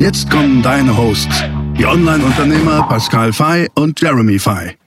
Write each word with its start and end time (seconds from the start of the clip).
Jetzt 0.00 0.30
kommen 0.30 0.62
deine 0.62 0.96
Hosts, 0.96 1.44
die 1.76 1.84
Online-Unternehmer 1.84 2.88
Pascal 2.88 3.34
Fay 3.34 3.68
und 3.74 4.00
Jeremy 4.00 4.38
Fay. 4.38 4.78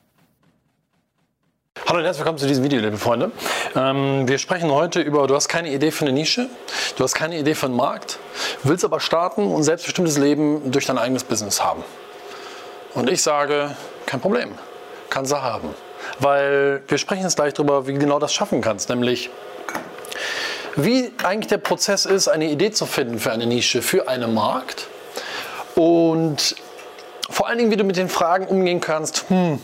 Hallo 1.85 1.99
und 1.99 2.05
herzlich 2.05 2.21
willkommen 2.21 2.39
zu 2.39 2.47
diesem 2.47 2.63
Video, 2.63 2.79
liebe 2.79 2.97
Freunde. 2.97 3.31
Ähm, 3.75 4.27
wir 4.27 4.39
sprechen 4.39 4.71
heute 4.71 5.01
über, 5.01 5.27
du 5.27 5.35
hast 5.35 5.49
keine 5.49 5.71
Idee 5.71 5.91
für 5.91 6.05
eine 6.05 6.13
Nische, 6.13 6.49
du 6.97 7.03
hast 7.03 7.13
keine 7.13 7.37
Idee 7.37 7.53
für 7.53 7.67
einen 7.67 7.75
Markt, 7.75 8.17
willst 8.63 8.83
aber 8.83 8.99
starten 8.99 9.45
und 9.45 9.61
selbstbestimmtes 9.61 10.17
Leben 10.17 10.71
durch 10.71 10.87
dein 10.87 10.97
eigenes 10.97 11.23
Business 11.23 11.63
haben. 11.63 11.83
Und 12.95 13.07
ich 13.07 13.21
sage, 13.21 13.75
kein 14.07 14.19
Problem, 14.19 14.49
kannst 15.11 15.31
du 15.31 15.39
haben. 15.39 15.75
Weil 16.17 16.81
wir 16.87 16.97
sprechen 16.97 17.21
jetzt 17.21 17.35
gleich 17.35 17.53
darüber, 17.53 17.85
wie 17.85 17.93
du 17.93 17.99
genau 17.99 18.17
das 18.17 18.33
schaffen 18.33 18.61
kannst, 18.61 18.89
nämlich 18.89 19.29
wie 20.75 21.11
eigentlich 21.21 21.49
der 21.49 21.59
Prozess 21.59 22.07
ist, 22.07 22.29
eine 22.29 22.49
Idee 22.49 22.71
zu 22.71 22.87
finden 22.87 23.19
für 23.19 23.31
eine 23.31 23.45
Nische, 23.45 23.83
für 23.83 24.07
einen 24.07 24.33
Markt 24.33 24.87
und 25.75 26.55
vor 27.29 27.47
allen 27.47 27.57
Dingen, 27.57 27.71
wie 27.71 27.77
du 27.77 27.83
mit 27.83 27.97
den 27.97 28.09
Fragen 28.09 28.45
umgehen 28.47 28.79
kannst, 28.79 29.25
hm, 29.29 29.59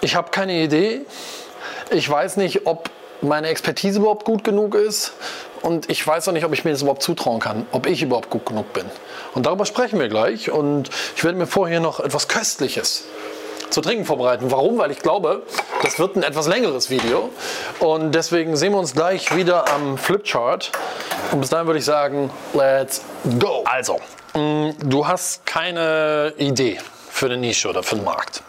ich 0.00 0.14
habe 0.14 0.30
keine 0.30 0.62
Idee, 0.62 1.02
ich 1.90 2.08
weiß 2.08 2.36
nicht, 2.36 2.66
ob 2.66 2.90
meine 3.20 3.48
Expertise 3.48 3.98
überhaupt 3.98 4.24
gut 4.24 4.44
genug 4.44 4.74
ist. 4.74 5.12
Und 5.62 5.90
ich 5.90 6.06
weiß 6.06 6.28
auch 6.28 6.32
nicht, 6.32 6.44
ob 6.44 6.52
ich 6.52 6.64
mir 6.64 6.70
das 6.70 6.82
überhaupt 6.82 7.02
zutrauen 7.02 7.40
kann, 7.40 7.66
ob 7.72 7.86
ich 7.86 8.02
überhaupt 8.02 8.30
gut 8.30 8.46
genug 8.46 8.72
bin. 8.72 8.84
Und 9.34 9.46
darüber 9.46 9.66
sprechen 9.66 9.98
wir 9.98 10.08
gleich. 10.08 10.50
Und 10.50 10.88
ich 11.16 11.24
werde 11.24 11.36
mir 11.36 11.46
vorher 11.46 11.80
noch 11.80 11.98
etwas 11.98 12.28
Köstliches 12.28 13.04
zu 13.70 13.80
trinken 13.80 14.04
vorbereiten. 14.04 14.50
Warum? 14.50 14.78
Weil 14.78 14.90
ich 14.90 15.00
glaube, 15.00 15.42
das 15.82 15.98
wird 15.98 16.16
ein 16.16 16.22
etwas 16.22 16.46
längeres 16.46 16.90
Video 16.90 17.30
und 17.80 18.12
deswegen 18.14 18.56
sehen 18.56 18.72
wir 18.72 18.78
uns 18.78 18.94
gleich 18.94 19.34
wieder 19.36 19.68
am 19.72 19.98
Flipchart 19.98 20.72
und 21.32 21.40
bis 21.40 21.50
dahin 21.50 21.66
würde 21.66 21.78
ich 21.78 21.84
sagen, 21.84 22.30
let's 22.54 23.02
go. 23.38 23.64
Also, 23.64 24.00
Mm, 24.38 24.70
du 24.78 25.06
hast 25.06 25.46
keine 25.46 26.34
Idee 26.36 26.78
für 27.10 27.26
eine 27.26 27.38
Nische 27.38 27.68
oder 27.68 27.82
für 27.82 27.96
einen 27.96 28.04
Markt. 28.04 28.42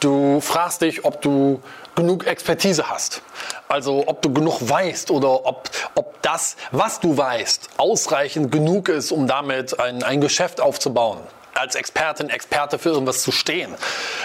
Du 0.00 0.40
fragst 0.40 0.82
dich, 0.82 1.04
ob 1.04 1.20
du 1.22 1.60
genug 1.94 2.26
Expertise 2.26 2.88
hast. 2.88 3.22
Also 3.68 4.04
ob 4.06 4.22
du 4.22 4.32
genug 4.32 4.58
weißt 4.60 5.10
oder 5.10 5.46
ob, 5.46 5.70
ob 5.94 6.20
das, 6.22 6.56
was 6.72 7.00
du 7.00 7.16
weißt, 7.16 7.70
ausreichend 7.76 8.50
genug 8.50 8.88
ist, 8.88 9.12
um 9.12 9.26
damit 9.26 9.78
ein, 9.78 10.02
ein 10.02 10.20
Geschäft 10.20 10.60
aufzubauen. 10.60 11.18
Als 11.54 11.74
Expertin, 11.74 12.30
Experte 12.30 12.78
für 12.78 12.90
irgendwas 12.90 13.22
zu 13.22 13.32
stehen. 13.32 13.74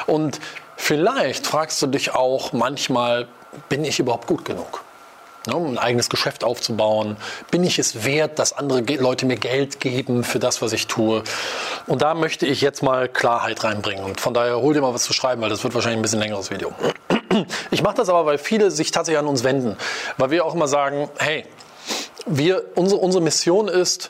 Und 0.08 0.40
vielleicht 0.76 1.48
fragst 1.48 1.82
du 1.82 1.88
dich 1.88 2.14
auch 2.16 2.54
manchmal, 2.54 3.28
bin 3.70 3.84
ich 3.84 4.00
überhaupt 4.00 4.28
gut 4.28 4.46
genug? 4.46 4.84
ne, 5.50 5.56
um 5.56 5.72
ein 5.72 5.78
eigenes 5.78 6.10
Geschäft 6.10 6.44
aufzubauen. 6.44 7.18
Bin 7.52 7.64
ich 7.64 7.80
es 7.80 8.06
wert, 8.06 8.40
dass 8.40 8.54
andere 8.54 8.82
Leute 8.96 9.26
mir 9.26 9.36
Geld 9.36 9.80
geben 9.80 10.24
für 10.24 10.40
das, 10.40 10.62
was 10.62 10.74
ich 10.74 10.88
tue? 10.88 11.24
Und 11.88 12.02
da 12.02 12.14
möchte 12.14 12.46
ich 12.46 12.62
jetzt 12.62 12.82
mal 12.84 13.10
Klarheit 13.10 13.64
reinbringen. 13.64 14.04
Und 14.04 14.22
von 14.22 14.34
daher 14.34 14.58
hol 14.62 14.74
dir 14.74 14.82
mal 14.82 14.94
was 14.94 15.04
zu 15.04 15.14
schreiben, 15.14 15.42
weil 15.42 15.50
das 15.50 15.64
wird 15.64 15.74
wahrscheinlich 15.74 16.00
ein 16.00 16.04
bisschen 16.04 16.20
längeres 16.20 16.52
Video. 16.52 16.74
Ich 17.72 17.84
mache 17.84 17.96
das 17.96 18.10
aber, 18.10 18.26
weil 18.26 18.38
viele 18.40 18.72
sich 18.72 18.92
tatsächlich 18.92 19.20
an 19.20 19.28
uns 19.28 19.44
wenden. 19.44 19.78
Weil 20.18 20.32
wir 20.32 20.44
auch 20.44 20.56
immer 20.56 20.68
sagen, 20.68 21.10
hey, 21.20 21.46
wir, 22.26 22.64
unsere, 22.76 23.00
unsere 23.00 23.24
Mission 23.24 23.68
ist, 23.68 24.10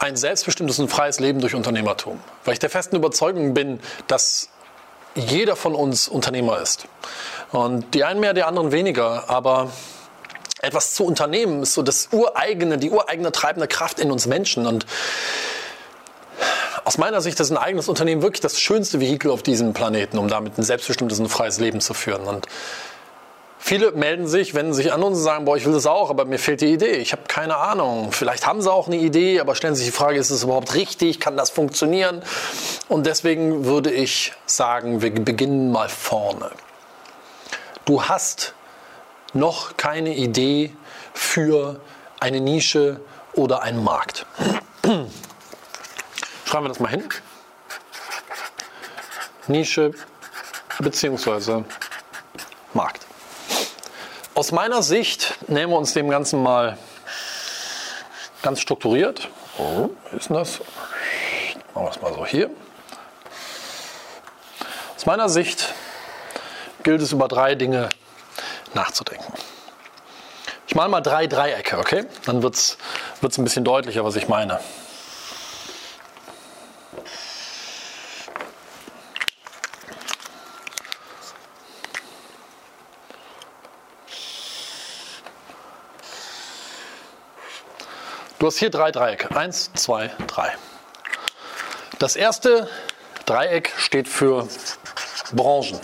ein 0.00 0.16
selbstbestimmtes 0.16 0.78
und 0.78 0.88
freies 0.88 1.20
Leben 1.20 1.40
durch 1.40 1.54
Unternehmertum. 1.54 2.18
Weil 2.44 2.54
ich 2.54 2.58
der 2.58 2.70
festen 2.70 2.96
Überzeugung 2.96 3.54
bin, 3.54 3.80
dass 4.08 4.48
jeder 5.14 5.56
von 5.56 5.74
uns 5.74 6.08
Unternehmer 6.08 6.60
ist. 6.60 6.86
Und 7.52 7.94
die 7.94 8.02
einen 8.04 8.18
mehr, 8.18 8.32
die 8.32 8.42
anderen 8.42 8.72
weniger. 8.72 9.28
Aber 9.28 9.70
etwas 10.62 10.94
zu 10.94 11.04
unternehmen, 11.04 11.62
ist 11.62 11.74
so 11.74 11.82
das 11.82 12.08
ureigene, 12.12 12.78
die 12.78 12.90
ureigene 12.90 13.30
treibende 13.30 13.68
Kraft 13.68 14.00
in 14.00 14.10
uns 14.10 14.26
Menschen. 14.26 14.66
Und 14.66 14.86
aus 16.84 16.96
meiner 16.96 17.20
Sicht 17.20 17.38
ist 17.38 17.50
ein 17.50 17.58
eigenes 17.58 17.88
Unternehmen 17.88 18.22
wirklich 18.22 18.40
das 18.40 18.58
schönste 18.58 19.00
Vehikel 19.00 19.30
auf 19.30 19.42
diesem 19.42 19.74
Planeten, 19.74 20.16
um 20.16 20.28
damit 20.28 20.56
ein 20.56 20.62
selbstbestimmtes 20.62 21.20
und 21.20 21.28
freies 21.28 21.60
Leben 21.60 21.82
zu 21.82 21.92
führen. 21.92 22.22
Und 22.22 22.46
viele 23.60 23.92
melden 23.92 24.26
sich, 24.26 24.54
wenden 24.54 24.74
sich 24.74 24.92
an 24.92 25.02
uns 25.02 25.18
und 25.18 25.24
sagen, 25.24 25.44
boah, 25.44 25.56
ich 25.56 25.64
will 25.64 25.72
das 25.72 25.86
auch, 25.86 26.10
aber 26.10 26.24
mir 26.24 26.38
fehlt 26.38 26.62
die 26.62 26.72
Idee. 26.72 26.94
Ich 26.94 27.12
habe 27.12 27.22
keine 27.28 27.56
Ahnung. 27.56 28.10
Vielleicht 28.10 28.46
haben 28.46 28.60
sie 28.62 28.72
auch 28.72 28.88
eine 28.88 28.96
Idee, 28.96 29.38
aber 29.38 29.54
stellen 29.54 29.76
sich 29.76 29.86
die 29.86 29.92
Frage, 29.92 30.18
ist 30.18 30.30
es 30.30 30.42
überhaupt 30.42 30.74
richtig? 30.74 31.20
Kann 31.20 31.36
das 31.36 31.50
funktionieren? 31.50 32.22
Und 32.88 33.06
deswegen 33.06 33.66
würde 33.66 33.92
ich 33.92 34.32
sagen, 34.46 35.02
wir 35.02 35.14
beginnen 35.14 35.70
mal 35.70 35.88
vorne. 35.88 36.50
Du 37.84 38.02
hast 38.04 38.54
noch 39.32 39.76
keine 39.76 40.16
Idee 40.16 40.74
für 41.14 41.80
eine 42.18 42.40
Nische 42.40 43.00
oder 43.34 43.62
einen 43.62 43.84
Markt. 43.84 44.26
Schreiben 46.44 46.64
wir 46.64 46.68
das 46.68 46.80
mal 46.80 46.88
hin. 46.88 47.04
Nische 49.46 49.92
bzw. 50.78 51.64
Aus 54.40 54.52
meiner 54.52 54.82
Sicht 54.82 55.34
nehmen 55.48 55.70
wir 55.70 55.76
uns 55.76 55.92
dem 55.92 56.08
Ganzen 56.08 56.42
mal 56.42 56.78
ganz 58.40 58.58
strukturiert. 58.58 59.28
Oh, 59.58 59.90
ist 60.16 60.30
denn 60.30 60.36
das? 60.36 60.60
Machen 61.74 61.84
wir 61.84 61.90
es 61.90 62.00
mal 62.00 62.14
so 62.14 62.24
hier. 62.24 62.48
Aus 64.96 65.04
meiner 65.04 65.28
Sicht 65.28 65.74
gilt 66.84 67.02
es 67.02 67.12
über 67.12 67.28
drei 67.28 67.54
Dinge 67.54 67.90
nachzudenken. 68.72 69.30
Ich 70.66 70.74
male 70.74 70.88
mal 70.88 71.02
drei 71.02 71.26
Dreiecke, 71.26 71.76
okay? 71.76 72.06
Dann 72.24 72.42
wird 72.42 72.54
es 72.54 72.78
ein 73.20 73.44
bisschen 73.44 73.64
deutlicher, 73.64 74.06
was 74.06 74.16
ich 74.16 74.26
meine. 74.26 74.58
Hast 88.50 88.58
hier 88.58 88.70
drei 88.70 88.90
Dreiecke. 88.90 89.36
Eins, 89.36 89.70
zwei, 89.74 90.10
drei. 90.26 90.52
Das 92.00 92.16
erste 92.16 92.68
Dreieck 93.24 93.72
steht 93.76 94.08
für 94.08 94.48
Branchen. 95.30 95.78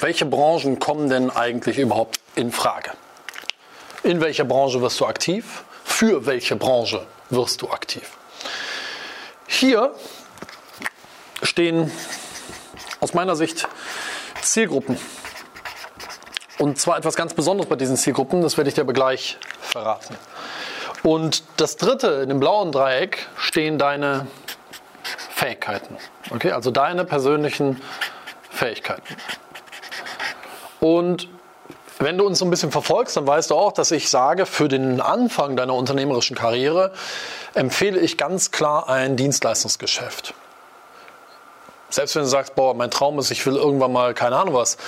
Welche 0.00 0.24
Branchen 0.24 0.78
kommen 0.78 1.10
denn 1.10 1.30
eigentlich 1.30 1.76
überhaupt 1.76 2.20
in 2.36 2.52
Frage? 2.52 2.92
In 4.02 4.22
welcher 4.22 4.44
Branche 4.44 4.80
wirst 4.80 4.98
du 5.00 5.04
aktiv? 5.04 5.64
Für 5.84 6.24
welche 6.24 6.56
Branche 6.56 7.06
wirst 7.28 7.60
du 7.60 7.68
aktiv? 7.68 8.16
Hier 9.46 9.94
stehen 11.42 11.92
aus 13.00 13.12
meiner 13.12 13.36
Sicht 13.36 13.68
Zielgruppen. 14.40 14.98
Und 16.56 16.80
zwar 16.80 16.96
etwas 16.96 17.14
ganz 17.14 17.34
Besonderes 17.34 17.68
bei 17.68 17.76
diesen 17.76 17.98
Zielgruppen, 17.98 18.40
das 18.40 18.56
werde 18.56 18.70
ich 18.70 18.74
dir 18.74 18.80
aber 18.80 18.94
gleich 18.94 19.36
verraten. 19.60 20.16
Und 21.02 21.42
das 21.56 21.76
dritte, 21.76 22.08
in 22.22 22.28
dem 22.28 22.40
blauen 22.40 22.72
Dreieck, 22.72 23.26
stehen 23.36 23.78
deine 23.78 24.26
Fähigkeiten. 25.34 25.96
Okay, 26.30 26.52
also 26.52 26.70
deine 26.70 27.04
persönlichen 27.04 27.80
Fähigkeiten. 28.50 29.16
Und 30.80 31.28
wenn 31.98 32.18
du 32.18 32.26
uns 32.26 32.38
so 32.38 32.44
ein 32.44 32.50
bisschen 32.50 32.70
verfolgst, 32.70 33.16
dann 33.16 33.26
weißt 33.26 33.50
du 33.50 33.54
auch, 33.54 33.72
dass 33.72 33.90
ich 33.90 34.08
sage, 34.08 34.46
für 34.46 34.68
den 34.68 35.00
Anfang 35.00 35.56
deiner 35.56 35.74
unternehmerischen 35.74 36.36
Karriere 36.36 36.92
empfehle 37.54 37.98
ich 37.98 38.18
ganz 38.18 38.50
klar 38.50 38.88
ein 38.88 39.16
Dienstleistungsgeschäft. 39.16 40.34
Selbst 41.90 42.14
wenn 42.16 42.22
du 42.22 42.28
sagst, 42.28 42.54
boah, 42.54 42.74
mein 42.74 42.90
Traum 42.90 43.18
ist, 43.18 43.30
ich 43.30 43.44
will 43.44 43.56
irgendwann 43.56 43.92
mal, 43.92 44.14
keine 44.14 44.36
Ahnung 44.36 44.54
was, 44.54 44.78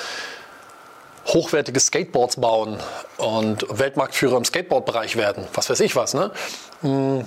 hochwertige 1.27 1.81
Skateboards 1.81 2.37
bauen 2.37 2.79
und 3.17 3.67
Weltmarktführer 3.71 4.37
im 4.37 4.45
Skateboardbereich 4.45 5.17
werden, 5.17 5.47
was 5.55 5.71
weiß 5.71 5.81
ich 5.81 5.97
was, 5.97 6.15
ne? 6.15 6.31
Hm, 6.83 7.25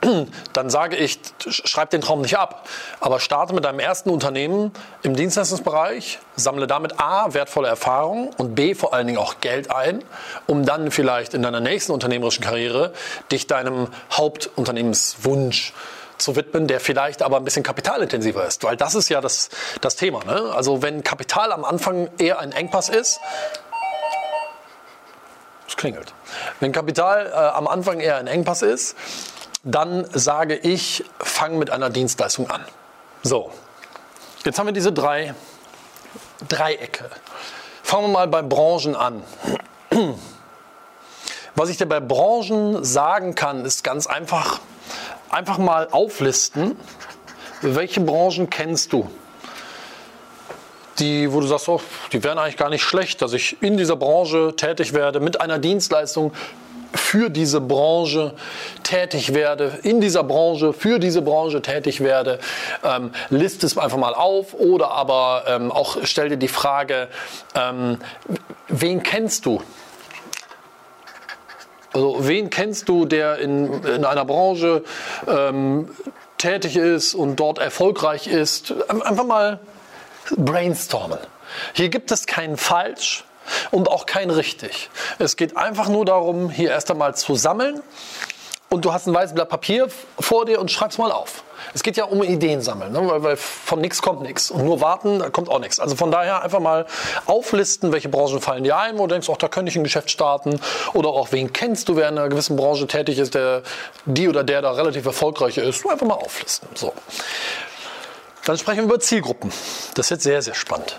dann 0.52 0.70
sage 0.70 0.96
ich, 0.96 1.18
schreib 1.48 1.90
den 1.90 2.00
Traum 2.00 2.20
nicht 2.20 2.38
ab, 2.38 2.68
aber 3.00 3.18
starte 3.18 3.54
mit 3.54 3.64
deinem 3.64 3.80
ersten 3.80 4.10
Unternehmen 4.10 4.72
im 5.02 5.16
Dienstleistungsbereich, 5.16 6.20
sammle 6.36 6.66
damit 6.66 7.00
A, 7.00 7.34
wertvolle 7.34 7.68
Erfahrungen 7.68 8.30
und 8.38 8.54
B, 8.54 8.74
vor 8.74 8.94
allen 8.94 9.06
Dingen 9.06 9.18
auch 9.18 9.40
Geld 9.40 9.70
ein, 9.70 10.04
um 10.46 10.64
dann 10.64 10.90
vielleicht 10.90 11.34
in 11.34 11.42
deiner 11.42 11.60
nächsten 11.60 11.92
unternehmerischen 11.92 12.44
Karriere 12.44 12.92
dich 13.32 13.46
deinem 13.46 13.88
Hauptunternehmenswunsch 14.12 15.72
zu 15.72 16.03
widmen, 16.36 16.66
der 16.66 16.80
vielleicht 16.80 17.22
aber 17.22 17.36
ein 17.36 17.44
bisschen 17.44 17.62
kapitalintensiver 17.62 18.46
ist. 18.46 18.64
Weil 18.64 18.76
das 18.76 18.94
ist 18.94 19.08
ja 19.08 19.20
das, 19.20 19.50
das 19.80 19.96
Thema. 19.96 20.24
Ne? 20.24 20.52
Also 20.54 20.82
wenn 20.82 21.02
Kapital 21.02 21.52
am 21.52 21.64
Anfang 21.64 22.08
eher 22.18 22.38
ein 22.38 22.52
Engpass 22.52 22.88
ist, 22.88 23.20
es 25.66 25.76
klingelt. 25.76 26.12
Wenn 26.60 26.72
Kapital 26.72 27.26
äh, 27.26 27.30
am 27.32 27.66
Anfang 27.66 28.00
eher 28.00 28.16
ein 28.16 28.26
Engpass 28.26 28.62
ist, 28.62 28.96
dann 29.62 30.06
sage 30.12 30.56
ich, 30.56 31.04
fang 31.18 31.58
mit 31.58 31.70
einer 31.70 31.90
Dienstleistung 31.90 32.50
an. 32.50 32.64
So, 33.22 33.50
jetzt 34.44 34.58
haben 34.58 34.66
wir 34.66 34.72
diese 34.72 34.92
drei 34.92 35.34
Dreiecke. 36.48 37.10
Fangen 37.82 38.04
wir 38.04 38.12
mal 38.12 38.28
bei 38.28 38.42
Branchen 38.42 38.94
an. 38.94 39.22
Was 41.54 41.68
ich 41.68 41.76
dir 41.76 41.86
bei 41.86 42.00
Branchen 42.00 42.84
sagen 42.84 43.34
kann, 43.34 43.64
ist 43.64 43.84
ganz 43.84 44.06
einfach, 44.06 44.60
einfach 45.30 45.58
mal 45.58 45.88
auflisten, 45.90 46.76
welche 47.60 48.00
Branchen 48.00 48.50
kennst 48.50 48.92
du? 48.92 49.08
Die, 50.98 51.32
wo 51.32 51.40
du 51.40 51.46
sagst, 51.46 51.68
oh, 51.68 51.80
die 52.12 52.22
wären 52.22 52.38
eigentlich 52.38 52.56
gar 52.56 52.70
nicht 52.70 52.82
schlecht, 52.82 53.20
dass 53.20 53.32
ich 53.32 53.60
in 53.62 53.76
dieser 53.76 53.96
Branche 53.96 54.54
tätig 54.56 54.92
werde 54.92 55.18
mit 55.18 55.40
einer 55.40 55.58
Dienstleistung, 55.58 56.32
für 56.94 57.28
diese 57.28 57.60
Branche 57.60 58.34
tätig 58.82 59.34
werde, 59.34 59.78
in 59.82 60.00
dieser 60.00 60.22
Branche, 60.22 60.72
für 60.72 60.98
diese 60.98 61.22
Branche 61.22 61.60
tätig 61.62 62.00
werde, 62.00 62.38
ähm, 62.84 63.10
list 63.30 63.64
es 63.64 63.76
einfach 63.76 63.98
mal 63.98 64.14
auf 64.14 64.54
oder 64.54 64.92
aber 64.92 65.44
ähm, 65.48 65.72
auch 65.72 65.98
stell 66.04 66.28
dir 66.28 66.36
die 66.36 66.48
Frage, 66.48 67.08
ähm, 67.54 67.98
wen 68.68 69.02
kennst 69.02 69.46
du? 69.46 69.60
Also 71.94 72.16
wen 72.20 72.50
kennst 72.50 72.88
du, 72.88 73.06
der 73.06 73.38
in, 73.38 73.82
in 73.84 74.04
einer 74.04 74.24
Branche 74.26 74.84
ähm, 75.26 75.88
tätig 76.36 76.76
ist 76.76 77.14
und 77.14 77.36
dort 77.36 77.58
erfolgreich 77.58 78.26
ist? 78.26 78.74
Einfach 78.88 79.24
mal 79.24 79.60
brainstormen. 80.36 81.18
Hier 81.72 81.88
gibt 81.88 82.10
es 82.10 82.26
kein 82.26 82.56
Falsch, 82.56 83.24
und 83.70 83.88
auch 83.88 84.06
kein 84.06 84.30
richtig. 84.30 84.90
Es 85.18 85.36
geht 85.36 85.56
einfach 85.56 85.88
nur 85.88 86.04
darum, 86.04 86.50
hier 86.50 86.70
erst 86.70 86.90
einmal 86.90 87.14
zu 87.14 87.34
sammeln 87.34 87.82
und 88.74 88.84
du 88.84 88.92
hast 88.92 89.06
ein 89.06 89.14
weißes 89.14 89.34
Blatt 89.34 89.48
Papier 89.48 89.88
vor 90.18 90.44
dir 90.44 90.60
und 90.60 90.70
schreibst 90.70 90.98
mal 90.98 91.12
auf. 91.12 91.44
Es 91.72 91.84
geht 91.84 91.96
ja 91.96 92.04
um 92.04 92.22
Ideen 92.24 92.60
sammeln, 92.60 92.92
ne? 92.92 93.08
weil, 93.08 93.22
weil, 93.22 93.36
von 93.36 93.80
nichts 93.80 94.02
kommt 94.02 94.22
nichts. 94.22 94.50
Und 94.50 94.64
nur 94.64 94.80
warten, 94.80 95.20
da 95.20 95.30
kommt 95.30 95.48
auch 95.48 95.60
nichts. 95.60 95.78
Also 95.78 95.94
von 95.94 96.10
daher 96.10 96.42
einfach 96.42 96.58
mal 96.58 96.84
auflisten, 97.26 97.92
welche 97.92 98.08
Branchen 98.08 98.40
fallen 98.40 98.64
dir 98.64 98.76
ein, 98.76 98.98
wo 98.98 99.06
du 99.06 99.14
denkst, 99.14 99.28
auch 99.28 99.36
da 99.36 99.46
könnte 99.46 99.70
ich 99.70 99.76
ein 99.76 99.84
Geschäft 99.84 100.10
starten. 100.10 100.60
Oder 100.92 101.10
auch 101.10 101.30
wen 101.30 101.52
kennst 101.52 101.88
du, 101.88 101.96
wer 101.96 102.08
in 102.08 102.18
einer 102.18 102.28
gewissen 102.28 102.56
Branche 102.56 102.86
tätig 102.88 103.18
ist, 103.18 103.34
der 103.34 103.62
die 104.04 104.28
oder 104.28 104.42
der 104.42 104.60
da 104.60 104.72
relativ 104.72 105.06
erfolgreich 105.06 105.56
ist. 105.56 105.88
Einfach 105.88 106.06
mal 106.06 106.14
auflisten. 106.14 106.68
So. 106.74 106.92
Dann 108.44 108.58
sprechen 108.58 108.78
wir 108.78 108.84
über 108.84 109.00
Zielgruppen. 109.00 109.50
Das 109.94 110.06
ist 110.06 110.10
jetzt 110.10 110.24
sehr, 110.24 110.42
sehr 110.42 110.54
spannend. 110.54 110.98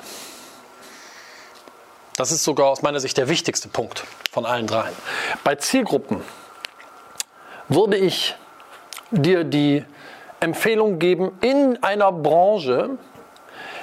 Das 2.16 2.32
ist 2.32 2.46
sogar 2.46 2.68
aus 2.68 2.82
meiner 2.82 3.02
Sicht 3.02 3.18
der 3.18 3.28
wichtigste 3.28 3.68
Punkt 3.68 4.06
von 4.32 4.46
allen 4.46 4.66
dreien. 4.66 4.96
Bei 5.44 5.56
Zielgruppen 5.56 6.24
würde 7.68 7.98
ich 7.98 8.36
dir 9.12 9.44
die 9.44 9.86
Empfehlung 10.40 11.00
geben, 11.00 11.38
in 11.42 11.82
einer 11.84 12.12
Branche, 12.12 12.98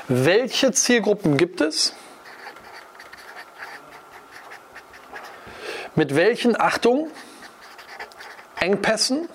welche 0.09 0.73
Zielgruppen 0.73 1.37
gibt 1.37 1.61
es? 1.61 1.95
Mit 5.95 6.15
welchen, 6.15 6.59
Achtung, 6.59 7.11
Engpässen 8.61 9.29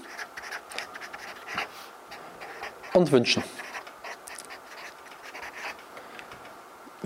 und 2.93 3.11
Wünschen? 3.11 3.43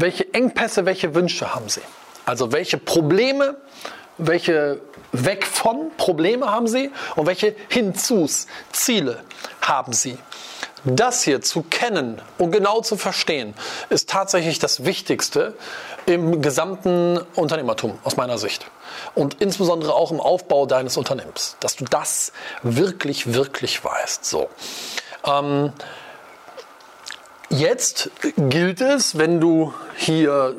welche 0.02 0.34
Engpässe, 0.34 0.86
welche 0.86 1.14
Wünsche 1.16 1.54
haben 1.54 1.70
Sie? 1.70 1.82
Also 2.26 2.52
welche 2.52 2.78
Probleme, 2.78 3.58
welche 4.18 4.82
weg 5.12 5.46
von 5.46 5.92
Probleme 5.98 6.52
haben 6.52 6.68
Sie 6.68 6.92
und 7.16 7.26
welche 7.28 7.56
hinzus 7.70 8.48
Ziele 8.72 9.24
haben 9.62 9.94
Sie? 9.94 10.18
Das 10.84 11.22
hier 11.24 11.42
zu 11.42 11.62
kennen 11.62 12.20
und 12.40 12.52
genau 12.52 12.82
zu 12.82 12.98
verstehen, 12.98 13.54
ist 13.90 14.10
tatsächlich 14.10 14.58
das 14.58 14.84
Wichtigste 14.84 15.54
im 16.08 16.42
gesamten 16.42 17.20
Unternehmertum 17.36 18.00
aus 18.04 18.18
meiner 18.18 18.40
Sicht. 18.40 18.66
Und 19.14 19.36
insbesondere 19.42 19.94
auch 19.94 20.12
im 20.12 20.20
Aufbau 20.20 20.66
deines 20.66 20.98
Unternehmens, 20.98 21.56
dass 21.60 21.76
du 21.76 21.86
das 21.86 22.34
wirklich, 22.64 23.34
wirklich 23.34 23.84
weißt. 23.86 24.26
So. 24.26 24.50
Ähm, 25.24 25.72
Jetzt 27.52 28.10
gilt 28.38 28.80
es, 28.80 29.18
wenn 29.18 29.42
du 29.42 29.74
hier 29.98 30.56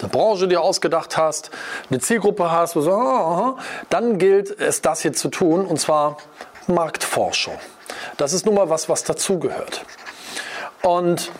eine 0.00 0.08
Branche 0.08 0.48
dir 0.48 0.60
ausgedacht 0.60 1.16
hast, 1.16 1.50
eine 1.90 2.00
Zielgruppe 2.00 2.50
hast, 2.50 2.74
so, 2.74 2.92
aha, 2.92 3.56
dann 3.90 4.18
gilt 4.18 4.60
es, 4.60 4.82
das 4.82 5.02
hier 5.02 5.12
zu 5.12 5.28
tun, 5.28 5.66
und 5.66 5.80
zwar 5.80 6.18
Marktforschung. 6.66 7.58
Das 8.16 8.32
ist 8.32 8.46
nun 8.46 8.54
mal 8.54 8.70
was, 8.70 8.88
was 8.88 9.04
dazugehört. 9.04 9.84
Und 10.82 11.32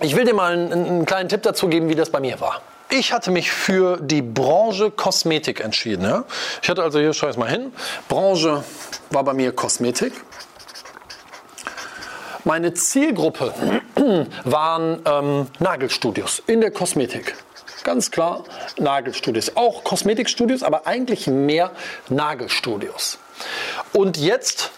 ich 0.00 0.16
will 0.16 0.24
dir 0.24 0.34
mal 0.34 0.52
einen, 0.52 0.72
einen, 0.72 1.06
kleinen 1.06 1.28
Tipp 1.28 1.42
dazu 1.42 1.68
geben, 1.68 1.88
wie 1.88 1.94
das 1.94 2.10
bei 2.10 2.20
mir 2.20 2.40
war. 2.40 2.60
Ich 2.88 3.12
hatte 3.12 3.30
mich 3.30 3.50
für 3.50 3.98
die 4.00 4.22
Branche 4.22 4.90
Kosmetik 4.90 5.60
entschieden. 5.60 6.04
Ja? 6.04 6.24
Ich 6.62 6.68
hatte 6.68 6.82
also 6.82 6.98
hier, 6.98 7.12
schau 7.12 7.28
es 7.28 7.36
mal 7.36 7.50
hin, 7.50 7.72
Branche 8.08 8.62
war 9.10 9.24
bei 9.24 9.32
mir 9.32 9.52
Kosmetik. 9.52 10.12
Meine 12.44 12.74
Zielgruppe 12.74 13.52
waren 14.44 15.02
ähm, 15.04 15.46
Nagelstudios 15.58 16.42
in 16.46 16.60
der 16.60 16.70
Kosmetik. 16.70 17.34
Ganz 17.86 18.10
klar 18.10 18.42
Nagelstudios. 18.80 19.54
Auch 19.54 19.84
Kosmetikstudios, 19.84 20.64
aber 20.64 20.88
eigentlich 20.88 21.28
mehr 21.28 21.70
Nagelstudios. 22.08 23.18
Und 23.92 24.16
jetzt 24.16 24.72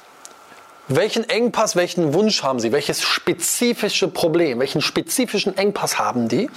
welchen 0.88 1.26
Engpass, 1.26 1.75
welchen 1.75 2.12
Wunsch 2.12 2.43
haben 2.43 2.60
Sie? 2.60 2.70
Welches 2.70 3.02
spezifische 3.02 4.08
Problem, 4.08 4.60
welchen 4.60 4.82
spezifischen 4.82 5.56
Engpass 5.56 5.99
haben 5.99 6.28
die? 6.28 6.50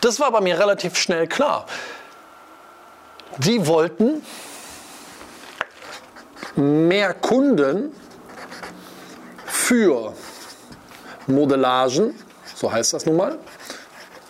Das 0.00 0.18
war 0.18 0.32
bei 0.32 0.40
mir 0.40 0.58
relativ 0.58 0.96
schnell 0.96 1.26
klar. 1.26 1.66
Die 3.36 3.66
wollten 3.66 4.22
mehr 6.56 7.12
Kunden 7.12 7.94
für 9.44 10.14
Modellagen, 11.26 12.14
so 12.54 12.72
heißt 12.72 12.94
das 12.94 13.04
nun 13.04 13.18
mal, 13.18 13.38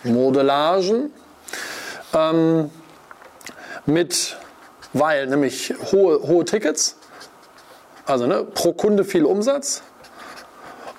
Modellagen 0.03 1.13
ähm, 2.13 2.69
mit, 3.85 4.37
weil 4.93 5.27
nämlich 5.27 5.73
hohe, 5.91 6.21
hohe 6.21 6.45
Tickets, 6.45 6.97
also 8.05 8.27
ne, 8.27 8.43
pro 8.43 8.73
Kunde 8.73 9.03
viel 9.03 9.25
Umsatz 9.25 9.81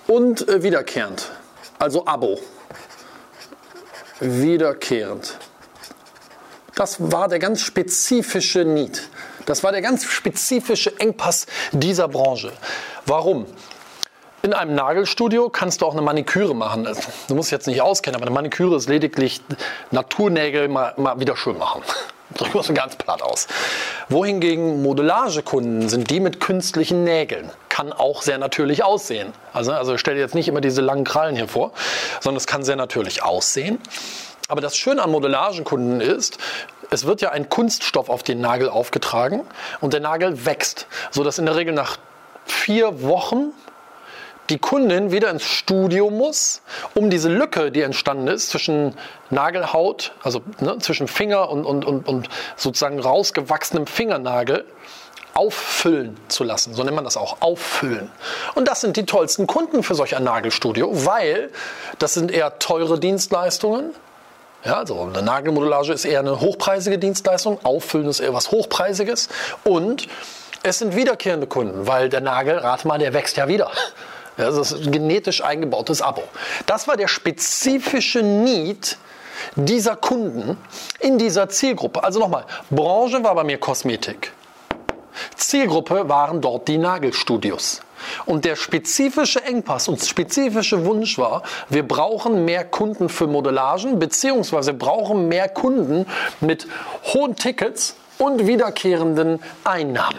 und 0.06 0.48
äh, 0.48 0.62
wiederkehrend, 0.62 1.30
also 1.78 2.06
Abo, 2.06 2.38
wiederkehrend. 4.20 5.38
Das 6.74 6.96
war 7.12 7.28
der 7.28 7.38
ganz 7.38 7.60
spezifische 7.60 8.64
Need. 8.64 9.08
Das 9.46 9.62
war 9.62 9.72
der 9.72 9.82
ganz 9.82 10.04
spezifische 10.04 10.98
Engpass 10.98 11.46
dieser 11.72 12.08
Branche. 12.08 12.52
Warum? 13.06 13.46
In 14.44 14.52
einem 14.52 14.74
Nagelstudio 14.74 15.48
kannst 15.48 15.80
du 15.80 15.86
auch 15.86 15.94
eine 15.94 16.02
Maniküre 16.02 16.54
machen. 16.54 16.86
Du 17.28 17.34
musst 17.34 17.50
jetzt 17.50 17.66
nicht 17.66 17.80
auskennen, 17.80 18.16
aber 18.16 18.26
eine 18.26 18.34
Maniküre 18.34 18.76
ist 18.76 18.90
lediglich 18.90 19.40
Naturnägel 19.90 20.68
mal, 20.68 20.92
mal 20.98 21.18
wieder 21.18 21.34
schön 21.34 21.56
machen. 21.56 21.80
Drücken 22.36 22.52
wir 22.52 22.62
so 22.62 22.74
ganz 22.74 22.94
platt 22.96 23.22
aus. 23.22 23.46
Wohingegen 24.10 24.82
Modellagekunden 24.82 25.88
sind 25.88 26.10
die 26.10 26.20
mit 26.20 26.40
künstlichen 26.40 27.04
Nägeln. 27.04 27.48
Kann 27.70 27.90
auch 27.90 28.20
sehr 28.20 28.36
natürlich 28.36 28.84
aussehen. 28.84 29.32
Also, 29.54 29.72
also 29.72 29.96
stell 29.96 30.16
dir 30.16 30.20
jetzt 30.20 30.34
nicht 30.34 30.46
immer 30.46 30.60
diese 30.60 30.82
langen 30.82 31.04
Krallen 31.04 31.36
hier 31.36 31.48
vor, 31.48 31.72
sondern 32.20 32.36
es 32.36 32.46
kann 32.46 32.64
sehr 32.64 32.76
natürlich 32.76 33.22
aussehen. 33.22 33.78
Aber 34.48 34.60
das 34.60 34.76
Schöne 34.76 35.02
an 35.02 35.10
Modellagekunden 35.10 36.02
ist, 36.02 36.36
es 36.90 37.06
wird 37.06 37.22
ja 37.22 37.30
ein 37.30 37.48
Kunststoff 37.48 38.10
auf 38.10 38.22
den 38.22 38.42
Nagel 38.42 38.68
aufgetragen 38.68 39.40
und 39.80 39.94
der 39.94 40.00
Nagel 40.00 40.44
wächst, 40.44 40.86
sodass 41.12 41.38
in 41.38 41.46
der 41.46 41.56
Regel 41.56 41.72
nach 41.72 41.96
vier 42.44 43.02
Wochen 43.02 43.54
die 44.50 44.58
Kundin 44.58 45.10
wieder 45.10 45.30
ins 45.30 45.44
Studio 45.44 46.10
muss, 46.10 46.62
um 46.94 47.10
diese 47.10 47.28
Lücke, 47.28 47.70
die 47.70 47.82
entstanden 47.82 48.28
ist 48.28 48.50
zwischen 48.50 48.94
Nagelhaut, 49.30 50.12
also 50.22 50.42
ne, 50.60 50.78
zwischen 50.78 51.08
Finger 51.08 51.48
und, 51.48 51.64
und, 51.64 51.84
und, 51.84 52.06
und 52.06 52.28
sozusagen 52.56 53.00
rausgewachsenem 53.00 53.86
Fingernagel, 53.86 54.64
auffüllen 55.32 56.16
zu 56.28 56.44
lassen. 56.44 56.74
So 56.74 56.84
nennt 56.84 56.94
man 56.94 57.04
das 57.04 57.16
auch, 57.16 57.38
auffüllen. 57.40 58.10
Und 58.54 58.68
das 58.68 58.80
sind 58.80 58.96
die 58.96 59.04
tollsten 59.04 59.46
Kunden 59.46 59.82
für 59.82 59.94
solch 59.94 60.14
ein 60.16 60.22
Nagelstudio, 60.22 61.06
weil 61.06 61.50
das 61.98 62.14
sind 62.14 62.30
eher 62.30 62.58
teure 62.60 63.00
Dienstleistungen. 63.00 63.92
Ja, 64.64 64.78
also 64.78 65.02
eine 65.02 65.22
Nagelmodellage 65.22 65.92
ist 65.92 66.04
eher 66.04 66.20
eine 66.20 66.40
hochpreisige 66.40 66.98
Dienstleistung, 66.98 67.58
auffüllen 67.64 68.08
ist 68.08 68.20
eher 68.20 68.32
was 68.32 68.50
Hochpreisiges 68.50 69.28
und 69.64 70.06
Es 70.66 70.78
sind 70.78 70.96
wiederkehrende 70.96 71.46
Kunden, 71.46 71.86
weil 71.86 72.08
der 72.08 72.22
Nagel, 72.22 72.56
rate 72.56 72.88
mal, 72.88 72.98
der 72.98 73.12
wächst 73.12 73.36
ja 73.36 73.48
wieder. 73.48 73.70
Ja, 74.36 74.50
das 74.50 74.72
ist 74.72 74.86
ein 74.86 74.92
genetisch 74.92 75.42
eingebautes 75.44 76.02
Abo. 76.02 76.22
Das 76.66 76.88
war 76.88 76.96
der 76.96 77.08
spezifische 77.08 78.22
Need 78.22 78.98
dieser 79.56 79.96
Kunden 79.96 80.58
in 81.00 81.18
dieser 81.18 81.48
Zielgruppe. 81.48 82.02
Also 82.02 82.18
nochmal, 82.20 82.44
Branche 82.70 83.22
war 83.22 83.34
bei 83.34 83.44
mir 83.44 83.58
Kosmetik. 83.58 84.32
Zielgruppe 85.36 86.08
waren 86.08 86.40
dort 86.40 86.66
die 86.68 86.78
Nagelstudios. 86.78 87.80
Und 88.26 88.44
der 88.44 88.56
spezifische 88.56 89.42
Engpass 89.44 89.88
und 89.88 90.04
spezifische 90.04 90.84
Wunsch 90.84 91.16
war, 91.16 91.42
wir 91.68 91.86
brauchen 91.86 92.44
mehr 92.44 92.64
Kunden 92.64 93.08
für 93.08 93.26
Modellagen, 93.26 93.98
beziehungsweise 93.98 94.74
brauchen 94.74 95.28
mehr 95.28 95.48
Kunden 95.48 96.06
mit 96.40 96.66
hohen 97.04 97.36
Tickets 97.36 97.96
und 98.18 98.46
wiederkehrenden 98.46 99.40
Einnahmen. 99.64 100.18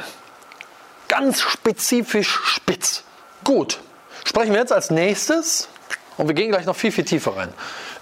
Ganz 1.08 1.42
spezifisch 1.42 2.40
spitz. 2.44 3.04
Gut, 3.44 3.80
sprechen 4.26 4.52
wir 4.52 4.60
jetzt 4.60 4.74
als 4.74 4.90
nächstes, 4.90 5.70
und 6.18 6.28
wir 6.28 6.36
gehen 6.36 6.52
gleich 6.52 6.66
noch 6.66 6.76
viel, 6.76 6.92
viel 6.92 7.06
tiefer 7.06 7.38
rein, 7.38 7.54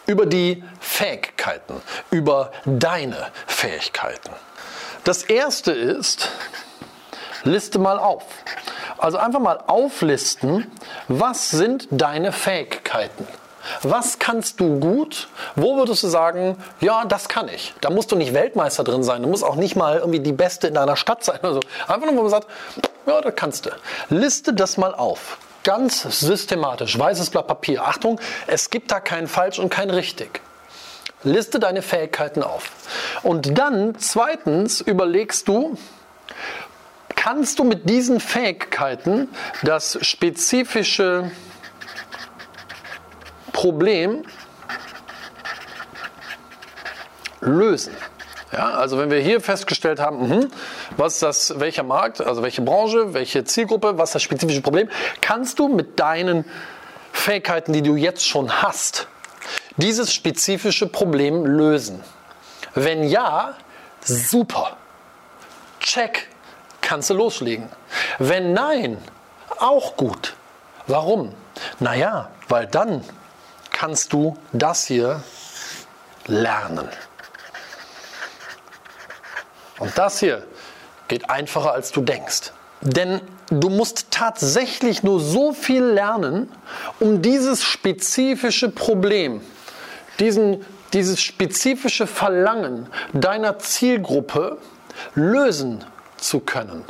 über 0.08 0.26
die 0.26 0.64
Fähigkeiten, 0.80 1.82
über 2.10 2.52
deine 2.66 3.28
Fähigkeiten. 3.46 4.32
Das 5.04 5.24
erste 5.24 5.72
ist, 5.72 6.30
liste 7.44 7.78
mal 7.78 8.00
auf. 8.00 8.24
Also 8.98 9.18
einfach 9.18 9.40
mal 9.40 9.60
auflisten, 9.68 10.72
was 11.08 11.50
sind 11.50 11.88
deine 11.92 12.32
Fähigkeiten? 12.32 13.28
Was 13.82 14.20
kannst 14.20 14.60
du 14.60 14.80
gut? 14.80 15.30
Wo 15.56 15.78
würdest 15.78 16.04
du 16.04 16.08
sagen, 16.08 16.58
ja, 16.82 17.06
das 17.06 17.30
kann 17.30 17.48
ich? 17.48 17.74
Da 17.82 17.90
musst 17.90 18.12
du 18.12 18.16
nicht 18.16 18.34
Weltmeister 18.34 18.84
drin 18.84 19.04
sein. 19.04 19.22
Du 19.24 19.30
musst 19.30 19.44
auch 19.44 19.56
nicht 19.56 19.76
mal 19.76 20.00
irgendwie 20.00 20.20
die 20.20 20.34
Beste 20.34 20.68
in 20.68 20.74
deiner 20.74 20.96
Stadt 20.96 21.24
sein. 21.24 21.40
Also 21.42 21.62
einfach 21.88 22.06
nur, 22.06 22.16
wo 22.18 22.22
man 22.22 22.30
sagt, 22.30 22.48
ja, 23.06 23.22
das 23.22 23.34
kannst 23.36 23.66
du. 23.66 23.72
Liste 24.10 24.54
das 24.54 24.78
mal 24.78 24.94
auf. 24.94 25.38
Ganz 25.64 26.02
systematisch. 26.02 26.98
Weißes 27.00 27.30
Blatt 27.30 27.48
Papier. 27.48 27.84
Achtung, 27.86 28.20
es 28.48 28.70
gibt 28.70 28.92
da 28.92 29.00
kein 29.00 29.28
falsch 29.28 29.60
und 29.60 29.70
kein 29.70 29.90
richtig. 29.90 30.42
Liste 31.24 31.60
deine 31.60 31.82
Fähigkeiten 31.82 32.44
auf. 32.44 32.72
Und 33.24 33.58
dann 33.58 33.98
zweitens 33.98 34.82
überlegst 34.82 35.48
du, 35.48 35.78
kannst 37.16 37.60
du 37.60 37.64
mit 37.64 37.90
diesen 37.90 38.20
Fähigkeiten 38.20 39.30
das 39.62 39.98
spezifische 40.02 41.32
Problem 43.54 44.26
lösen. 47.40 47.96
Ja, 48.54 48.70
also 48.70 49.00
wenn 49.00 49.10
wir 49.10 49.20
hier 49.20 49.42
festgestellt 49.42 50.00
haben, 50.00 50.30
mh, 50.30 50.48
was 50.96 51.18
das, 51.18 51.60
welcher 51.60 51.82
Markt, 51.82 52.22
also 52.22 52.44
welche 52.44 52.62
Branche, 52.62 53.16
welche 53.16 53.44
Zielgruppe, 53.46 53.98
was 53.98 54.12
das 54.12 54.22
spezifische 54.22 54.62
Problem, 54.62 54.90
kannst 55.22 55.58
du 55.58 55.68
mit 55.68 56.00
deinen 56.00 56.46
Fähigkeiten, 57.12 57.74
die 57.74 57.82
du 57.82 57.96
jetzt 57.96 58.28
schon 58.28 58.62
hast, 58.62 59.08
dieses 59.78 60.14
spezifische 60.14 60.86
Problem 60.86 61.46
lösen? 61.48 62.04
Wenn 62.76 63.04
ja, 63.04 63.56
super. 64.04 64.78
Check, 65.80 66.28
kannst 66.82 67.10
du 67.10 67.16
loslegen. 67.16 67.70
Wenn 68.20 68.54
nein, 68.54 69.00
auch 69.58 69.98
gut. 69.98 70.36
Warum? 70.86 71.34
Naja, 71.80 72.30
weil 72.50 72.68
dann 72.68 73.04
kannst 73.72 74.14
du 74.14 74.38
das 74.52 74.86
hier 74.86 75.24
lernen. 76.28 76.88
Und 79.84 79.98
das 79.98 80.20
hier 80.22 80.44
geht 81.10 81.30
einfacher, 81.30 81.74
als 81.74 81.92
du 81.92 82.00
denkst. 82.00 82.54
Denn 82.80 83.20
du 83.50 83.70
musst 83.70 84.12
tatsächlich 84.12 85.04
nur 85.04 85.20
so 85.20 85.52
viel 85.52 85.84
lernen, 85.84 86.50
um 87.02 87.22
dieses 87.22 87.66
spezifische 87.66 88.70
Problem, 88.70 89.42
diesen, 90.20 90.66
dieses 90.94 91.22
spezifische 91.22 92.08
Verlangen 92.08 92.88
deiner 93.12 93.60
Zielgruppe 93.60 94.58
lösen 95.16 95.84
zu 96.16 96.40
können. 96.40 96.86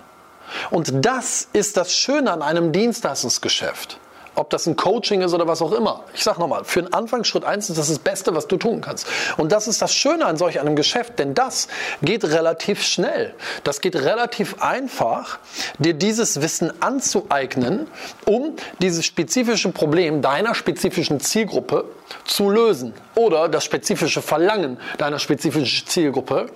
Und 0.69 1.03
das 1.03 1.47
ist 1.51 1.77
das 1.77 1.95
Schöne 1.95 2.31
an 2.31 2.43
einem 2.43 2.71
Dienstleistungsgeschäft 2.71 3.97
ob 4.35 4.49
das 4.49 4.65
ein 4.67 4.75
Coaching 4.75 5.21
ist 5.21 5.33
oder 5.33 5.47
was 5.47 5.61
auch 5.61 5.71
immer. 5.71 6.03
Ich 6.13 6.23
sage 6.23 6.39
nochmal, 6.39 6.63
für 6.63 6.79
einen 6.79 6.93
Anfang 6.93 7.23
Schritt 7.23 7.43
1 7.43 7.69
ist 7.69 7.77
das 7.77 7.89
das 7.89 7.99
Beste, 7.99 8.35
was 8.35 8.47
du 8.47 8.57
tun 8.57 8.81
kannst. 8.81 9.07
Und 9.37 9.51
das 9.51 9.67
ist 9.67 9.81
das 9.81 9.93
Schöne 9.93 10.25
an 10.25 10.37
solch 10.37 10.59
einem 10.59 10.75
Geschäft, 10.75 11.19
denn 11.19 11.33
das 11.33 11.67
geht 12.01 12.23
relativ 12.23 12.83
schnell. 12.83 13.33
Das 13.63 13.81
geht 13.81 13.95
relativ 13.95 14.61
einfach, 14.61 15.39
dir 15.77 15.93
dieses 15.93 16.41
Wissen 16.41 16.81
anzueignen, 16.81 17.87
um 18.25 18.55
dieses 18.79 19.05
spezifische 19.05 19.71
Problem 19.71 20.21
deiner 20.21 20.55
spezifischen 20.55 21.19
Zielgruppe 21.19 21.85
zu 22.25 22.49
lösen 22.49 22.93
oder 23.15 23.49
das 23.49 23.63
spezifische 23.63 24.21
Verlangen 24.21 24.79
deiner 24.97 25.19
spezifischen 25.19 25.87
Zielgruppe 25.87 26.49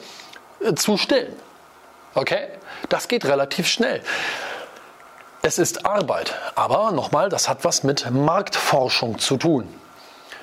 äh, 0.60 0.74
zu 0.74 0.98
stillen. 0.98 1.34
Okay? 2.14 2.48
Das 2.90 3.08
geht 3.08 3.26
relativ 3.26 3.68
schnell. 3.68 4.02
Es 5.48 5.60
ist 5.60 5.86
Arbeit, 5.86 6.34
aber 6.56 6.92
nochmal, 6.92 7.30
das 7.30 7.48
hat 7.48 7.64
was 7.64 7.84
mit 7.84 8.12
Marktforschung 8.12 9.18
zu 9.18 9.38
tun. 9.38 9.66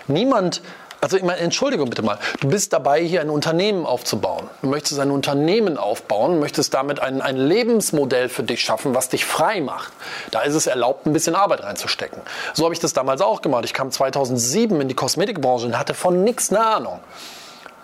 Niemand, 0.06 0.62
also 1.02 1.18
ich 1.18 1.22
meine, 1.22 1.40
Entschuldigung 1.40 1.90
bitte 1.90 2.00
mal, 2.00 2.18
du 2.40 2.48
bist 2.48 2.72
dabei, 2.72 3.02
hier 3.02 3.20
ein 3.20 3.28
Unternehmen 3.28 3.84
aufzubauen. 3.84 4.48
Du 4.62 4.68
möchtest 4.68 4.98
ein 4.98 5.10
Unternehmen 5.10 5.76
aufbauen, 5.76 6.40
möchtest 6.40 6.72
damit 6.72 7.00
ein, 7.00 7.20
ein 7.20 7.36
Lebensmodell 7.36 8.30
für 8.30 8.44
dich 8.44 8.62
schaffen, 8.62 8.94
was 8.94 9.10
dich 9.10 9.26
frei 9.26 9.60
macht. 9.60 9.92
Da 10.30 10.40
ist 10.40 10.54
es 10.54 10.66
erlaubt, 10.66 11.04
ein 11.04 11.12
bisschen 11.12 11.34
Arbeit 11.34 11.62
reinzustecken. 11.64 12.22
So 12.54 12.64
habe 12.64 12.72
ich 12.72 12.80
das 12.80 12.94
damals 12.94 13.20
auch 13.20 13.42
gemacht. 13.42 13.66
Ich 13.66 13.74
kam 13.74 13.90
2007 13.90 14.80
in 14.80 14.88
die 14.88 14.94
Kosmetikbranche 14.94 15.66
und 15.66 15.78
hatte 15.78 15.92
von 15.92 16.24
nichts 16.24 16.50
eine 16.50 16.64
Ahnung. 16.64 17.00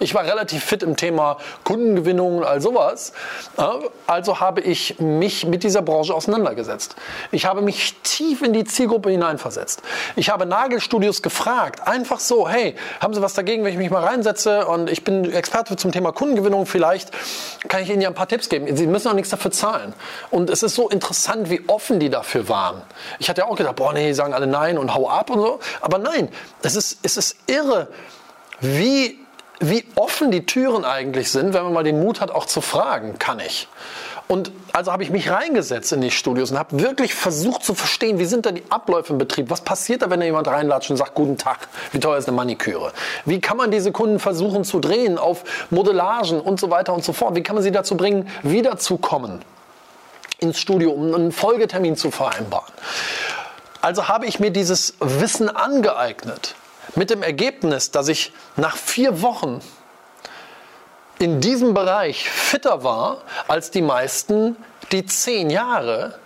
Ich 0.03 0.15
war 0.15 0.25
relativ 0.25 0.65
fit 0.65 0.83
im 0.83 0.97
Thema 0.97 1.37
Kundengewinnung 1.63 2.39
und 2.39 2.45
all 2.45 2.63
sowas. 2.63 3.13
Also 4.07 4.41
habe 4.41 4.63
ich 4.63 4.99
mich 4.99 5.45
mit 5.45 5.63
dieser 5.63 5.83
Branche 5.83 6.15
auseinandergesetzt. 6.15 6.97
Ich 7.33 7.45
habe 7.45 7.61
mich 7.61 7.97
tief 8.03 8.41
in 8.41 8.55
die 8.55 8.65
Zielgruppe 8.65 9.11
hineinversetzt. 9.11 9.83
Ich 10.17 10.31
habe 10.31 10.47
Nagelstudios 10.47 11.21
gefragt, 11.21 11.87
einfach 11.87 12.19
so, 12.19 12.49
hey, 12.49 12.77
haben 13.01 13.13
Sie 13.13 13.21
was 13.21 13.35
dagegen, 13.35 13.63
wenn 13.63 13.73
ich 13.73 13.79
mich 13.79 13.91
mal 13.91 14.03
reinsetze 14.03 14.67
und 14.67 14.89
ich 14.89 15.05
bin 15.05 15.31
Experte 15.31 15.77
zum 15.77 15.93
Thema 15.93 16.13
Kundengewinnung, 16.13 16.65
vielleicht 16.65 17.11
kann 17.69 17.83
ich 17.83 17.91
Ihnen 17.91 18.01
ja 18.01 18.09
ein 18.09 18.15
paar 18.15 18.29
Tipps 18.29 18.49
geben. 18.49 18.75
Sie 18.75 18.87
müssen 18.87 19.09
auch 19.09 19.15
nichts 19.15 19.29
dafür 19.29 19.51
zahlen. 19.51 19.93
Und 20.31 20.49
es 20.49 20.63
ist 20.63 20.77
so 20.77 20.89
interessant, 20.89 21.51
wie 21.51 21.61
offen 21.67 22.01
die 22.01 22.09
dafür 22.09 22.49
waren. 22.49 22.81
Ich 23.19 23.29
hatte 23.29 23.43
ja 23.43 23.49
auch 23.49 23.57
gedacht, 23.57 23.77
boah, 23.77 23.93
nee, 23.93 24.15
sagen 24.15 24.33
alle 24.33 24.47
nein 24.47 24.79
und 24.79 24.95
hau 24.95 25.11
ab 25.11 25.29
und 25.29 25.41
so. 25.41 25.61
Aber 25.83 25.99
nein, 25.99 26.31
es 26.63 26.75
ist, 26.75 27.01
es 27.03 27.19
ist 27.19 27.37
irre, 27.47 27.89
wie 28.61 29.19
wie 29.61 29.85
offen 29.95 30.31
die 30.31 30.47
Türen 30.47 30.85
eigentlich 30.85 31.31
sind, 31.31 31.53
wenn 31.53 31.63
man 31.65 31.73
mal 31.73 31.85
den 31.85 32.01
Mut 32.01 32.21
hat, 32.21 32.31
auch 32.31 32.47
zu 32.47 32.61
fragen, 32.63 33.19
kann 33.19 33.41
ich. 33.41 33.69
Und 34.27 34.53
also 34.73 34.93
habe 34.93 35.03
ich 35.03 35.11
mich 35.11 35.29
reingesetzt 35.29 35.93
in 35.93 36.01
die 36.01 36.13
Studios 36.13 36.53
und 36.53 36.59
habe 36.59 36.81
wirklich 36.81 37.15
versucht 37.15 37.65
zu 37.65 37.75
verstehen, 37.75 38.21
wie 38.21 38.27
sind 38.27 38.47
da 38.47 38.53
die 38.53 38.63
Abläufe 38.71 39.13
im 39.13 39.19
Betrieb? 39.19 39.51
Was 39.51 39.61
passiert 39.61 40.03
da, 40.03 40.11
wenn 40.11 40.21
da 40.21 40.27
jemand 40.27 40.47
reinlatscht 40.47 40.89
und 40.91 40.97
sagt, 40.97 41.15
guten 41.15 41.37
Tag, 41.37 41.69
wie 41.91 41.99
teuer 41.99 42.17
ist 42.17 42.29
eine 42.29 42.37
Maniküre? 42.37 42.93
Wie 43.25 43.41
kann 43.41 43.57
man 43.57 43.73
diese 43.73 43.91
Kunden 43.91 44.21
versuchen 44.21 44.63
zu 44.63 44.79
drehen 44.79 45.19
auf 45.19 45.43
Modellagen 45.71 46.41
und 46.41 46.61
so 46.61 46.71
weiter 46.71 46.95
und 46.95 47.05
so 47.05 47.13
fort? 47.13 47.35
Wie 47.35 47.43
kann 47.43 47.57
man 47.57 47.65
sie 47.65 47.73
dazu 47.73 47.97
bringen, 47.97 48.29
wiederzukommen 48.45 49.41
ins 50.39 50.61
Studio, 50.61 50.93
um 50.93 51.13
einen 51.13 51.33
Folgetermin 51.33 51.97
zu 51.97 52.13
vereinbaren? 52.13 52.73
Also 53.81 54.07
habe 54.07 54.27
ich 54.27 54.39
mir 54.39 54.53
dieses 54.53 54.95
Wissen 55.01 55.49
angeeignet 55.49 56.55
mit 56.97 57.11
dem 57.11 57.23
Ergebnis, 57.23 57.91
dass 57.91 58.09
ich 58.09 58.33
nach 58.57 58.77
vier 58.77 59.23
Wochen 59.23 59.61
in 61.19 61.41
diesem 61.41 61.75
Bereich 61.75 62.29
fitter 62.29 62.83
war 62.83 63.19
als 63.47 63.71
die 63.71 63.83
meisten, 63.83 64.57
die 64.91 65.05
zehn 65.05 65.51
Jahre 65.51 66.19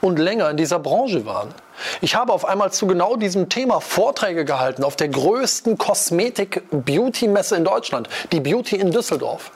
und 0.00 0.18
länger 0.18 0.50
in 0.50 0.56
dieser 0.56 0.78
Branche 0.78 1.24
waren. 1.24 1.54
Ich 2.00 2.14
habe 2.14 2.32
auf 2.32 2.44
einmal 2.44 2.72
zu 2.72 2.86
genau 2.86 3.16
diesem 3.16 3.48
Thema 3.48 3.80
Vorträge 3.80 4.44
gehalten 4.44 4.82
auf 4.82 4.96
der 4.96 5.08
größten 5.08 5.78
Kosmetik-Beauty-Messe 5.78 7.56
in 7.56 7.64
Deutschland, 7.64 8.08
die 8.32 8.40
Beauty 8.40 8.76
in 8.76 8.90
Düsseldorf. 8.90 9.52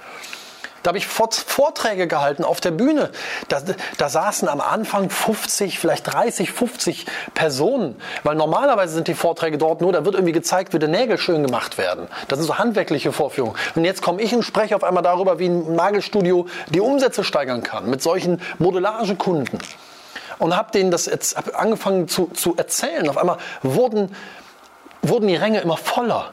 Da 0.83 0.89
habe 0.89 0.99
ich 0.99 1.07
Vorträge 1.07 2.07
gehalten 2.07 2.45
auf 2.45 2.61
der 2.61 2.73
Bühne. 2.73 3.11
Da, 3.49 3.61
da 3.99 4.09
saßen 4.09 4.49
am 4.49 4.61
Anfang 4.61 5.11
50, 5.11 5.79
vielleicht 5.79 6.13
30, 6.13 6.51
50 6.51 7.07
Personen. 7.35 7.97
Weil 8.25 8.35
normalerweise 8.35 8.95
sind 8.95 9.09
die 9.09 9.15
Vorträge 9.15 9.59
dort 9.59 9.81
nur, 9.81 9.93
da 9.93 10.05
wird 10.05 10.15
irgendwie 10.15 10.33
gezeigt, 10.33 10.75
wie 10.75 10.79
die 10.79 10.89
Nägel 10.89 11.19
schön 11.19 11.43
gemacht 11.45 11.79
werden. 11.79 12.09
Das 12.29 12.39
sind 12.39 12.47
so 12.47 12.59
handwerkliche 12.59 13.13
Vorführungen. 13.13 13.57
Und 13.75 13.85
jetzt 13.85 14.03
komme 14.03 14.21
ich 14.21 14.35
und 14.35 14.43
spreche 14.43 14.75
auf 14.75 14.85
einmal 14.85 15.03
darüber, 15.03 15.39
wie 15.39 15.49
ein 15.49 15.75
Nagelstudio 15.75 16.47
die 16.71 16.81
Umsätze 16.81 17.23
steigern 17.23 17.63
kann 17.63 17.89
mit 17.89 18.03
solchen 18.03 18.41
Modellagekunden. 18.59 19.59
Und 20.39 20.57
habe 20.57 20.73
denen 20.73 20.91
das 20.91 21.07
jetzt 21.07 21.37
angefangen 21.55 22.09
zu, 22.09 22.27
zu 22.35 22.57
erzählen. 22.57 23.09
Auf 23.09 23.19
einmal 23.19 23.39
wurden, 23.63 24.15
wurden 25.03 25.29
die 25.29 25.37
Ränge 25.37 25.61
immer 25.61 25.77
voller. 25.77 26.33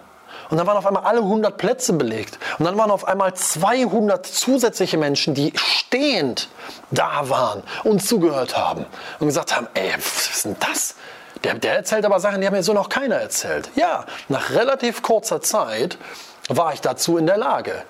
Und 0.50 0.58
dann 0.58 0.65
waren 0.65 0.77
auf 0.77 0.86
einmal 0.86 1.03
alle 1.03 1.20
100 1.20 1.58
Plätze 1.58 1.94
belegt. 1.94 2.39
Und 2.58 2.65
dann 2.65 2.77
waren 2.77 2.91
auf 2.91 3.08
einmal 3.08 3.34
200 3.34 4.25
zusätzliche 4.25 4.98
Menschen, 4.98 5.34
die 5.34 5.53
stehend 5.56 6.50
da 6.91 7.29
waren 7.29 7.63
und 7.84 8.03
zugehört 8.03 8.58
haben 8.58 8.86
und 9.20 9.27
gesagt 9.27 9.56
haben, 9.56 9.68
ey, 9.75 9.94
was 9.96 10.27
ist 10.27 10.46
denn 10.46 10.56
das? 10.60 10.96
Der, 11.44 11.53
der 11.53 11.75
erzählt 11.75 12.06
aber 12.06 12.20
Sachen, 12.20 12.41
die 12.41 12.48
haben 12.48 12.56
mir 12.56 12.63
so 12.63 12.74
noch 12.74 12.89
keiner 12.89 13.15
erzählt. 13.15 13.70
Ja, 13.75 14.06
nach 14.27 14.50
relativ 14.51 15.01
kurzer 15.01 15.41
Zeit 15.41 15.98
war 16.50 16.74
ich 16.74 16.82
dazu 16.82 17.18
in 17.18 17.27
der 17.27 17.38
Lage. 17.38 17.84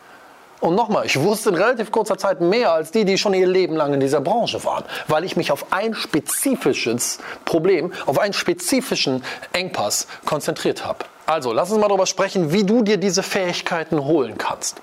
Und 0.60 0.76
nochmal, 0.76 1.06
ich 1.06 1.20
wusste 1.20 1.50
in 1.50 1.56
relativ 1.56 1.90
kurzer 1.92 2.18
Zeit 2.18 2.42
mehr 2.42 2.74
als 2.74 2.92
die, 2.92 3.06
die 3.06 3.18
schon 3.18 3.34
ihr 3.34 3.48
Leben 3.48 3.76
lang 3.76 3.94
in 3.94 4.02
dieser 4.02 4.20
Branche 4.20 4.64
waren, 4.66 4.84
weil 5.08 5.24
ich 5.24 5.38
mich 5.38 5.54
auf 5.54 5.72
ein 5.72 5.94
spezifisches 5.94 7.20
Problem, 7.46 7.94
auf 8.06 8.20
einen 8.20 8.34
spezifischen 8.34 9.24
Engpass 9.54 10.08
konzentriert 10.26 10.86
habe. 10.86 11.06
Also, 11.30 11.54
lass 11.54 11.70
uns 11.70 11.80
mal 11.80 11.90
darüber 11.90 12.08
sprechen, 12.08 12.52
wie 12.52 12.64
du 12.64 12.82
dir 12.82 12.98
diese 12.98 13.22
Fähigkeiten 13.22 14.04
holen 14.04 14.40
kannst. 14.40 14.82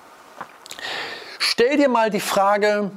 Stell 1.41 1.77
dir 1.77 1.89
mal 1.89 2.09
die 2.09 2.21
Frage, 2.21 2.93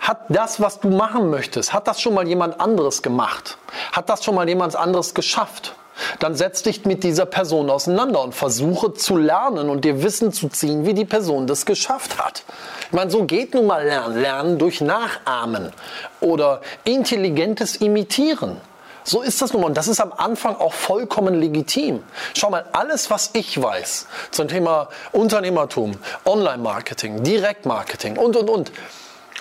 hat 0.00 0.22
das, 0.28 0.60
was 0.60 0.80
du 0.80 0.88
machen 0.88 1.30
möchtest, 1.30 1.72
hat 1.72 1.86
das 1.86 2.00
schon 2.00 2.14
mal 2.14 2.26
jemand 2.26 2.60
anderes 2.60 3.02
gemacht? 3.02 3.58
Hat 3.92 4.08
das 4.08 4.24
schon 4.24 4.34
mal 4.34 4.48
jemand 4.48 4.74
anderes 4.74 5.14
geschafft? 5.14 5.76
Dann 6.18 6.34
setz 6.34 6.64
dich 6.64 6.84
mit 6.84 7.04
dieser 7.04 7.26
Person 7.26 7.70
auseinander 7.70 8.20
und 8.24 8.34
versuche 8.34 8.92
zu 8.92 9.16
lernen 9.16 9.70
und 9.70 9.84
dir 9.84 10.02
Wissen 10.02 10.32
zu 10.32 10.48
ziehen, 10.48 10.84
wie 10.84 10.94
die 10.94 11.04
Person 11.04 11.46
das 11.46 11.64
geschafft 11.64 12.18
hat. 12.18 12.42
Ich 12.88 12.92
meine, 12.92 13.08
so 13.08 13.22
geht 13.22 13.54
nun 13.54 13.68
mal 13.68 13.84
Lernen. 13.84 14.20
Lernen 14.20 14.58
durch 14.58 14.80
Nachahmen 14.80 15.72
oder 16.20 16.60
intelligentes 16.82 17.76
Imitieren. 17.76 18.60
So 19.06 19.22
ist 19.22 19.40
das 19.40 19.52
nun 19.52 19.62
mal. 19.62 19.68
Und 19.68 19.76
das 19.76 19.86
ist 19.86 20.00
am 20.00 20.12
Anfang 20.12 20.56
auch 20.56 20.74
vollkommen 20.74 21.34
legitim. 21.34 22.02
Schau 22.34 22.50
mal, 22.50 22.66
alles, 22.72 23.08
was 23.08 23.30
ich 23.34 23.62
weiß 23.62 24.06
zum 24.32 24.48
Thema 24.48 24.88
Unternehmertum, 25.12 25.92
Online-Marketing, 26.24 27.22
Direktmarketing 27.22 28.18
und, 28.18 28.36
und, 28.36 28.50
und, 28.50 28.72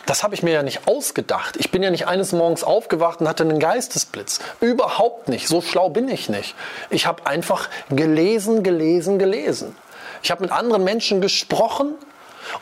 das 0.06 0.22
habe 0.22 0.36
ich 0.36 0.44
mir 0.44 0.52
ja 0.52 0.62
nicht 0.62 0.88
ausgedacht. 0.88 1.58
Ich 1.58 1.72
bin 1.72 1.82
ja 1.82 1.90
nicht 1.90 2.08
eines 2.08 2.32
Morgens 2.32 2.64
aufgewacht 2.64 3.22
und 3.22 3.28
hatte 3.28 3.42
einen 3.42 3.58
Geistesblitz. 3.58 4.40
Überhaupt 4.62 5.30
nicht. 5.30 5.48
So 5.48 5.62
schlau 5.62 5.90
bin 5.90 6.08
ich 6.10 6.30
nicht. 6.30 6.54
Ich 6.92 7.08
habe 7.08 7.26
einfach 7.26 7.70
gelesen, 7.90 8.62
gelesen, 8.62 9.18
gelesen. 9.18 9.76
Ich 10.22 10.30
habe 10.30 10.44
mit 10.44 10.52
anderen 10.52 10.84
Menschen 10.84 11.22
gesprochen 11.22 11.96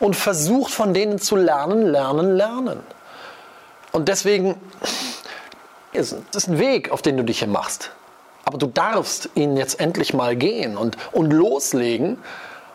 und 0.00 0.16
versucht 0.16 0.72
von 0.72 0.94
denen 0.94 1.18
zu 1.18 1.36
lernen, 1.36 1.86
lernen, 1.86 2.34
lernen. 2.34 2.80
Und 3.92 4.08
deswegen, 4.08 4.56
das 5.94 6.12
ist 6.44 6.48
ein 6.48 6.58
Weg, 6.58 6.90
auf 6.90 7.02
den 7.02 7.16
du 7.16 7.22
dich 7.22 7.38
hier 7.38 7.48
machst. 7.48 7.90
Aber 8.44 8.58
du 8.58 8.66
darfst 8.66 9.30
ihn 9.34 9.56
jetzt 9.56 9.80
endlich 9.80 10.12
mal 10.12 10.36
gehen 10.36 10.76
und, 10.76 10.96
und 11.12 11.32
loslegen 11.32 12.18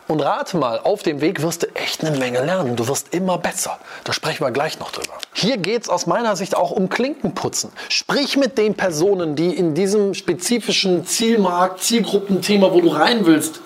und 0.07 0.21
rate 0.21 0.57
mal, 0.57 0.79
auf 0.79 1.03
dem 1.03 1.21
Weg 1.21 1.43
wirst 1.43 1.63
du 1.63 1.75
echt 1.75 2.03
eine 2.03 2.17
Menge 2.17 2.43
lernen. 2.43 2.75
Du 2.75 2.88
wirst 2.88 3.13
immer 3.13 3.38
besser. 3.38 3.77
Da 4.03 4.11
sprechen 4.11 4.43
wir 4.43 4.49
gleich 4.49 4.79
noch 4.79 4.91
drüber. 4.91 5.13
Hier 5.33 5.57
geht 5.57 5.83
es 5.83 5.89
aus 5.89 6.07
meiner 6.07 6.35
Sicht 6.35 6.57
auch 6.57 6.71
um 6.71 6.89
Klinkenputzen. 6.89 7.69
Sprich 7.89 8.35
mit 8.35 8.57
den 8.57 8.73
Personen, 8.73 9.35
die 9.35 9.55
in 9.55 9.75
diesem 9.75 10.15
spezifischen 10.15 11.05
Zielmarkt, 11.05 11.83
Zielgruppenthema, 11.83 12.73
wo 12.73 12.81
du 12.81 12.88
rein 12.88 13.27
willst, 13.27 13.61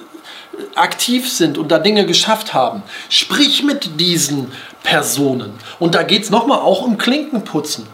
aktiv 0.75 1.31
sind 1.31 1.57
und 1.57 1.71
da 1.71 1.79
Dinge 1.79 2.05
geschafft 2.05 2.53
haben. 2.53 2.83
Sprich 3.07 3.63
mit 3.63 4.01
diesen 4.01 4.51
Personen. 4.83 5.53
Und 5.79 5.95
da 5.95 6.03
geht 6.03 6.23
es 6.23 6.29
nochmal 6.29 6.59
auch 6.59 6.81
um 6.81 6.97
Klinkenputzen. 6.97 7.87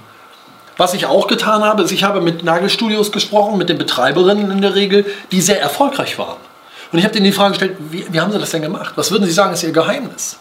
Was 0.79 0.93
ich 0.93 1.05
auch 1.07 1.27
getan 1.27 1.62
habe, 1.62 1.83
ist, 1.83 1.91
ich 1.91 2.05
habe 2.05 2.21
mit 2.21 2.41
Nagelstudios 2.41 3.12
gesprochen, 3.12 3.57
mit 3.57 3.67
den 3.67 3.77
Betreiberinnen 3.77 4.50
in 4.50 4.62
der 4.62 4.75
Regel, 4.75 5.05
die 5.29 5.41
sehr 5.41 5.59
erfolgreich 5.59 6.17
waren. 6.17 6.38
Und 6.93 7.00
ich 7.00 7.03
habe 7.03 7.13
denen 7.13 7.25
die 7.25 7.33
Frage 7.33 7.50
gestellt, 7.50 7.75
wie, 7.91 8.05
wie 8.09 8.21
haben 8.21 8.31
sie 8.31 8.39
das 8.39 8.51
denn 8.51 8.62
gemacht? 8.62 8.93
Was 8.95 9.12
würden 9.12 9.25
sie 9.25 9.33
sagen, 9.33 9.51
ist 9.51 9.62
ihr 9.62 9.74
Geheimnis? 9.74 10.39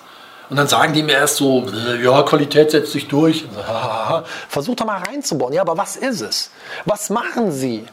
Und 0.49 0.57
dann 0.57 0.69
sagen 0.69 0.93
die 0.93 1.03
mir 1.03 1.15
erst 1.15 1.39
so, 1.39 1.67
ja, 2.01 2.23
Qualität 2.23 2.71
setzt 2.71 2.93
sich 2.93 3.09
durch. 3.09 3.47
So, 3.53 4.23
Versuch 4.49 4.77
doch 4.77 4.87
mal 4.87 5.03
reinzubauen. 5.03 5.53
Ja, 5.53 5.63
aber 5.63 5.77
was 5.77 5.97
ist 5.97 6.21
es? 6.21 6.53
Was 6.85 7.11
machen 7.11 7.51
sie? 7.51 7.85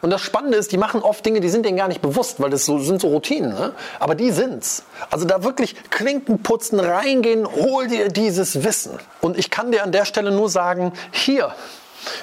Und 0.00 0.08
das 0.08 0.22
Spannende 0.22 0.56
ist, 0.56 0.72
die 0.72 0.78
machen 0.78 1.02
oft 1.02 1.24
Dinge, 1.26 1.40
die 1.40 1.50
sind 1.50 1.66
denen 1.66 1.76
gar 1.76 1.88
nicht 1.88 2.00
bewusst, 2.00 2.40
weil 2.40 2.48
das 2.48 2.64
so, 2.64 2.78
sind 2.78 3.02
so 3.02 3.08
Routinen. 3.08 3.50
Ne? 3.52 3.72
Aber 4.00 4.14
die 4.14 4.30
sind's. 4.30 4.84
Also 5.10 5.26
da 5.26 5.44
wirklich 5.44 5.76
Klinken 5.90 6.42
putzen, 6.42 6.80
reingehen, 6.80 7.46
hol 7.46 7.86
dir 7.86 8.08
dieses 8.08 8.64
Wissen. 8.64 8.98
Und 9.20 9.38
ich 9.38 9.50
kann 9.50 9.70
dir 9.70 9.82
an 9.84 9.92
der 9.92 10.06
Stelle 10.06 10.30
nur 10.30 10.48
sagen, 10.48 10.94
hier, 11.10 11.54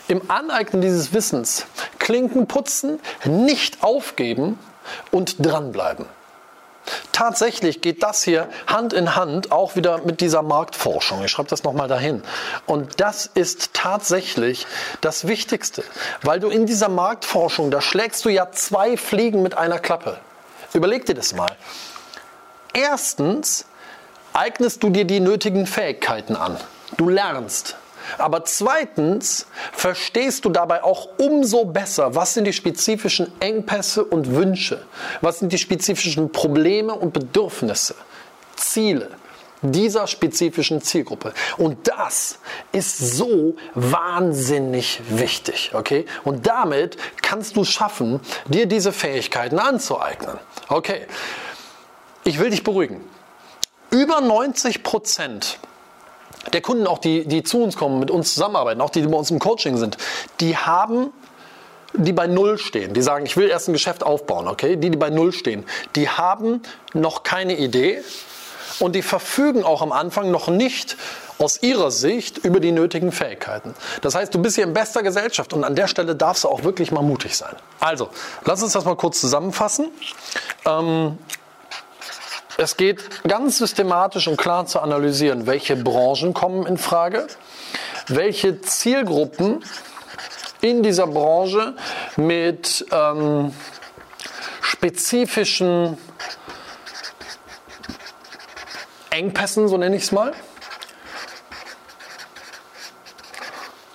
im 0.08 0.30
Aneignen 0.30 0.82
dieses 0.82 1.14
Wissens, 1.14 1.66
Klinken 2.00 2.48
putzen, 2.48 3.00
nicht 3.26 3.84
aufgeben, 3.84 4.58
und 5.12 5.46
dranbleiben. 5.46 6.06
Tatsächlich 7.12 7.82
geht 7.82 8.02
das 8.02 8.24
hier 8.24 8.48
Hand 8.66 8.94
in 8.94 9.16
Hand 9.16 9.52
auch 9.52 9.76
wieder 9.76 10.00
mit 10.06 10.22
dieser 10.22 10.42
Marktforschung. 10.42 11.24
Ich 11.24 11.30
schreibe 11.30 11.50
das 11.50 11.64
nochmal 11.64 11.88
dahin. 11.88 12.24
Und 12.66 13.00
das 13.00 13.28
ist 13.28 13.74
tatsächlich 13.74 14.66
das 15.02 15.28
Wichtigste, 15.28 15.84
weil 16.24 16.40
du 16.40 16.50
in 16.50 16.66
dieser 16.66 16.90
Marktforschung, 16.90 17.70
da 17.70 17.82
schlägst 17.82 18.26
du 18.26 18.30
ja 18.30 18.52
zwei 18.52 18.98
Fliegen 18.98 19.44
mit 19.44 19.56
einer 19.56 19.78
Klappe. 19.78 20.18
Überleg 20.74 21.06
dir 21.06 21.14
das 21.14 21.36
mal. 21.36 21.52
Erstens 22.74 23.66
eignest 24.34 24.82
du 24.82 24.90
dir 24.90 25.06
die 25.06 25.20
nötigen 25.20 25.68
Fähigkeiten 25.68 26.36
an. 26.36 26.58
Du 26.98 27.10
lernst. 27.10 27.76
Aber 28.18 28.44
zweitens 28.46 29.48
verstehst 29.72 30.46
du 30.46 30.50
dabei 30.50 30.84
auch 30.84 31.10
umso 31.18 31.66
besser, 31.66 32.16
was 32.16 32.34
sind 32.34 32.46
die 32.46 32.54
spezifischen 32.54 33.32
Engpässe 33.40 34.04
und 34.04 34.36
Wünsche, 34.36 34.86
was 35.22 35.40
sind 35.40 35.54
die 35.54 35.58
spezifischen 35.58 36.32
Probleme 36.32 36.94
und 36.94 37.14
Bedürfnisse, 37.14 37.96
Ziele 38.56 39.10
dieser 39.62 40.08
spezifischen 40.08 40.82
Zielgruppe. 40.82 41.34
Und 41.58 41.88
das 41.88 42.40
ist 42.72 42.98
so 42.98 43.56
wahnsinnig 43.74 45.02
wichtig, 45.10 45.72
okay? 45.74 46.06
Und 46.24 46.48
damit 46.48 46.98
kannst 47.22 47.58
du 47.58 47.66
schaffen, 47.66 48.20
dir 48.48 48.66
diese 48.66 48.94
Fähigkeiten 48.94 49.60
anzueignen. 49.60 50.40
Okay. 50.68 51.08
Ich 52.24 52.40
will 52.40 52.50
dich 52.50 52.64
beruhigen. 52.64 53.04
Über 53.92 54.22
90 54.22 54.84
Prozent 54.84 55.60
der 56.54 56.62
Kunden, 56.62 56.88
auch 56.88 57.00
die, 57.00 57.26
die 57.26 57.44
zu 57.44 57.64
uns 57.64 57.76
kommen, 57.76 58.00
mit 58.00 58.12
uns 58.12 58.34
zusammenarbeiten, 58.34 58.82
auch 58.82 58.90
die, 58.90 59.02
die 59.02 59.08
bei 59.08 59.18
uns 59.18 59.32
im 59.32 59.40
Coaching 59.40 59.78
sind, 59.78 59.98
die 60.40 60.58
haben 60.58 61.12
die 61.94 62.14
bei 62.14 62.28
Null 62.28 62.60
stehen, 62.60 62.94
die 62.94 63.02
sagen, 63.02 63.26
ich 63.26 63.36
will 63.36 63.50
erst 63.50 63.68
ein 63.68 63.74
Geschäft 63.74 64.04
aufbauen, 64.04 64.48
okay? 64.48 64.76
Die, 64.76 64.92
die 64.92 64.98
bei 64.98 65.10
Null 65.10 65.32
stehen, 65.32 65.66
die 65.96 66.08
haben 66.08 66.62
noch 66.94 67.24
keine 67.24 67.58
Idee 67.58 68.04
und 68.80 68.96
die 68.96 69.02
verfügen 69.02 69.64
auch 69.64 69.82
am 69.82 69.92
Anfang 69.92 70.32
noch 70.32 70.48
nicht 70.48 70.98
aus 71.40 71.64
ihrer 71.64 71.90
Sicht 71.90 72.38
über 72.38 72.60
die 72.60 72.72
nötigen 72.72 73.12
Fähigkeiten. 73.12 73.74
Das 74.02 74.14
heißt, 74.14 74.34
du 74.36 74.40
bist 74.42 74.56
hier 74.56 74.66
in 74.66 74.74
bester 74.74 75.04
Gesellschaft 75.04 75.54
und 75.54 75.64
an 75.64 75.76
der 75.76 75.88
Stelle 75.88 76.16
darfst 76.16 76.44
du 76.44 76.50
auch 76.50 76.64
wirklich 76.64 76.92
mal 76.92 77.02
mutig 77.02 77.38
sein. 77.38 77.56
Also, 77.80 78.10
lass 78.44 78.62
uns 78.62 78.74
das 78.74 78.86
mal 78.86 78.96
kurz 78.96 79.22
zusammenfassen. 79.22 79.90
Ähm, 80.66 81.18
es 82.60 82.76
geht 82.76 83.24
ganz 83.24 83.58
systematisch 83.58 84.28
und 84.28 84.38
klar 84.38 84.66
zu 84.66 84.82
analysieren, 84.82 85.48
welche 85.48 85.76
Branchen 85.76 86.34
kommen 86.34 86.68
in 86.68 86.78
Frage, 86.78 87.28
welche 88.08 88.62
Zielgruppen 88.62 89.64
in 90.62 90.84
dieser 90.84 91.08
Branche 91.08 91.76
mit 92.18 92.86
ähm, 92.92 93.54
spezifischen 94.62 95.98
Engpässen, 99.10 99.70
so 99.70 99.78
nenne 99.78 99.96
ich 99.96 100.04
es 100.04 100.12
mal, 100.12 100.34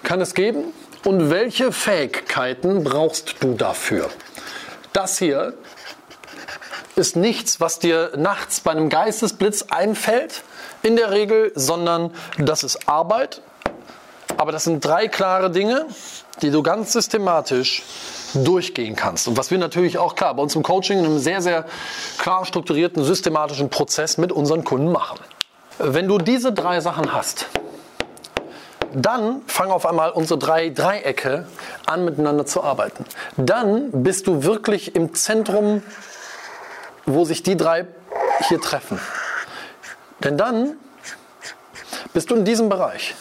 kann 0.02 0.22
es 0.22 0.34
geben 0.34 0.72
und 1.04 1.30
welche 1.30 1.70
Fähigkeiten 1.70 2.82
brauchst 2.82 3.42
du 3.42 3.54
dafür. 3.54 4.08
Das 4.94 5.18
hier 5.18 5.54
ist 6.96 7.16
nichts, 7.16 7.60
was 7.60 7.78
dir 7.78 8.12
nachts 8.16 8.60
bei 8.60 8.70
einem 8.70 8.88
Geistesblitz 8.88 9.66
einfällt, 9.70 10.42
in 10.82 10.96
der 10.96 11.10
Regel, 11.10 11.52
sondern 11.54 12.10
das 12.38 12.62
ist 12.62 12.88
Arbeit. 12.88 13.42
Aber 14.36 14.52
das 14.52 14.64
sind 14.64 14.84
drei 14.84 15.08
klare 15.08 15.50
Dinge, 15.50 15.86
die 16.42 16.50
du 16.50 16.62
ganz 16.62 16.92
systematisch 16.92 17.82
durchgehen 18.34 18.96
kannst. 18.96 19.28
Und 19.28 19.36
was 19.36 19.50
wir 19.50 19.58
natürlich 19.58 19.98
auch 19.98 20.14
klar 20.14 20.34
bei 20.34 20.42
uns 20.42 20.56
im 20.56 20.62
Coaching 20.62 20.98
in 20.98 21.04
einem 21.04 21.18
sehr, 21.18 21.40
sehr 21.40 21.66
klar 22.18 22.44
strukturierten, 22.44 23.04
systematischen 23.04 23.70
Prozess 23.70 24.18
mit 24.18 24.32
unseren 24.32 24.64
Kunden 24.64 24.90
machen. 24.90 25.20
Wenn 25.78 26.08
du 26.08 26.18
diese 26.18 26.52
drei 26.52 26.80
Sachen 26.80 27.12
hast, 27.12 27.46
dann 28.92 29.42
fangen 29.46 29.72
auf 29.72 29.86
einmal 29.86 30.10
unsere 30.10 30.38
drei 30.38 30.70
Dreiecke 30.70 31.46
an, 31.86 32.04
miteinander 32.04 32.46
zu 32.46 32.62
arbeiten. 32.62 33.04
Dann 33.36 33.90
bist 33.90 34.26
du 34.26 34.44
wirklich 34.44 34.94
im 34.94 35.14
Zentrum 35.14 35.82
wo 37.06 37.24
sich 37.24 37.42
die 37.42 37.56
drei 37.56 37.86
hier 38.48 38.60
treffen. 38.60 38.98
Denn 40.20 40.36
dann 40.36 40.76
bist 42.12 42.30
du 42.30 42.36
in 42.36 42.44
diesem 42.44 42.68
Bereich. 42.68 43.14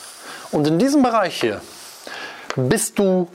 Und 0.52 0.68
in 0.68 0.80
diesem 0.80 1.02
Bereich 1.02 1.40
hier 1.42 1.62
bist 2.56 3.00
du 3.00 3.28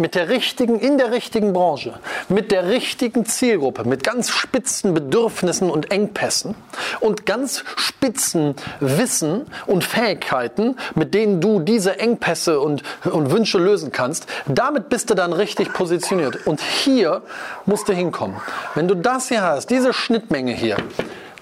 mit 0.00 0.14
der 0.14 0.28
richtigen, 0.28 0.80
in 0.80 0.98
der 0.98 1.12
richtigen 1.12 1.52
Branche, 1.52 1.94
mit 2.28 2.50
der 2.50 2.66
richtigen 2.68 3.26
Zielgruppe, 3.26 3.84
mit 3.84 4.02
ganz 4.02 4.30
spitzen 4.30 4.94
Bedürfnissen 4.94 5.70
und 5.70 5.92
Engpässen 5.92 6.54
und 7.00 7.26
ganz 7.26 7.64
spitzen 7.76 8.54
Wissen 8.80 9.46
und 9.66 9.84
Fähigkeiten, 9.84 10.76
mit 10.94 11.14
denen 11.14 11.40
du 11.40 11.60
diese 11.60 11.98
Engpässe 11.98 12.60
und, 12.60 12.82
und 13.04 13.30
Wünsche 13.30 13.58
lösen 13.58 13.92
kannst, 13.92 14.26
damit 14.46 14.88
bist 14.88 15.10
du 15.10 15.14
dann 15.14 15.32
richtig 15.32 15.72
positioniert. 15.72 16.46
Und 16.46 16.60
hier 16.60 17.22
musst 17.66 17.88
du 17.88 17.92
hinkommen. 17.92 18.36
Wenn 18.74 18.88
du 18.88 18.94
das 18.94 19.28
hier 19.28 19.42
hast, 19.42 19.70
diese 19.70 19.92
Schnittmenge 19.92 20.52
hier, 20.52 20.76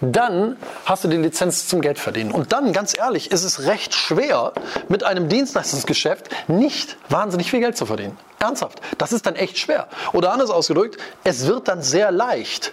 dann 0.01 0.57
hast 0.85 1.05
du 1.05 1.09
die 1.09 1.17
Lizenz 1.17 1.69
zum 1.69 1.81
Geld 1.81 1.99
verdienen. 1.99 2.31
Und 2.31 2.53
dann, 2.53 2.73
ganz 2.73 2.97
ehrlich, 2.97 3.31
ist 3.31 3.45
es 3.45 3.67
recht 3.67 3.95
schwer, 3.95 4.53
mit 4.89 5.05
einem 5.05 5.29
Dienstleistungsgeschäft 5.29 6.29
nicht 6.49 6.97
wahnsinnig 7.09 7.51
viel 7.51 7.61
Geld 7.61 7.77
zu 7.77 7.87
verdienen. 7.87 8.17
Ernsthaft. 8.39 8.81
Das 8.99 9.13
ist 9.13 9.27
dann 9.27 9.35
echt 9.35 9.59
schwer. 9.59 9.89
Oder 10.13 10.33
anders 10.33 10.51
ausgedrückt, 10.51 10.99
es 11.25 11.47
wird 11.47 11.69
dann 11.69 11.83
sehr 11.83 12.13
leicht, 12.13 12.73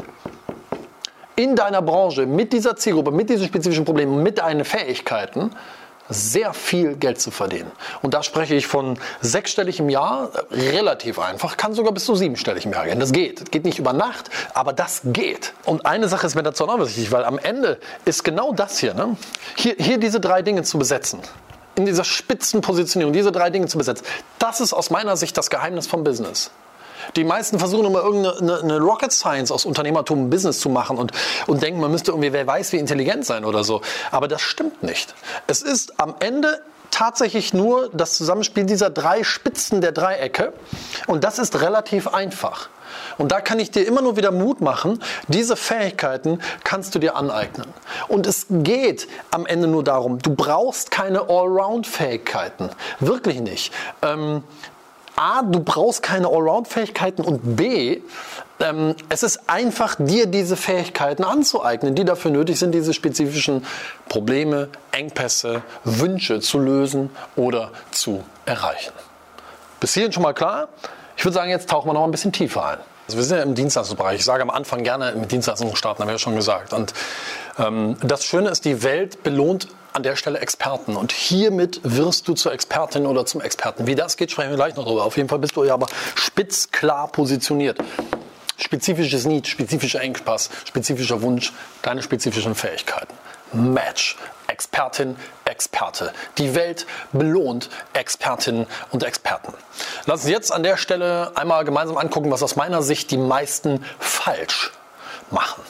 in 1.35 1.55
deiner 1.55 1.81
Branche, 1.81 2.25
mit 2.25 2.53
dieser 2.53 2.75
Zielgruppe, 2.75 3.11
mit 3.11 3.29
diesen 3.29 3.47
spezifischen 3.47 3.85
Problemen, 3.85 4.23
mit 4.23 4.38
deinen 4.38 4.63
Fähigkeiten, 4.63 5.51
sehr 6.09 6.53
viel 6.53 6.95
Geld 6.95 7.19
zu 7.19 7.31
verdienen. 7.31 7.71
Und 8.01 8.13
da 8.13 8.23
spreche 8.23 8.55
ich 8.55 8.67
von 8.67 8.99
sechsstellig 9.21 9.79
im 9.79 9.89
Jahr, 9.89 10.31
relativ 10.51 11.19
einfach, 11.19 11.57
kann 11.57 11.73
sogar 11.73 11.91
bis 11.93 12.05
zu 12.05 12.15
siebenstellig 12.15 12.65
im 12.65 12.73
Jahr 12.73 12.85
gehen. 12.85 12.99
Das 12.99 13.11
geht. 13.11 13.51
Geht 13.51 13.65
nicht 13.65 13.79
über 13.79 13.93
Nacht, 13.93 14.29
aber 14.53 14.73
das 14.73 15.01
geht. 15.05 15.53
Und 15.65 15.85
eine 15.85 16.07
Sache 16.07 16.27
ist 16.27 16.35
mir 16.35 16.43
dazu 16.43 16.65
noch 16.65 16.79
wichtig, 16.79 17.11
weil 17.11 17.25
am 17.25 17.39
Ende 17.39 17.79
ist 18.05 18.23
genau 18.23 18.53
das 18.53 18.77
hier, 18.79 18.93
ne? 18.93 19.17
hier, 19.55 19.75
hier 19.77 19.97
diese 19.97 20.19
drei 20.19 20.41
Dinge 20.41 20.63
zu 20.63 20.77
besetzen. 20.77 21.19
In 21.75 21.85
dieser 21.85 22.03
Spitzenpositionierung, 22.03 23.11
diese 23.11 23.31
drei 23.31 23.49
Dinge 23.49 23.67
zu 23.67 23.77
besetzen. 23.77 24.05
Das 24.39 24.61
ist 24.61 24.73
aus 24.73 24.91
meiner 24.91 25.17
Sicht 25.17 25.37
das 25.37 25.49
Geheimnis 25.49 25.87
vom 25.87 26.03
Business. 26.03 26.51
Die 27.15 27.23
meisten 27.23 27.60
versuchen 27.60 27.86
immer 27.86 28.01
irgendeine 28.01 28.60
eine 28.62 28.80
Rocket 28.80 29.12
Science 29.12 29.51
aus 29.51 29.65
Unternehmertum 29.65 30.30
Business 30.30 30.60
zu 30.60 30.69
machen 30.69 30.97
und, 30.97 31.12
und 31.47 31.62
denken, 31.62 31.80
man 31.80 31.91
müsste 31.91 32.12
irgendwie, 32.12 32.34
wer 32.34 32.45
weiß, 32.45 32.73
wie 32.73 32.78
intelligent 32.78 33.25
sein 33.25 33.45
oder 33.45 33.63
so. 33.63 33.82
Aber 34.12 34.28
das 34.28 34.41
stimmt 34.41 34.84
nicht. 34.84 35.13
Es 35.47 35.62
ist 35.62 35.99
am 35.99 36.15
Ende 36.19 36.62
tatsächlich 36.91 37.54
nur 37.54 37.89
das 37.93 38.15
Zusammenspiel 38.15 38.65
dieser 38.65 38.89
drei 38.89 39.23
Spitzen 39.23 39.82
der 39.82 39.91
Dreiecke 39.91 40.54
und 41.08 41.23
das 41.23 41.39
ist 41.39 41.62
relativ 41.62 42.08
einfach. 42.08 42.69
Und 43.17 43.32
da 43.32 43.41
kann 43.41 43.60
ich 43.60 43.71
dir 43.71 43.86
immer 43.86 44.01
nur 44.01 44.15
wieder 44.15 44.32
Mut 44.32 44.62
machen, 44.62 45.01
diese 45.28 45.56
Fähigkeiten 45.56 46.39
kannst 46.63 46.95
du 46.95 46.99
dir 46.99 47.15
aneignen. 47.15 47.67
Und 48.08 48.28
es 48.28 48.45
geht 48.49 49.08
am 49.32 49.45
Ende 49.45 49.67
nur 49.67 49.84
darum, 49.84 50.19
du 50.19 50.34
brauchst 50.34 50.91
keine 50.91 51.21
Allround-Fähigkeiten. 51.21 52.69
Wirklich 52.99 53.41
nicht. 53.41 53.73
Ähm, 54.01 54.43
A, 55.15 55.43
du 55.43 55.60
brauchst 55.62 56.04
keine 56.04 56.28
Allround-Fähigkeiten 56.28 57.21
und 57.21 57.56
B, 57.56 58.01
ähm, 58.60 58.95
es 59.10 59.23
ist 59.23 59.49
einfach, 59.49 59.95
dir 59.97 60.28
diese 60.28 60.56
Fähigkeiten 60.56 61.23
anzueignen, 61.23 61.95
die 61.95 62.06
dafür 62.06 62.32
nötig 62.32 62.60
sind, 62.60 62.73
diese 62.73 62.93
spezifischen 62.93 63.65
Probleme, 64.10 64.69
Engpässe, 64.91 65.62
Wünsche 65.84 66.39
zu 66.39 66.60
lösen 66.60 67.10
oder 67.36 67.71
zu 67.91 68.23
erreichen. 68.45 68.93
Bis 69.80 69.93
hierhin 69.93 70.12
schon 70.12 70.23
mal 70.23 70.34
klar? 70.34 70.69
Ich 71.17 71.23
würde 71.23 71.36
sagen, 71.36 71.49
jetzt 71.49 71.69
tauchen 71.69 71.89
wir 71.89 71.93
noch 71.93 72.04
ein 72.04 72.12
bisschen 72.12 72.32
tiefer 72.32 72.65
ein. 72.65 72.78
Also 73.08 73.17
wir 73.17 73.23
sind 73.23 73.38
ja 73.38 73.43
im 73.43 73.56
Dienstleistungsbereich. 73.56 74.19
Ich 74.19 74.25
sage 74.25 74.41
am 74.41 74.49
Anfang 74.49 74.84
gerne 74.84 75.13
mit 75.15 75.32
Dienstleistungen 75.32 75.75
starten, 75.75 76.01
haben 76.01 76.08
wir 76.08 76.13
ja 76.13 76.19
schon 76.19 76.36
gesagt. 76.36 76.73
Und 76.73 76.93
ähm, 77.60 77.97
das 78.01 78.25
Schöne 78.25 78.49
ist, 78.49 78.65
die 78.65 78.84
Welt 78.84 79.23
belohnt 79.23 79.67
an 79.95 80.03
der 80.03 80.15
Stelle 80.17 80.39
Experten. 80.39 80.97
Und 80.97 81.12
hiermit 81.13 81.79
wirst 81.84 82.27
du 82.27 82.34
zur 82.34 82.51
Expertin 82.51 83.05
oder 83.05 83.25
zum 83.25 83.41
Experten. 83.41 83.88
Wie 83.88 83.95
das 83.95 84.17
geht, 84.17 84.31
sprechen 84.31 84.49
wir 84.49 84.58
gleich 84.58 84.75
noch 84.75 84.86
drüber. 84.86 85.05
Auf 85.05 85.15
jeden 85.15 85.29
Fall 85.29 85.39
bist 85.39 85.55
du 85.55 85.63
ja 85.63 85.73
aber 85.73 85.88
spitz 86.15 86.69
klar 86.69 87.08
positioniert. 87.08 87.79
Spezifisches 88.58 89.25
Need, 89.25 89.47
spezifischer 89.47 90.01
Engpass, 90.01 90.49
spezifischer 90.65 91.21
Wunsch, 91.21 91.53
deine 91.81 92.03
spezifischen 92.03 92.55
Fähigkeiten. 92.55 93.13
Match. 93.53 94.17
Expertin, 94.47 95.15
Experte. 95.45 96.13
Die 96.38 96.55
Welt 96.55 96.86
belohnt 97.12 97.69
Expertinnen 97.93 98.67
und 98.91 99.03
Experten. 99.03 99.53
Lass 100.05 100.21
uns 100.21 100.29
jetzt 100.29 100.51
an 100.51 100.63
der 100.63 100.77
Stelle 100.77 101.31
einmal 101.36 101.65
gemeinsam 101.65 101.97
angucken, 101.97 102.31
was 102.31 102.43
aus 102.43 102.55
meiner 102.55 102.81
Sicht 102.81 103.12
die 103.12 103.17
meisten 103.17 103.84
falsch 103.99 104.71
machen. 105.31 105.63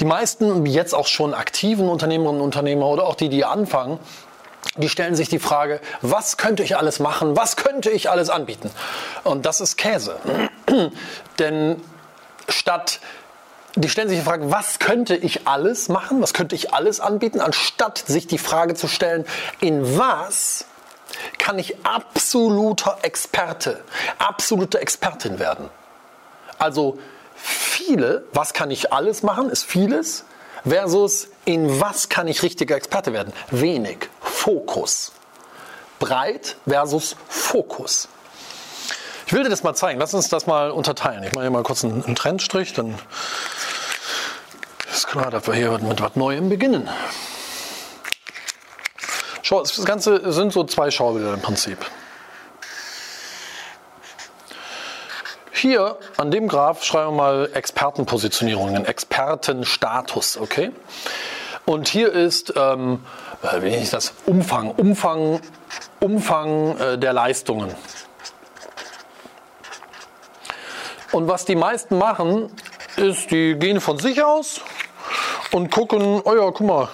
Die 0.00 0.06
meisten 0.06 0.64
jetzt 0.64 0.94
auch 0.94 1.06
schon 1.06 1.34
aktiven 1.34 1.88
Unternehmerinnen 1.88 2.40
und 2.40 2.46
Unternehmer 2.46 2.86
oder 2.86 3.04
auch 3.04 3.14
die, 3.14 3.28
die 3.28 3.44
anfangen, 3.44 3.98
die 4.76 4.88
stellen 4.88 5.14
sich 5.14 5.28
die 5.28 5.38
Frage, 5.38 5.80
was 6.00 6.36
könnte 6.36 6.62
ich 6.62 6.76
alles 6.76 7.00
machen, 7.00 7.36
was 7.36 7.56
könnte 7.56 7.90
ich 7.90 8.10
alles 8.10 8.30
anbieten? 8.30 8.70
Und 9.24 9.44
das 9.46 9.60
ist 9.60 9.76
Käse. 9.76 10.16
Denn 11.38 11.82
statt, 12.48 13.00
die 13.74 13.88
stellen 13.88 14.08
sich 14.08 14.18
die 14.18 14.24
Frage, 14.24 14.50
was 14.50 14.78
könnte 14.78 15.16
ich 15.16 15.46
alles 15.46 15.88
machen, 15.88 16.22
was 16.22 16.32
könnte 16.32 16.54
ich 16.54 16.72
alles 16.72 17.00
anbieten, 17.00 17.40
anstatt 17.40 17.98
sich 17.98 18.26
die 18.26 18.38
Frage 18.38 18.74
zu 18.74 18.88
stellen, 18.88 19.26
in 19.60 19.98
was 19.98 20.64
kann 21.38 21.58
ich 21.58 21.84
absoluter 21.84 22.98
Experte, 23.02 23.82
absolute 24.18 24.80
Expertin 24.80 25.38
werden? 25.38 25.68
Also 26.58 26.98
viele, 27.42 28.24
was 28.32 28.52
kann 28.52 28.70
ich 28.70 28.92
alles 28.92 29.22
machen, 29.22 29.50
ist 29.50 29.64
vieles, 29.64 30.24
versus 30.66 31.28
in 31.44 31.80
was 31.80 32.08
kann 32.08 32.28
ich 32.28 32.42
richtiger 32.42 32.76
Experte 32.76 33.12
werden? 33.12 33.32
Wenig. 33.50 34.08
Fokus. 34.20 35.12
Breit 35.98 36.56
versus 36.66 37.16
Fokus. 37.28 38.08
Ich 39.26 39.32
will 39.32 39.44
dir 39.44 39.50
das 39.50 39.62
mal 39.62 39.74
zeigen. 39.74 40.00
Lass 40.00 40.12
uns 40.12 40.28
das 40.28 40.46
mal 40.46 40.70
unterteilen. 40.70 41.22
Ich 41.22 41.32
mache 41.34 41.44
hier 41.44 41.50
mal 41.50 41.62
kurz 41.62 41.84
einen, 41.84 42.04
einen 42.04 42.16
Trendstrich, 42.16 42.72
dann 42.72 42.98
ist 44.92 45.06
klar, 45.06 45.30
dass 45.30 45.46
wir 45.46 45.54
hier 45.54 45.78
mit 45.78 46.00
was 46.00 46.16
Neuem 46.16 46.48
beginnen. 46.48 46.88
Schau, 49.42 49.62
das 49.62 49.84
Ganze 49.84 50.32
sind 50.32 50.52
so 50.52 50.64
zwei 50.64 50.90
Schaubilder 50.90 51.34
im 51.34 51.40
Prinzip. 51.40 51.78
Hier 55.60 55.98
an 56.16 56.30
dem 56.30 56.48
Graph 56.48 56.84
schreiben 56.84 57.16
wir 57.16 57.22
mal 57.22 57.50
Expertenpositionierungen, 57.52 58.86
Expertenstatus, 58.86 60.38
okay? 60.38 60.70
Und 61.66 61.86
hier 61.86 62.10
ist, 62.10 62.54
ähm, 62.56 63.04
äh, 63.42 63.60
wie 63.60 63.68
ich 63.68 63.90
das, 63.90 64.14
Umfang, 64.24 64.70
Umfang, 64.70 65.38
Umfang 66.00 66.78
äh, 66.78 66.96
der 66.96 67.12
Leistungen. 67.12 67.74
Und 71.12 71.28
was 71.28 71.44
die 71.44 71.56
meisten 71.56 71.98
machen, 71.98 72.50
ist, 72.96 73.30
die 73.30 73.54
gehen 73.54 73.82
von 73.82 73.98
sich 73.98 74.22
aus 74.22 74.62
und 75.52 75.70
gucken, 75.70 76.22
oh 76.24 76.34
ja, 76.34 76.50
guck 76.52 76.66
mal, 76.66 76.88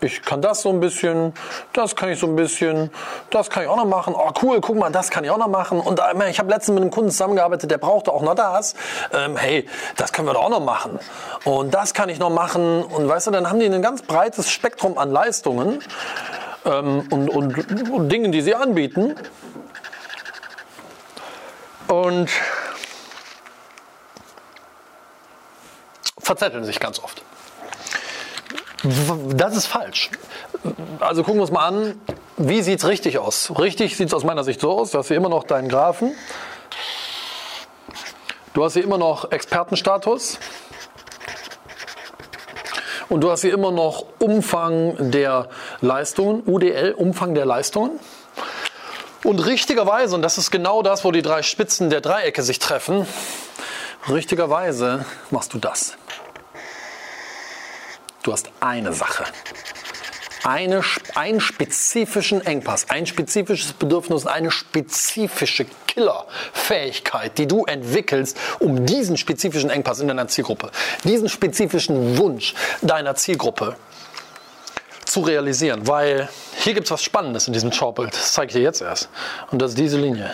ich 0.00 0.22
kann 0.22 0.42
das 0.42 0.62
so 0.62 0.70
ein 0.70 0.80
bisschen, 0.80 1.32
das 1.72 1.96
kann 1.96 2.10
ich 2.10 2.18
so 2.18 2.26
ein 2.26 2.36
bisschen, 2.36 2.90
das 3.30 3.50
kann 3.50 3.62
ich 3.62 3.68
auch 3.68 3.76
noch 3.76 3.86
machen. 3.86 4.14
Oh 4.16 4.30
cool, 4.42 4.60
guck 4.60 4.76
mal, 4.76 4.90
das 4.90 5.10
kann 5.10 5.24
ich 5.24 5.30
auch 5.30 5.38
noch 5.38 5.48
machen. 5.48 5.80
Und 5.80 6.00
äh, 6.00 6.30
ich 6.30 6.38
habe 6.38 6.50
letztens 6.50 6.74
mit 6.74 6.82
einem 6.82 6.90
Kunden 6.90 7.10
zusammengearbeitet, 7.10 7.70
der 7.70 7.78
brauchte 7.78 8.12
auch 8.12 8.22
noch 8.22 8.34
das. 8.34 8.74
Ähm, 9.12 9.36
hey, 9.36 9.68
das 9.96 10.12
können 10.12 10.28
wir 10.28 10.34
doch 10.34 10.44
auch 10.44 10.50
noch 10.50 10.60
machen. 10.60 10.98
Und 11.44 11.72
das 11.74 11.94
kann 11.94 12.08
ich 12.08 12.18
noch 12.18 12.30
machen. 12.30 12.82
Und 12.82 13.08
weißt 13.08 13.28
du, 13.28 13.30
dann 13.30 13.48
haben 13.48 13.60
die 13.60 13.66
ein 13.66 13.82
ganz 13.82 14.02
breites 14.02 14.50
Spektrum 14.50 14.98
an 14.98 15.10
Leistungen 15.10 15.80
ähm, 16.64 17.06
und, 17.10 17.28
und, 17.28 17.90
und 17.90 18.08
Dingen, 18.08 18.32
die 18.32 18.42
sie 18.42 18.54
anbieten. 18.54 19.14
Und 21.88 22.30
verzetteln 26.18 26.64
sich 26.64 26.78
ganz 26.78 27.00
oft. 27.00 27.24
Das 28.82 29.56
ist 29.56 29.66
falsch. 29.66 30.10
Also 31.00 31.22
gucken 31.22 31.38
wir 31.38 31.42
uns 31.42 31.50
mal 31.50 31.66
an, 31.66 32.00
wie 32.36 32.62
sieht 32.62 32.78
es 32.78 32.88
richtig 32.88 33.18
aus? 33.18 33.52
Richtig 33.58 33.96
sieht 33.96 34.08
es 34.08 34.14
aus 34.14 34.24
meiner 34.24 34.44
Sicht 34.44 34.60
so 34.60 34.70
aus, 34.70 34.92
du 34.92 34.98
hast 34.98 35.08
hier 35.08 35.16
immer 35.16 35.28
noch 35.28 35.44
deinen 35.44 35.68
Graphen. 35.68 36.14
Du 38.54 38.64
hast 38.64 38.72
hier 38.72 38.84
immer 38.84 38.98
noch 38.98 39.30
Expertenstatus. 39.30 40.38
Und 43.08 43.22
du 43.22 43.30
hast 43.30 43.42
hier 43.42 43.52
immer 43.52 43.72
noch 43.72 44.06
Umfang 44.18 45.10
der 45.10 45.48
Leistungen, 45.80 46.42
UDL, 46.46 46.92
Umfang 46.92 47.34
der 47.34 47.44
Leistungen. 47.44 47.98
Und 49.24 49.44
richtigerweise, 49.44 50.14
und 50.14 50.22
das 50.22 50.38
ist 50.38 50.50
genau 50.50 50.82
das, 50.82 51.04
wo 51.04 51.10
die 51.10 51.22
drei 51.22 51.42
Spitzen 51.42 51.90
der 51.90 52.00
Dreiecke 52.00 52.42
sich 52.42 52.58
treffen, 52.58 53.06
richtigerweise 54.08 55.04
machst 55.30 55.52
du 55.52 55.58
das. 55.58 55.96
Du 58.22 58.32
hast 58.32 58.50
eine 58.60 58.92
Sache. 58.92 59.24
Eine, 60.42 60.82
einen 61.14 61.40
spezifischen 61.40 62.44
Engpass, 62.46 62.88
ein 62.88 63.06
spezifisches 63.06 63.74
Bedürfnis, 63.74 64.26
eine 64.26 64.50
spezifische 64.50 65.66
Killerfähigkeit, 65.86 67.36
die 67.36 67.46
du 67.46 67.64
entwickelst, 67.66 68.38
um 68.58 68.86
diesen 68.86 69.18
spezifischen 69.18 69.68
Engpass 69.68 70.00
in 70.00 70.08
deiner 70.08 70.28
Zielgruppe, 70.28 70.70
diesen 71.04 71.28
spezifischen 71.28 72.16
Wunsch 72.16 72.54
deiner 72.80 73.14
Zielgruppe 73.16 73.76
zu 75.04 75.20
realisieren. 75.20 75.86
Weil 75.86 76.28
hier 76.56 76.72
gibt 76.72 76.86
es 76.86 76.90
was 76.90 77.02
Spannendes 77.02 77.46
in 77.46 77.52
diesem 77.52 77.70
Chartbild. 77.70 78.14
Das 78.14 78.32
zeige 78.32 78.48
ich 78.48 78.54
dir 78.54 78.62
jetzt 78.62 78.80
erst. 78.80 79.10
Und 79.50 79.60
das 79.60 79.72
ist 79.72 79.78
diese 79.78 79.98
Linie. 79.98 80.30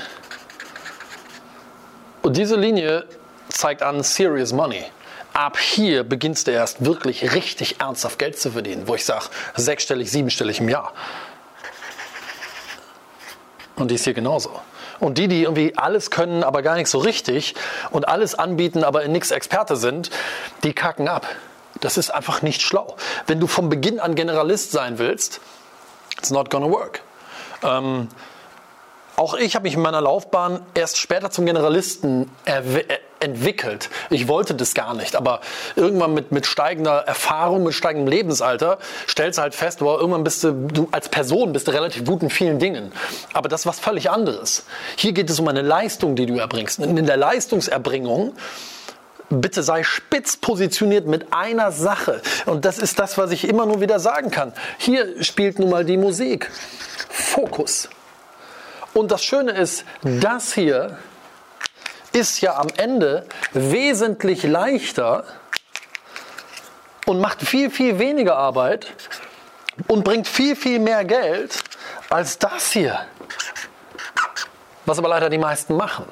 Und 2.23 2.37
diese 2.37 2.57
Linie 2.57 3.07
zeigt 3.49 3.83
an 3.83 4.03
Serious 4.03 4.53
Money. 4.53 4.85
Ab 5.37 5.59
hier 5.59 6.03
beginnst 6.03 6.47
du 6.47 6.51
erst 6.51 6.87
wirklich 6.87 7.35
richtig 7.35 7.79
ernsthaft 7.79 8.19
Geld 8.19 8.39
zu 8.39 8.53
verdienen, 8.53 8.89
wo 8.89 8.95
ich 8.95 9.05
sage, 9.05 9.27
sechsstellig, 9.55 10.11
siebenstellig 10.11 10.61
im 10.61 10.71
Jahr. 10.71 10.95
Und 13.75 13.91
die 13.91 13.97
ist 13.97 14.05
hier 14.05 14.15
genauso. 14.15 14.59
Und 14.99 15.19
die, 15.19 15.29
die 15.29 15.43
irgendwie 15.43 15.77
alles 15.77 16.11
können, 16.11 16.43
aber 16.43 16.63
gar 16.63 16.77
nicht 16.77 16.89
so 16.89 16.97
richtig 16.97 17.55
und 17.91 18.09
alles 18.09 18.35
anbieten, 18.35 18.83
aber 18.83 19.03
in 19.03 19.13
nichts 19.13 19.31
Experte 19.31 19.77
sind, 19.77 20.09
die 20.65 20.73
kacken 20.73 21.07
ab. 21.07 21.29
Das 21.83 21.99
ist 21.99 22.09
einfach 22.09 22.41
nicht 22.41 22.63
schlau. 22.63 22.97
Wenn 23.27 23.39
du 23.39 23.47
vom 23.47 23.69
Beginn 23.69 24.01
an 24.01 24.15
Generalist 24.15 24.73
sein 24.73 24.99
willst, 24.99 25.43
it's 26.17 26.31
not 26.31 26.49
gonna 26.49 26.71
work. 26.71 27.03
Ähm, 27.63 28.09
auch 29.17 29.35
ich 29.35 29.55
habe 29.55 29.65
mich 29.65 29.75
in 29.75 29.81
meiner 29.81 30.01
Laufbahn 30.01 30.61
erst 30.75 30.99
später 30.99 31.31
zum 31.31 31.47
Generalisten 31.47 32.31
entwickelt. 33.21 33.89
Ich 34.11 34.29
wollte 34.29 34.55
das 34.55 34.75
gar 34.75 34.95
nicht, 34.95 35.17
aber 35.17 35.41
irgendwann 35.75 36.13
mit, 36.13 36.33
mit 36.33 36.47
steigender 36.47 36.99
Erfahrung, 37.07 37.65
mit 37.65 37.75
steigendem 37.75 38.09
Lebensalter 38.09 38.79
stellst 39.09 39.39
du 39.39 39.43
halt 39.43 39.55
fest, 39.55 39.81
wow, 39.81 39.99
irgendwann 39.99 40.23
bist 40.23 40.45
du, 40.45 40.53
du 40.53 40.89
als 40.93 41.09
Person 41.09 41.53
bist 41.53 41.67
du 41.67 41.73
relativ 41.73 42.05
gut 42.05 42.23
in 42.23 42.31
vielen 42.31 42.59
Dingen. 42.59 42.93
Aber 43.33 43.49
das 43.49 43.63
ist 43.63 43.67
was 43.67 43.81
völlig 43.81 44.11
anderes. 44.11 44.65
Hier 44.97 45.13
geht 45.13 45.31
es 45.31 45.41
um 45.41 45.49
eine 45.49 45.63
Leistung, 45.63 46.15
die 46.15 46.27
du 46.27 46.39
erbringst. 46.39 46.79
In 46.81 47.07
der 47.07 47.17
Leistungserbringung 47.17 48.35
bitte 49.29 49.63
sei 49.63 49.83
spitz 49.83 50.37
positioniert 50.37 51.07
mit 51.07 51.33
einer 51.33 51.73
Sache. 51.73 52.21
Und 52.45 52.65
das 52.65 52.79
ist 52.79 52.99
das, 52.99 53.19
was 53.19 53.31
ich 53.31 53.49
immer 53.49 53.67
nur 53.67 53.81
wieder 53.81 53.99
sagen 53.99 54.31
kann. 54.31 54.53
Hier 54.79 55.23
spielt 55.25 55.59
nun 55.59 55.71
mal 55.71 55.85
die 55.85 55.97
Musik. 55.97 56.51
Fokus. 57.09 57.89
Und 58.97 59.11
das 59.11 59.23
Schöne 59.23 59.53
ist, 59.53 59.85
das 60.03 60.55
hier 60.55 60.97
ist 62.13 62.41
ja 62.41 62.57
am 62.57 62.69
Ende 62.79 63.27
wesentlich 63.53 64.43
leichter 64.43 65.25
und 67.05 67.21
macht 67.21 67.43
viel, 67.43 67.71
viel 67.71 67.99
weniger 67.99 68.37
Arbeit 68.37 68.87
und 69.87 70.03
bringt 70.03 70.27
viel, 70.27 70.57
viel 70.57 70.79
mehr 70.79 71.05
Geld 71.05 71.63
als 72.09 72.39
das 72.39 72.73
hier. 72.73 72.99
Was 74.87 74.99
aber 74.99 75.09
leider 75.09 75.29
die 75.29 75.37
meisten 75.37 75.77
machen. 75.77 76.07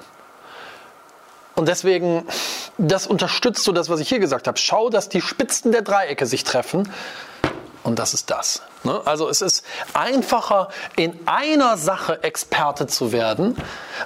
Und 1.55 1.69
deswegen, 1.69 2.29
das 2.77 3.07
unterstützt 3.07 3.65
so 3.65 3.73
das, 3.73 3.89
was 3.89 3.99
ich 3.99 4.11
hier 4.11 4.19
gesagt 4.19 4.47
habe. 4.47 4.59
Schau, 4.59 4.91
dass 4.91 5.09
die 5.09 5.23
Spitzen 5.23 5.73
der 5.73 5.81
Dreiecke 5.81 6.27
sich 6.27 6.45
treffen 6.45 6.93
und 7.85 7.99
das 7.99 8.15
ist 8.15 8.31
das. 8.31 8.63
Ne? 8.83 9.01
Also 9.05 9.29
es 9.29 9.43
ist 9.43 9.65
einfacher, 9.93 10.71
in 10.97 11.19
einer 11.27 11.77
Sache 11.77 12.23
Experte 12.23 12.87
zu 12.87 13.13
werden, 13.13 13.57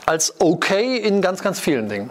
als 0.04 0.34
okay 0.40 0.96
in 0.96 1.22
ganz, 1.22 1.42
ganz 1.42 1.58
vielen 1.58 1.88
Dingen. 1.88 2.10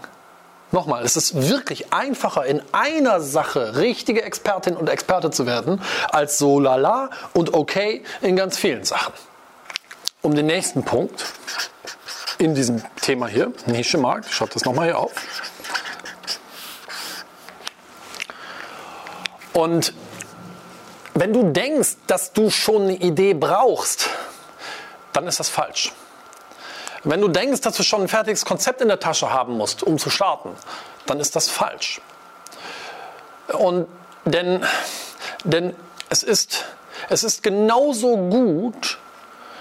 Nochmal, 0.72 1.04
es 1.04 1.16
ist 1.16 1.50
wirklich 1.50 1.94
einfacher, 1.94 2.46
in 2.46 2.62
einer 2.74 3.22
Sache 3.22 3.78
richtige 3.78 4.24
Expertin 4.24 4.76
und 4.76 4.90
Experte 4.90 5.30
zu 5.30 5.46
werden, 5.46 5.82
als 6.10 6.38
so 6.38 6.60
lala 6.60 7.10
und 7.34 7.54
okay 7.54 8.04
in 8.22 8.36
ganz 8.36 8.58
vielen 8.58 8.84
Sachen. 8.84 9.14
Um 10.22 10.36
den 10.36 10.46
nächsten 10.46 10.84
Punkt 10.84 11.26
in 12.38 12.54
diesem 12.54 12.84
Thema 13.02 13.28
hier, 13.28 13.54
Nische-Markt, 13.66 14.30
schaut 14.30 14.56
das 14.56 14.66
nochmal 14.66 14.88
hier 14.88 15.00
auf. 15.00 15.14
Und 19.54 19.94
wenn 21.20 21.34
du 21.34 21.52
denkst, 21.52 21.98
dass 22.06 22.34
du 22.34 22.50
schon 22.50 22.84
eine 22.84 22.96
Idee 22.96 23.34
brauchst, 23.34 24.10
dann 25.14 25.28
ist 25.28 25.40
das 25.40 25.50
falsch. 25.50 25.92
Wenn 27.04 27.22
du 27.22 27.28
denkst, 27.28 27.62
dass 27.62 27.76
du 27.76 27.84
schon 27.84 28.02
ein 28.02 28.08
fertiges 28.08 28.46
Konzept 28.46 28.82
in 28.82 28.88
der 28.88 29.00
Tasche 29.00 29.32
haben 29.32 29.58
musst, 29.58 29.82
um 29.82 29.98
zu 29.98 30.10
starten, 30.10 30.50
dann 31.06 31.20
ist 31.20 31.36
das 31.36 31.50
falsch. 31.50 32.02
Und 33.48 33.88
denn, 34.26 34.64
denn 35.44 35.76
es, 36.10 36.24
ist, 36.24 36.66
es 37.10 37.24
ist 37.24 37.42
genauso 37.44 38.18
gut, 38.18 39.00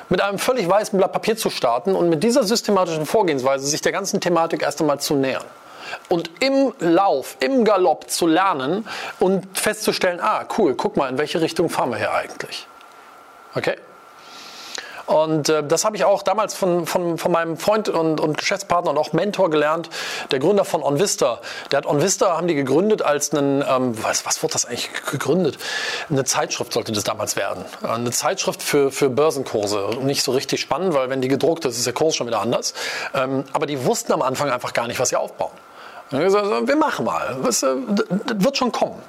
mit 0.09 0.21
einem 0.21 0.39
völlig 0.39 0.69
weißen 0.69 0.97
Blatt 0.99 1.13
Papier 1.13 1.37
zu 1.37 1.51
starten 1.51 1.95
und 1.95 2.09
mit 2.09 2.23
dieser 2.23 2.45
systematischen 2.45 3.07
Vorgehensweise 3.07 3.67
sich 3.67 3.81
der 3.81 3.93
ganzen 3.93 4.21
Thematik 4.21 4.63
erst 4.63 4.81
einmal 4.81 5.01
zu 5.01 5.15
nähern 5.15 5.45
und 6.09 6.31
im 6.41 6.73
Lauf, 6.79 7.37
im 7.41 7.65
Galopp 7.65 8.11
zu 8.11 8.27
lernen 8.27 8.87
und 9.19 9.59
festzustellen, 9.59 10.21
ah, 10.21 10.47
cool, 10.59 10.75
guck 10.75 10.97
mal, 10.97 11.09
in 11.09 11.19
welche 11.19 11.41
Richtung 11.41 11.69
fahren 11.69 11.91
wir 11.91 11.99
hier 11.99 12.13
eigentlich. 12.13 12.67
Okay? 13.55 13.77
Und 15.07 15.49
äh, 15.49 15.63
das 15.63 15.85
habe 15.85 15.97
ich 15.97 16.05
auch 16.05 16.23
damals 16.23 16.55
von, 16.55 16.85
von, 16.87 17.17
von 17.17 17.33
meinem 17.33 17.57
Freund 17.57 17.89
und, 17.89 18.21
und 18.21 18.37
Geschäftspartner 18.37 18.91
und 18.91 18.99
auch 18.99 19.13
Mentor 19.13 19.51
gelernt, 19.51 19.89
der 20.31 20.41
Gründer 20.41 20.65
von 20.65 20.83
OnVista. 20.83 21.41
Der 21.71 21.79
hat 21.79 21.87
OnVista, 21.87 22.37
haben 22.37 22.49
die 22.49 22.55
gegründet 22.55 23.03
als 23.03 23.33
einen, 23.33 23.65
ähm, 23.67 24.03
was, 24.03 24.27
was 24.27 24.43
wurde 24.43 24.55
das 24.55 24.67
eigentlich 24.67 24.91
gegründet? 25.11 25.59
Eine 26.11 26.25
Zeitschrift 26.25 26.73
sollte 26.73 26.93
das 26.93 27.05
damals 27.05 27.37
werden. 27.37 27.65
Eine 27.83 28.11
Zeitschrift 28.11 28.63
für, 28.63 28.91
für 28.91 29.09
Börsenkurse. 29.09 29.91
Nicht 30.03 30.23
so 30.23 30.33
richtig 30.33 30.61
spannend, 30.61 30.95
weil 30.95 31.09
wenn 31.09 31.23
die 31.23 31.29
gedruckt 31.29 31.65
ist, 31.65 31.79
ist 31.79 31.87
der 31.87 31.95
Kurs 31.95 32.17
schon 32.17 32.27
wieder 32.27 32.41
anders. 32.41 32.75
Ähm, 33.15 33.45
aber 33.53 33.67
die 33.67 33.85
wussten 33.85 34.13
am 34.13 34.23
Anfang 34.23 34.51
einfach 34.51 34.73
gar 34.73 34.89
nicht, 34.89 34.99
was 34.99 35.11
sie 35.11 35.17
aufbauen. 35.17 35.53
Wir 36.11 36.77
machen 36.77 37.05
mal, 37.05 37.37
das 37.45 37.63
wird 37.63 38.57
schon 38.57 38.73
kommen. 38.73 39.03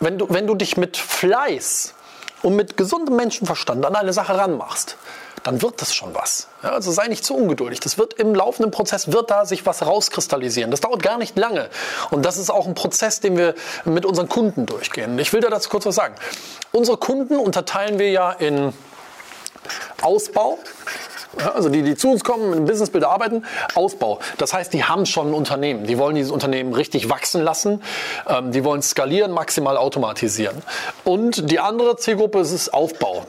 Wenn 0.00 0.18
du, 0.18 0.26
wenn 0.28 0.46
du 0.46 0.54
dich 0.54 0.76
mit 0.76 0.96
Fleiß 0.96 1.94
und 2.42 2.56
mit 2.56 2.76
gesundem 2.76 3.16
Menschenverstand 3.16 3.84
an 3.84 3.94
eine 3.94 4.12
Sache 4.12 4.36
ranmachst, 4.36 4.96
dann 5.42 5.62
wird 5.62 5.80
das 5.80 5.94
schon 5.94 6.14
was. 6.14 6.48
Also 6.62 6.90
sei 6.92 7.08
nicht 7.08 7.24
zu 7.24 7.34
ungeduldig. 7.34 7.80
Das 7.80 7.96
wird 7.96 8.14
im 8.14 8.34
laufenden 8.34 8.70
Prozess, 8.70 9.12
wird 9.12 9.30
da 9.30 9.46
sich 9.46 9.64
was 9.64 9.86
rauskristallisieren. 9.86 10.70
Das 10.70 10.80
dauert 10.80 11.02
gar 11.02 11.18
nicht 11.18 11.38
lange. 11.38 11.70
Und 12.10 12.24
das 12.24 12.36
ist 12.36 12.50
auch 12.50 12.66
ein 12.66 12.74
Prozess, 12.74 13.20
den 13.20 13.36
wir 13.38 13.54
mit 13.84 14.04
unseren 14.04 14.28
Kunden 14.28 14.66
durchgehen. 14.66 15.18
Ich 15.18 15.32
will 15.32 15.40
da 15.40 15.48
dazu 15.48 15.70
kurz 15.70 15.86
was 15.86 15.94
sagen. 15.94 16.14
Unsere 16.72 16.98
Kunden 16.98 17.36
unterteilen 17.36 17.98
wir 17.98 18.10
ja 18.10 18.32
in 18.32 18.74
Ausbau, 20.02 20.58
also 21.54 21.68
die, 21.68 21.82
die 21.82 21.94
zu 21.94 22.10
uns 22.10 22.24
kommen, 22.24 22.52
im 22.52 22.64
Businessbild 22.64 23.04
arbeiten, 23.04 23.44
Ausbau. 23.74 24.18
Das 24.38 24.52
heißt, 24.52 24.72
die 24.72 24.84
haben 24.84 25.06
schon 25.06 25.28
ein 25.28 25.34
Unternehmen. 25.34 25.86
Die 25.86 25.98
wollen 25.98 26.14
dieses 26.14 26.32
Unternehmen 26.32 26.74
richtig 26.74 27.08
wachsen 27.08 27.42
lassen. 27.42 27.82
Ähm, 28.26 28.52
die 28.52 28.64
wollen 28.64 28.82
skalieren, 28.82 29.32
maximal 29.32 29.76
automatisieren. 29.76 30.62
Und 31.04 31.50
die 31.50 31.60
andere 31.60 31.96
Zielgruppe 31.96 32.40
ist 32.40 32.74
Aufbau. 32.74 33.26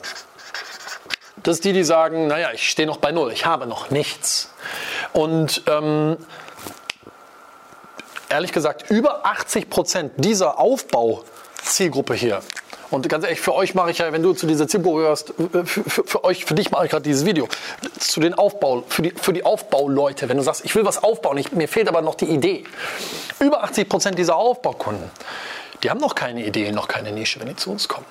Das 1.43 1.55
ist 1.55 1.65
die, 1.65 1.73
die 1.73 1.83
sagen, 1.83 2.27
naja, 2.27 2.49
ich 2.53 2.69
stehe 2.69 2.87
noch 2.87 2.97
bei 2.97 3.11
Null, 3.11 3.31
ich 3.31 3.45
habe 3.45 3.65
noch 3.65 3.89
nichts. 3.89 4.49
Und 5.13 5.63
ähm, 5.67 6.17
ehrlich 8.29 8.51
gesagt, 8.51 8.89
über 8.91 9.25
80 9.25 9.69
Prozent 9.69 10.13
dieser 10.17 10.59
Aufbau-Zielgruppe 10.59 12.13
hier 12.13 12.41
und 12.91 13.07
ganz 13.07 13.23
ehrlich, 13.23 13.39
für 13.39 13.55
euch 13.55 13.73
mache 13.73 13.91
ich 13.91 13.99
ja, 13.99 14.11
wenn 14.11 14.21
du 14.21 14.33
zu 14.33 14.45
dieser 14.45 14.67
Zielgruppe 14.67 14.99
gehörst, 14.99 15.33
für, 15.37 15.65
für, 15.65 16.03
für, 16.03 16.23
euch, 16.25 16.45
für 16.45 16.55
dich 16.55 16.71
mache 16.71 16.85
ich 16.85 16.91
gerade 16.91 17.03
dieses 17.03 17.25
Video. 17.25 17.47
Zu 17.97 18.19
den 18.19 18.33
Aufbau, 18.33 18.83
für 18.87 19.01
die, 19.01 19.11
für 19.11 19.33
die 19.33 19.45
Aufbauleute, 19.45 20.27
wenn 20.29 20.37
du 20.37 20.43
sagst, 20.43 20.65
ich 20.65 20.75
will 20.75 20.85
was 20.85 21.01
aufbauen, 21.01 21.37
ich, 21.37 21.51
mir 21.53 21.67
fehlt 21.67 21.87
aber 21.87 22.01
noch 22.01 22.15
die 22.15 22.25
Idee. 22.25 22.65
Über 23.39 23.63
80 23.63 23.87
Prozent 23.87 24.19
dieser 24.19 24.35
Aufbaukunden, 24.35 25.09
die 25.83 25.89
haben 25.89 25.99
noch 25.99 26.15
keine 26.15 26.45
Idee, 26.45 26.71
noch 26.71 26.87
keine 26.87 27.11
Nische, 27.11 27.39
wenn 27.39 27.47
die 27.47 27.55
zu 27.55 27.71
uns 27.71 27.87
kommen. 27.87 28.05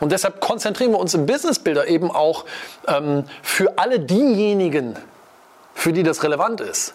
Und 0.00 0.10
deshalb 0.10 0.40
konzentrieren 0.40 0.90
wir 0.90 0.98
uns 0.98 1.14
im 1.14 1.26
Businessbilder 1.26 1.86
eben 1.86 2.10
auch 2.10 2.46
ähm, 2.88 3.24
für 3.42 3.78
alle 3.78 4.00
diejenigen, 4.00 4.96
für 5.74 5.92
die 5.92 6.02
das 6.02 6.22
relevant 6.24 6.60
ist. 6.60 6.94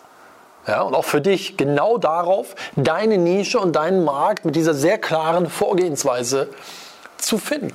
Ja, 0.67 0.81
und 0.81 0.93
auch 0.93 1.05
für 1.05 1.21
dich 1.21 1.57
genau 1.57 1.97
darauf, 1.97 2.55
deine 2.75 3.17
Nische 3.17 3.59
und 3.59 3.75
deinen 3.75 4.03
Markt 4.03 4.45
mit 4.45 4.55
dieser 4.55 4.75
sehr 4.75 4.99
klaren 4.99 5.49
Vorgehensweise 5.49 6.49
zu 7.21 7.37
finden. 7.37 7.73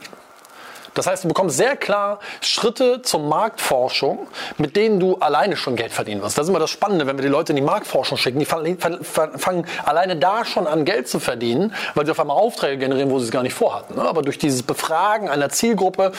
Das 0.96 1.06
heißt, 1.06 1.24
du 1.24 1.28
bekommst 1.28 1.58
sehr 1.58 1.76
klar 1.76 2.20
Schritte 2.40 3.02
zur 3.02 3.20
Marktforschung, 3.20 4.26
mit 4.56 4.76
denen 4.76 4.98
du 4.98 5.16
alleine 5.16 5.56
schon 5.56 5.76
Geld 5.76 5.92
verdienen 5.92 6.22
wirst. 6.22 6.38
Das 6.38 6.46
ist 6.46 6.48
immer 6.48 6.58
das 6.58 6.70
Spannende, 6.70 7.06
wenn 7.06 7.18
wir 7.18 7.22
die 7.22 7.28
Leute 7.28 7.52
in 7.52 7.56
die 7.56 7.62
Marktforschung 7.62 8.16
schicken. 8.16 8.38
Die 8.38 8.46
fangen 8.46 9.66
alleine 9.84 10.16
da 10.16 10.46
schon 10.46 10.66
an, 10.66 10.86
Geld 10.86 11.06
zu 11.06 11.20
verdienen, 11.20 11.74
weil 11.94 12.06
sie 12.06 12.12
auf 12.12 12.18
einmal 12.18 12.38
Aufträge 12.38 12.78
generieren, 12.78 13.10
wo 13.10 13.18
sie 13.18 13.26
es 13.26 13.30
gar 13.30 13.42
nicht 13.42 13.52
vorhatten. 13.52 13.96
Ne? 13.96 14.02
Aber 14.02 14.22
durch 14.22 14.38
dieses 14.38 14.62
Befragen 14.62 15.28
einer 15.28 15.50
Zielgruppe, 15.50 16.12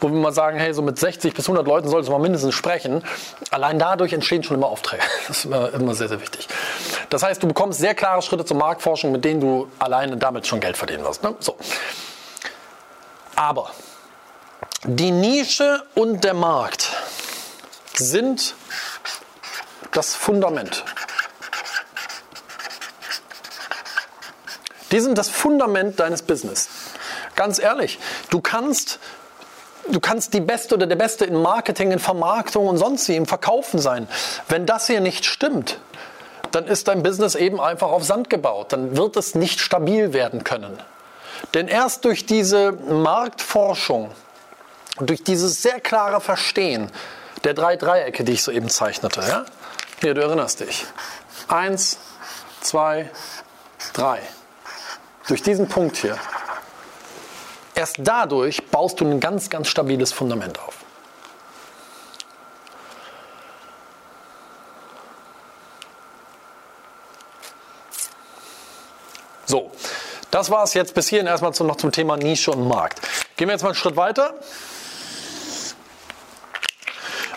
wo 0.00 0.08
wir 0.08 0.18
mal 0.18 0.32
sagen, 0.32 0.58
hey, 0.58 0.72
so 0.72 0.80
mit 0.80 0.98
60 0.98 1.34
bis 1.34 1.44
100 1.44 1.66
Leuten 1.66 1.88
solltest 1.88 2.08
du 2.08 2.12
mal 2.12 2.22
mindestens 2.22 2.54
sprechen, 2.54 3.04
allein 3.50 3.78
dadurch 3.78 4.14
entstehen 4.14 4.42
schon 4.42 4.56
immer 4.56 4.68
Aufträge. 4.68 5.02
Das 5.28 5.38
ist 5.38 5.44
immer, 5.44 5.72
immer 5.72 5.94
sehr, 5.94 6.08
sehr 6.08 6.20
wichtig. 6.20 6.48
Das 7.10 7.22
heißt, 7.22 7.42
du 7.42 7.46
bekommst 7.46 7.78
sehr 7.78 7.94
klare 7.94 8.22
Schritte 8.22 8.44
zur 8.44 8.56
Marktforschung, 8.56 9.12
mit 9.12 9.24
denen 9.24 9.40
du 9.40 9.68
alleine 9.78 10.16
damit 10.16 10.46
schon 10.46 10.60
Geld 10.60 10.76
verdienen 10.76 11.04
wirst. 11.04 11.22
Ne? 11.22 11.34
So. 11.38 11.56
Aber 13.36 13.70
die 14.84 15.10
Nische 15.10 15.82
und 15.94 16.24
der 16.24 16.34
Markt 16.34 16.90
sind 17.94 18.54
das 19.92 20.14
Fundament. 20.14 20.84
Die 24.90 25.00
sind 25.00 25.16
das 25.16 25.28
Fundament 25.28 26.00
deines 26.00 26.22
Business. 26.22 26.68
Ganz 27.36 27.58
ehrlich, 27.58 27.98
du 28.30 28.40
kannst 28.40 28.98
du 29.88 30.00
kannst 30.00 30.34
die 30.34 30.40
Beste 30.40 30.74
oder 30.74 30.86
der 30.86 30.96
Beste 30.96 31.24
in 31.24 31.40
Marketing, 31.40 31.92
in 31.92 31.98
Vermarktung 31.98 32.66
und 32.66 32.78
sonst 32.78 33.08
wie 33.08 33.16
im 33.16 33.26
Verkaufen 33.26 33.78
sein. 33.78 34.06
Wenn 34.48 34.66
das 34.66 34.86
hier 34.86 35.00
nicht 35.00 35.24
stimmt, 35.24 35.78
dann 36.50 36.66
ist 36.66 36.88
dein 36.88 37.02
Business 37.02 37.34
eben 37.34 37.60
einfach 37.60 37.90
auf 37.90 38.04
Sand 38.04 38.28
gebaut. 38.30 38.72
Dann 38.72 38.96
wird 38.96 39.16
es 39.16 39.34
nicht 39.34 39.60
stabil 39.60 40.12
werden 40.12 40.44
können. 40.44 40.78
Denn 41.54 41.68
erst 41.68 42.04
durch 42.04 42.26
diese 42.26 42.72
Marktforschung, 42.72 44.10
durch 44.98 45.22
dieses 45.22 45.62
sehr 45.62 45.80
klare 45.80 46.20
Verstehen 46.20 46.90
der 47.44 47.54
drei 47.54 47.76
Dreiecke, 47.76 48.24
die 48.24 48.32
ich 48.32 48.42
soeben 48.42 48.68
zeichnete, 48.68 49.20
ja? 49.20 49.44
hier, 50.00 50.14
du 50.14 50.20
erinnerst 50.22 50.60
dich. 50.60 50.86
Eins, 51.48 51.98
zwei, 52.60 53.10
drei. 53.92 54.20
Durch 55.28 55.42
diesen 55.42 55.68
Punkt 55.68 55.96
hier. 55.96 56.18
Erst 57.74 57.96
dadurch 57.98 58.66
baust 58.66 59.00
du 59.00 59.04
ein 59.04 59.20
ganz, 59.20 59.48
ganz 59.48 59.68
stabiles 59.68 60.12
Fundament 60.12 60.58
auf. 60.58 60.74
So, 69.46 69.70
das 70.32 70.50
war 70.50 70.64
es 70.64 70.74
jetzt 70.74 70.94
bis 70.94 71.08
hierhin 71.08 71.26
erstmal 71.26 71.52
noch 71.52 71.76
zum 71.76 71.92
Thema 71.92 72.16
Nische 72.16 72.50
und 72.50 72.66
Markt. 72.66 73.00
Gehen 73.36 73.48
wir 73.48 73.52
jetzt 73.52 73.62
mal 73.62 73.68
einen 73.68 73.76
Schritt 73.76 73.96
weiter 73.96 74.34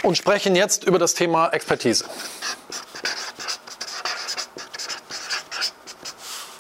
und 0.02 0.18
sprechen 0.18 0.56
jetzt 0.56 0.86
über 0.86 0.98
das 0.98 1.14
Thema 1.14 1.50
Expertise. 1.50 2.06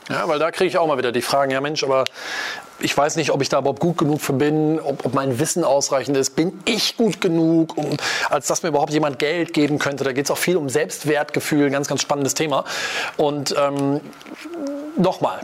Ja, 0.09 0.27
weil 0.27 0.37
da 0.37 0.51
kriege 0.51 0.67
ich 0.67 0.77
auch 0.77 0.87
mal 0.87 0.97
wieder 0.97 1.11
die 1.11 1.21
Fragen, 1.21 1.51
ja 1.51 1.61
Mensch, 1.61 1.83
aber 1.83 2.03
ich 2.79 2.95
weiß 2.95 3.15
nicht, 3.15 3.31
ob 3.31 3.41
ich 3.41 3.49
da 3.49 3.59
überhaupt 3.59 3.79
gut 3.79 3.97
genug 3.97 4.19
für 4.21 4.33
bin, 4.33 4.79
ob, 4.79 5.05
ob 5.05 5.13
mein 5.13 5.39
Wissen 5.39 5.63
ausreichend 5.63 6.17
ist. 6.17 6.35
Bin 6.35 6.61
ich 6.65 6.97
gut 6.97 7.21
genug, 7.21 7.77
um, 7.77 7.97
als 8.29 8.47
dass 8.47 8.61
mir 8.61 8.69
überhaupt 8.69 8.91
jemand 8.91 9.19
Geld 9.19 9.53
geben 9.53 9.79
könnte? 9.79 10.03
Da 10.03 10.11
geht 10.11 10.25
es 10.25 10.31
auch 10.31 10.37
viel 10.37 10.57
um 10.57 10.67
Selbstwertgefühl, 10.67 11.69
ganz, 11.69 11.87
ganz 11.87 12.01
spannendes 12.01 12.33
Thema. 12.33 12.65
Und 13.17 13.55
ähm, 13.57 14.01
nochmal, 14.97 15.39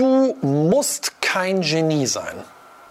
du 0.00 0.36
musst 0.40 1.20
kein 1.20 1.60
Genie 1.60 2.06
sein. 2.06 2.42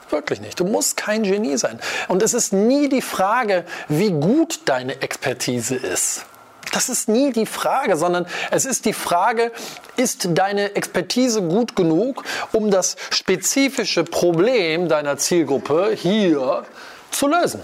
Wirklich 0.09 0.41
nicht. 0.41 0.59
Du 0.59 0.65
musst 0.65 0.97
kein 0.97 1.23
Genie 1.23 1.57
sein. 1.57 1.79
Und 2.07 2.23
es 2.23 2.33
ist 2.33 2.53
nie 2.53 2.89
die 2.89 3.01
Frage, 3.01 3.65
wie 3.87 4.11
gut 4.11 4.61
deine 4.65 5.01
Expertise 5.01 5.75
ist. 5.75 6.25
Das 6.71 6.87
ist 6.87 7.09
nie 7.09 7.31
die 7.31 7.47
Frage, 7.47 7.97
sondern 7.97 8.27
es 8.51 8.65
ist 8.65 8.85
die 8.85 8.93
Frage, 8.93 9.51
ist 9.97 10.27
deine 10.33 10.75
Expertise 10.75 11.41
gut 11.41 11.75
genug, 11.75 12.23
um 12.51 12.69
das 12.69 12.95
spezifische 13.09 14.03
Problem 14.03 14.87
deiner 14.87 15.17
Zielgruppe 15.17 15.93
hier 15.95 16.63
zu 17.09 17.27
lösen? 17.27 17.61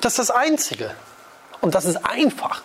Das 0.00 0.12
ist 0.12 0.18
das 0.18 0.30
Einzige. 0.30 0.90
Und 1.60 1.74
das 1.74 1.84
ist 1.84 1.98
einfach. 2.06 2.62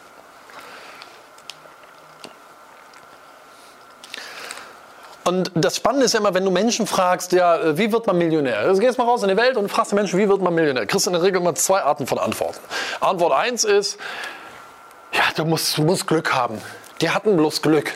Und 5.24 5.52
das 5.56 5.78
Spannende 5.78 6.06
ist 6.06 6.14
ja 6.14 6.20
immer, 6.20 6.34
wenn 6.34 6.44
du 6.44 6.52
Menschen 6.52 6.86
fragst, 6.86 7.32
ja, 7.32 7.78
wie 7.78 7.92
wird 7.92 8.08
man 8.08 8.18
Millionär? 8.18 8.60
Also 8.60 8.82
gehst 8.82 8.98
mal 8.98 9.06
raus 9.06 9.24
in 9.24 9.30
die 9.30 9.38
Welt 9.38 9.56
und 9.56 9.70
fragst 9.70 9.92
die 9.92 9.96
Menschen, 9.96 10.20
wie 10.20 10.28
wird 10.28 10.42
man 10.42 10.54
Millionär? 10.54 10.86
Kriegst 10.86 11.06
du 11.06 11.12
in 11.12 11.14
der 11.14 11.24
Regel 11.24 11.42
immer 11.42 11.56
zwei 11.56 11.82
Arten 11.82 12.08
von 12.08 12.20
Antworten. 12.20 12.60
Antwort 13.00 13.34
eins 13.34 13.64
ist, 13.64 13.98
ja, 15.14 15.24
du 15.36 15.46
musst, 15.46 15.78
du 15.78 15.84
musst 15.84 16.08
Glück 16.08 16.34
haben. 16.34 16.62
Die 17.02 17.10
hatten 17.10 17.38
bloß 17.38 17.62
Glück. 17.62 17.94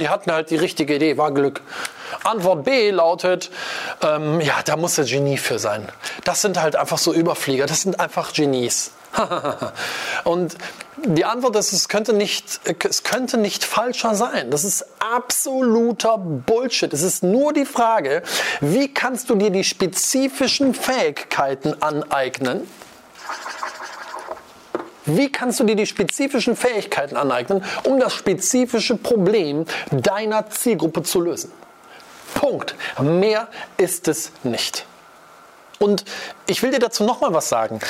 die 0.00 0.08
hatten 0.08 0.32
halt 0.32 0.50
die 0.50 0.56
richtige 0.56 0.94
Idee, 0.94 1.16
war 1.16 1.32
Glück. 1.32 1.62
Antwort 2.24 2.64
B 2.64 2.90
lautet, 2.90 3.50
ähm, 4.02 4.40
ja, 4.40 4.54
da 4.64 4.76
muss 4.76 4.96
der 4.96 5.04
Genie 5.04 5.38
für 5.38 5.58
sein. 5.58 5.88
Das 6.24 6.42
sind 6.42 6.60
halt 6.60 6.76
einfach 6.76 6.98
so 6.98 7.12
Überflieger, 7.12 7.66
das 7.66 7.82
sind 7.82 7.98
einfach 7.98 8.32
Genies. 8.32 8.92
Und 10.24 10.56
die 11.04 11.24
Antwort 11.24 11.56
ist, 11.56 11.72
es 11.72 11.88
könnte, 11.88 12.12
nicht, 12.12 12.60
es 12.88 13.02
könnte 13.02 13.36
nicht 13.36 13.64
falscher 13.64 14.14
sein. 14.14 14.50
Das 14.50 14.64
ist 14.64 14.86
absoluter 14.98 16.18
Bullshit. 16.18 16.92
Es 16.92 17.02
ist 17.02 17.22
nur 17.22 17.52
die 17.52 17.66
Frage, 17.66 18.22
wie 18.60 18.92
kannst 18.92 19.28
du 19.28 19.34
dir 19.34 19.50
die 19.50 19.64
spezifischen 19.64 20.74
Fähigkeiten 20.74 21.80
aneignen, 21.82 22.66
wie 25.04 25.30
kannst 25.30 25.60
du 25.60 25.64
dir 25.64 25.76
die 25.76 25.86
spezifischen 25.86 26.56
Fähigkeiten 26.56 27.16
aneignen, 27.16 27.64
um 27.84 28.00
das 28.00 28.12
spezifische 28.12 28.96
Problem 28.96 29.64
deiner 29.90 30.50
Zielgruppe 30.50 31.04
zu 31.04 31.20
lösen? 31.20 31.52
Punkt. 32.34 32.74
Mehr 33.00 33.48
ist 33.76 34.08
es 34.08 34.32
nicht. 34.42 34.84
Und 35.78 36.04
ich 36.46 36.62
will 36.62 36.70
dir 36.70 36.80
dazu 36.80 37.04
noch 37.04 37.20
mal 37.20 37.32
was 37.32 37.48
sagen. 37.48 37.80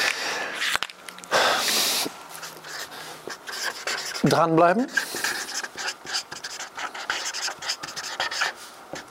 Dranbleiben 4.29 4.87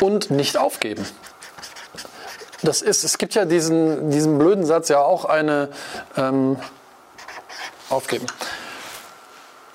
und 0.01 0.32
nicht 0.32 0.58
aufgeben. 0.58 1.06
Das 2.63 2.82
ist, 2.82 3.04
es 3.04 3.17
gibt 3.17 3.36
ja 3.36 3.45
diesen, 3.45 4.10
diesen 4.10 4.38
blöden 4.38 4.65
Satz 4.65 4.89
ja 4.89 4.99
auch 4.99 5.25
eine, 5.25 5.69
ähm, 6.17 6.58
aufgeben. 7.89 8.25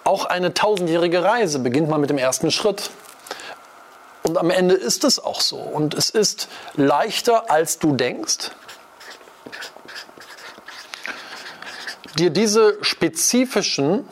Auch 0.05 0.25
eine 0.25 0.55
tausendjährige 0.55 1.23
Reise 1.23 1.61
beginnt 1.61 1.89
mal 1.89 1.99
mit 1.99 2.11
dem 2.11 2.19
ersten 2.19 2.51
Schritt. 2.51 2.91
Und 4.23 4.39
am 4.39 4.51
Ende 4.51 4.75
ist 4.75 5.05
es 5.05 5.19
auch 5.23 5.41
so. 5.41 5.57
Und 5.57 5.95
es 5.95 6.11
ist 6.11 6.49
leichter, 6.75 7.51
als 7.51 7.79
du 7.79 7.95
denkst, 7.95 8.51
dir 12.19 12.31
diese 12.31 12.77
spezifischen 12.83 14.09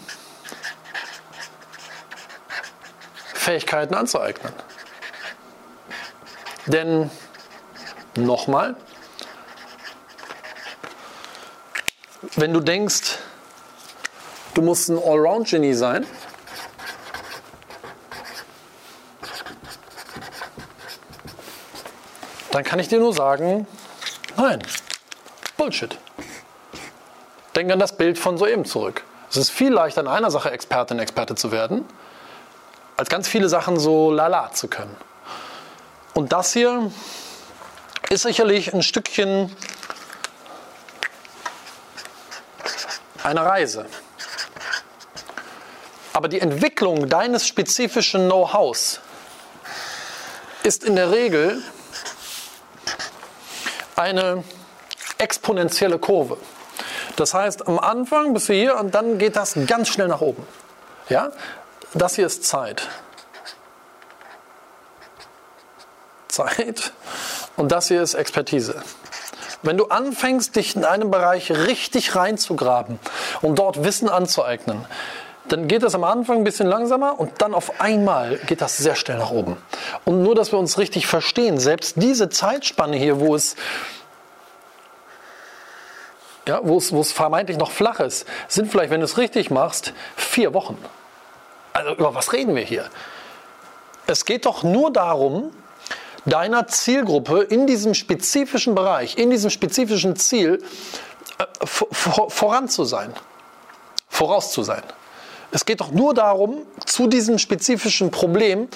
Fähigkeiten 3.49 3.95
anzueignen. 3.95 4.53
Denn 6.67 7.11
nochmal, 8.15 8.77
wenn 12.37 12.53
du 12.53 12.61
denkst, 12.61 13.19
Du 14.59 14.65
musst 14.65 14.89
ein 14.89 14.99
Allround-Genie 14.99 15.73
sein. 15.73 16.05
Dann 22.51 22.65
kann 22.65 22.81
ich 22.81 22.89
dir 22.89 22.99
nur 22.99 23.13
sagen, 23.13 23.69
nein, 24.37 24.61
Bullshit. 25.57 25.97
Denk 27.55 27.71
an 27.71 27.79
das 27.79 27.97
Bild 27.97 28.19
von 28.19 28.37
soeben 28.37 28.65
zurück. 28.65 29.05
Es 29.31 29.37
ist 29.37 29.51
viel 29.51 29.73
leichter, 29.73 30.01
in 30.01 30.09
einer 30.09 30.33
Sache 30.33 30.51
Expertin, 30.51 30.99
Experte 30.99 31.37
zu 31.37 31.53
werden, 31.53 31.85
als 32.99 33.09
ganz 33.09 33.29
viele 33.29 33.49
Sachen 33.49 33.79
so 33.79 34.11
lala 34.11 34.51
zu 34.51 34.67
können. 34.67 34.95
Und 36.15 36.33
das 36.33 36.53
hier 36.53 36.91
ist 38.11 38.23
sicherlich 38.23 38.75
ein 38.75 38.83
Stückchen 38.83 39.57
einer 43.23 43.47
Reise. 43.47 43.87
Aber 46.13 46.27
die 46.27 46.41
Entwicklung 46.41 47.09
deines 47.09 47.47
spezifischen 47.47 48.27
Know-hows 48.27 49.01
ist 50.65 50.83
in 50.83 50.97
der 50.97 51.13
Regel 51.13 51.63
eine 53.95 54.43
exponentielle 55.19 56.01
Kurve. 56.01 56.37
Das 57.15 57.33
heißt, 57.33 57.69
am 57.69 57.79
Anfang 57.79 58.35
bist 58.35 58.49
du 58.49 58.55
hier 58.55 58.77
und 58.77 58.93
dann 58.93 59.19
geht 59.19 59.37
das 59.37 59.55
ganz 59.69 59.89
schnell 59.89 60.09
nach 60.09 60.21
oben. 60.21 60.45
Ja? 61.09 61.31
Das 61.95 62.17
hier 62.17 62.27
ist 62.27 62.45
Zeit. 62.45 62.89
Zeit. 66.29 66.93
Und 67.57 67.73
das 67.73 67.89
hier 67.89 68.03
ist 68.03 68.15
Expertise. 68.15 68.83
Wenn 69.63 69.77
du 69.77 69.87
anfängst, 69.87 70.55
dich 70.55 70.77
in 70.77 70.85
einem 70.85 71.11
Bereich 71.11 71.51
richtig 71.51 72.15
reinzugraben 72.15 73.01
und 73.43 73.59
dort 73.59 73.83
Wissen 73.83 74.09
anzueignen, 74.09 74.85
dann 75.49 75.67
geht 75.67 75.83
das 75.83 75.95
am 75.95 76.05
Anfang 76.05 76.39
ein 76.39 76.45
bisschen 76.45 76.69
langsamer 76.69 77.19
und 77.19 77.41
dann 77.41 77.55
auf 77.55 77.81
einmal 77.81 78.37
geht 78.47 78.61
das 78.61 78.77
sehr 78.77 78.95
schnell 78.95 79.19
nach 79.19 79.31
oben. 79.31 79.57
Und 80.05 80.23
nur, 80.23 80.35
dass 80.35 80.53
wir 80.53 80.59
uns 80.59 80.79
richtig 80.79 81.07
verstehen, 81.07 81.59
selbst 81.59 81.95
diese 81.97 82.29
Zeitspanne 82.29 82.97
hier, 82.97 83.19
wo 83.19 83.35
es, 83.35 83.57
ja, 86.47 86.61
wo 86.63 86.79
es, 86.79 86.93
wo 86.93 87.01
es 87.01 87.13
vermeintlich 87.13 87.57
noch 87.57 87.71
flach 87.71 87.99
ist, 87.99 88.27
sind 88.47 88.71
vielleicht, 88.71 88.91
wenn 88.91 89.01
du 89.01 89.07
es 89.07 89.17
richtig 89.19 89.51
machst, 89.51 89.95
vier 90.17 90.55
Wochen. 90.55 90.77
Also 91.79 91.95
über 91.95 92.13
was 92.13 92.33
reden 92.33 92.57
wir 92.57 92.65
hier? 92.65 92.91
Es 94.09 94.25
geht 94.25 94.47
doch 94.47 94.65
nur 94.65 94.93
darum, 94.93 95.53
deiner 96.25 96.67
Zielgruppe 96.67 97.43
in 97.43 97.69
diesem 97.69 97.95
spezifischen 97.95 98.75
Bereich, 98.75 99.17
in 99.17 99.31
diesem 99.31 99.49
spezifischen 99.49 100.17
Ziel 100.17 100.61
äh, 101.39 101.67
voran 101.67 102.69
zu 102.69 102.83
sein, 102.83 103.13
voraus 104.09 104.51
zu 104.51 104.65
sein. 104.65 104.83
Es 105.53 105.65
geht 105.67 105.81
doch 105.81 105.93
nur 105.93 106.15
darum, 106.15 106.63
zu 106.85 107.07
diesem 107.07 107.39
spezifischen 107.39 108.11
Problem 108.11 108.67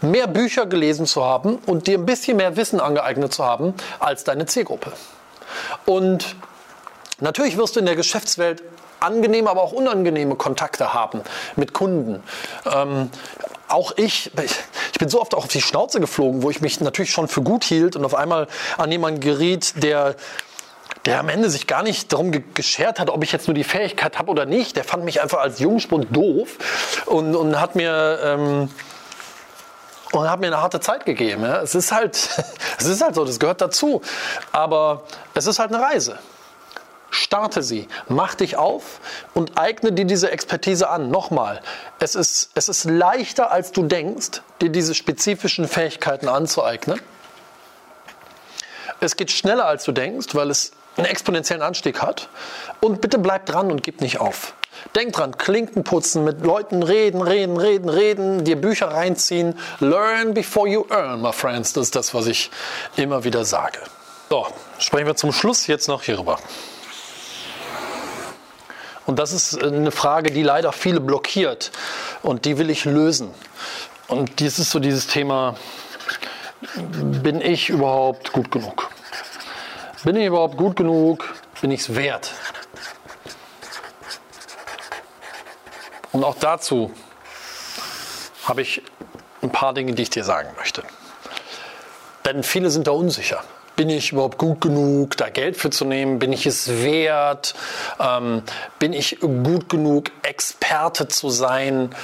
mehr 0.00 0.26
Bücher 0.26 0.64
gelesen 0.64 1.04
zu 1.04 1.22
haben 1.22 1.58
und 1.66 1.86
dir 1.86 1.98
ein 1.98 2.06
bisschen 2.06 2.38
mehr 2.38 2.56
Wissen 2.56 2.80
angeeignet 2.80 3.34
zu 3.34 3.44
haben 3.44 3.74
als 3.98 4.24
deine 4.24 4.46
Zielgruppe. 4.46 4.92
Und 5.84 6.34
Natürlich 7.20 7.56
wirst 7.56 7.74
du 7.74 7.80
in 7.80 7.86
der 7.86 7.96
Geschäftswelt 7.96 8.62
angenehme, 9.00 9.50
aber 9.50 9.62
auch 9.62 9.72
unangenehme 9.72 10.36
Kontakte 10.36 10.94
haben 10.94 11.22
mit 11.56 11.72
Kunden. 11.72 12.22
Ähm, 12.70 13.10
auch 13.68 13.92
ich, 13.96 14.30
ich 14.92 14.98
bin 14.98 15.08
so 15.08 15.20
oft 15.20 15.34
auch 15.34 15.44
auf 15.44 15.48
die 15.48 15.60
Schnauze 15.60 16.00
geflogen, 16.00 16.42
wo 16.42 16.50
ich 16.50 16.60
mich 16.60 16.80
natürlich 16.80 17.10
schon 17.10 17.28
für 17.28 17.42
gut 17.42 17.64
hielt 17.64 17.96
und 17.96 18.04
auf 18.04 18.14
einmal 18.14 18.48
an 18.76 18.90
jemanden 18.90 19.20
geriet, 19.20 19.82
der 19.82 20.16
der 21.06 21.20
am 21.20 21.28
Ende 21.28 21.48
sich 21.48 21.66
gar 21.66 21.82
nicht 21.82 22.12
darum 22.12 22.32
ge 22.32 22.42
geschert 22.54 22.98
hat, 23.00 23.08
ob 23.08 23.22
ich 23.22 23.32
jetzt 23.32 23.46
nur 23.46 23.54
die 23.54 23.64
Fähigkeit 23.64 24.18
habe 24.18 24.30
oder 24.30 24.46
nicht. 24.46 24.76
Der 24.76 24.84
fand 24.84 25.04
mich 25.04 25.22
einfach 25.22 25.38
als 25.38 25.58
Jungspund 25.58 26.14
doof 26.14 26.58
und, 27.06 27.34
und 27.34 27.60
hat 27.60 27.76
mir 27.76 28.18
ähm, 28.22 28.68
und 30.12 30.30
hat 30.30 30.40
mir 30.40 30.46
eine 30.46 30.60
harte 30.60 30.80
Zeit 30.80 31.04
gegeben. 31.04 31.42
Ja. 31.42 31.62
Es 31.62 31.74
ist 31.74 31.92
halt, 31.92 32.14
es 32.78 32.86
ist 32.86 33.02
halt 33.02 33.14
so, 33.14 33.24
das 33.24 33.38
gehört 33.38 33.60
dazu. 33.60 34.02
Aber 34.52 35.04
es 35.34 35.46
ist 35.46 35.58
halt 35.58 35.72
eine 35.72 35.82
Reise. 35.82 36.18
Starte 37.28 37.62
sie, 37.62 37.88
mach 38.08 38.36
dich 38.36 38.56
auf 38.56 39.00
und 39.34 39.58
eigne 39.58 39.92
dir 39.92 40.06
diese 40.06 40.30
Expertise 40.30 40.88
an. 40.88 41.10
Nochmal, 41.10 41.60
es 41.98 42.14
ist, 42.14 42.48
es 42.54 42.70
ist 42.70 42.84
leichter, 42.84 43.50
als 43.52 43.70
du 43.70 43.82
denkst, 43.82 44.40
dir 44.62 44.70
diese 44.70 44.94
spezifischen 44.94 45.68
Fähigkeiten 45.68 46.26
anzueignen. 46.26 46.98
Es 49.00 49.14
geht 49.14 49.30
schneller, 49.30 49.66
als 49.66 49.84
du 49.84 49.92
denkst, 49.92 50.34
weil 50.34 50.48
es 50.48 50.72
einen 50.96 51.04
exponentiellen 51.04 51.62
Anstieg 51.62 52.00
hat. 52.00 52.30
Und 52.80 53.02
bitte 53.02 53.18
bleib 53.18 53.44
dran 53.44 53.70
und 53.70 53.82
gib 53.82 54.00
nicht 54.00 54.20
auf. 54.20 54.54
Denk 54.96 55.12
dran, 55.12 55.36
Klinken 55.36 55.84
putzen, 55.84 56.24
mit 56.24 56.40
Leuten 56.40 56.82
reden, 56.82 57.20
reden, 57.20 57.58
reden, 57.58 57.90
reden, 57.90 58.44
dir 58.44 58.56
Bücher 58.56 58.90
reinziehen. 58.90 59.58
Learn 59.80 60.32
before 60.32 60.66
you 60.66 60.86
earn, 60.88 61.20
my 61.20 61.34
friends. 61.34 61.74
Das 61.74 61.88
ist 61.88 61.94
das, 61.94 62.14
was 62.14 62.26
ich 62.26 62.50
immer 62.96 63.24
wieder 63.24 63.44
sage. 63.44 63.80
So, 64.30 64.46
sprechen 64.78 65.08
wir 65.08 65.16
zum 65.16 65.34
Schluss 65.34 65.66
jetzt 65.66 65.88
noch 65.88 66.04
hierüber. 66.04 66.38
Und 69.08 69.18
das 69.18 69.32
ist 69.32 69.64
eine 69.64 69.90
Frage, 69.90 70.30
die 70.30 70.42
leider 70.42 70.70
viele 70.70 71.00
blockiert. 71.00 71.72
Und 72.22 72.44
die 72.44 72.58
will 72.58 72.68
ich 72.68 72.84
lösen. 72.84 73.30
Und 74.06 74.38
dies 74.38 74.58
ist 74.58 74.70
so 74.70 74.80
dieses 74.80 75.06
Thema, 75.06 75.56
bin 76.74 77.40
ich 77.40 77.70
überhaupt 77.70 78.34
gut 78.34 78.50
genug? 78.50 78.90
Bin 80.04 80.14
ich 80.14 80.26
überhaupt 80.26 80.58
gut 80.58 80.76
genug? 80.76 81.24
Bin 81.62 81.70
ich 81.70 81.80
es 81.80 81.94
wert? 81.96 82.34
Und 86.12 86.22
auch 86.22 86.36
dazu 86.38 86.92
habe 88.44 88.60
ich 88.60 88.82
ein 89.40 89.50
paar 89.50 89.72
Dinge, 89.72 89.94
die 89.94 90.02
ich 90.02 90.10
dir 90.10 90.24
sagen 90.24 90.50
möchte. 90.58 90.82
Denn 92.26 92.42
viele 92.42 92.68
sind 92.68 92.86
da 92.86 92.90
unsicher 92.90 93.42
bin 93.78 93.90
ich 93.90 94.10
überhaupt 94.10 94.38
gut 94.38 94.60
genug, 94.60 95.16
da 95.18 95.28
Geld 95.28 95.56
für 95.56 95.70
zu 95.70 95.84
nehmen? 95.84 96.18
Bin 96.18 96.32
ich 96.32 96.46
es 96.46 96.82
wert? 96.82 97.54
Ähm, 98.00 98.42
bin 98.80 98.92
ich 98.92 99.20
gut 99.20 99.68
genug, 99.68 100.10
Experte 100.24 101.06
zu 101.06 101.30
sein? 101.30 101.94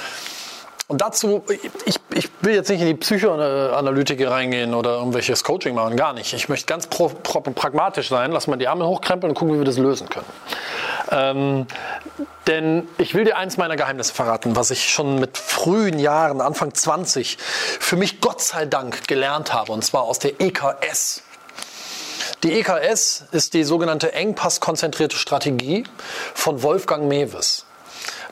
Und 0.87 1.01
dazu, 1.01 1.43
ich, 1.85 1.97
ich 2.13 2.29
will 2.39 2.55
jetzt 2.55 2.69
nicht 2.69 2.79
in 2.79 2.87
die 2.87 2.93
Psychoanalytik 2.93 4.25
reingehen 4.25 4.73
oder 4.73 4.91
irgendwelches 4.91 5.43
Coaching 5.43 5.75
machen, 5.75 5.97
gar 5.97 6.13
nicht. 6.13 6.31
Ich 6.33 6.47
möchte 6.47 6.65
ganz 6.65 6.87
pro, 6.87 7.09
pro, 7.09 7.41
pragmatisch 7.41 8.07
sein, 8.07 8.31
lass 8.31 8.47
mal 8.47 8.55
die 8.55 8.69
Arme 8.69 8.87
hochkrempeln 8.87 9.31
und 9.31 9.35
gucken, 9.37 9.55
wie 9.55 9.57
wir 9.57 9.65
das 9.65 9.77
lösen 9.77 10.07
können. 10.07 10.27
Ähm, 11.11 11.67
denn 12.47 12.87
ich 12.97 13.15
will 13.15 13.25
dir 13.25 13.35
eins 13.35 13.57
meiner 13.57 13.75
Geheimnisse 13.75 14.13
verraten, 14.13 14.55
was 14.55 14.71
ich 14.71 14.87
schon 14.87 15.19
mit 15.19 15.37
frühen 15.37 15.99
Jahren, 15.99 16.39
Anfang 16.39 16.73
20, 16.73 17.37
für 17.37 17.97
mich 17.97 18.21
Gott 18.21 18.39
sei 18.41 18.65
Dank 18.65 19.09
gelernt 19.09 19.53
habe, 19.53 19.73
und 19.73 19.83
zwar 19.83 20.03
aus 20.03 20.19
der 20.19 20.39
EKS. 20.39 21.23
Die 22.43 22.59
EKS 22.59 23.25
ist 23.31 23.53
die 23.53 23.63
sogenannte 23.63 24.13
engpasskonzentrierte 24.13 25.17
Strategie 25.17 25.83
von 26.33 26.61
Wolfgang 26.63 27.07
Mewes 27.07 27.65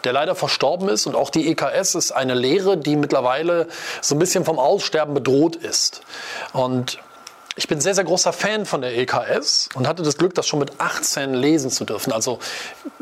der 0.03 0.13
leider 0.13 0.35
verstorben 0.35 0.89
ist. 0.89 1.05
Und 1.05 1.15
auch 1.15 1.29
die 1.29 1.47
EKS 1.49 1.95
ist 1.95 2.11
eine 2.11 2.33
Lehre, 2.33 2.77
die 2.77 2.95
mittlerweile 2.95 3.67
so 4.01 4.15
ein 4.15 4.19
bisschen 4.19 4.45
vom 4.45 4.59
Aussterben 4.59 5.13
bedroht 5.13 5.55
ist. 5.55 6.01
Und 6.51 6.99
ich 7.55 7.67
bin 7.67 7.79
sehr, 7.79 7.93
sehr 7.93 8.03
großer 8.03 8.33
Fan 8.33 8.65
von 8.65 8.81
der 8.81 8.97
EKS 8.97 9.69
und 9.75 9.87
hatte 9.87 10.01
das 10.01 10.17
Glück, 10.17 10.33
das 10.33 10.47
schon 10.47 10.59
mit 10.59 10.79
18 10.79 11.35
lesen 11.35 11.69
zu 11.69 11.85
dürfen. 11.85 12.11
Also 12.11 12.39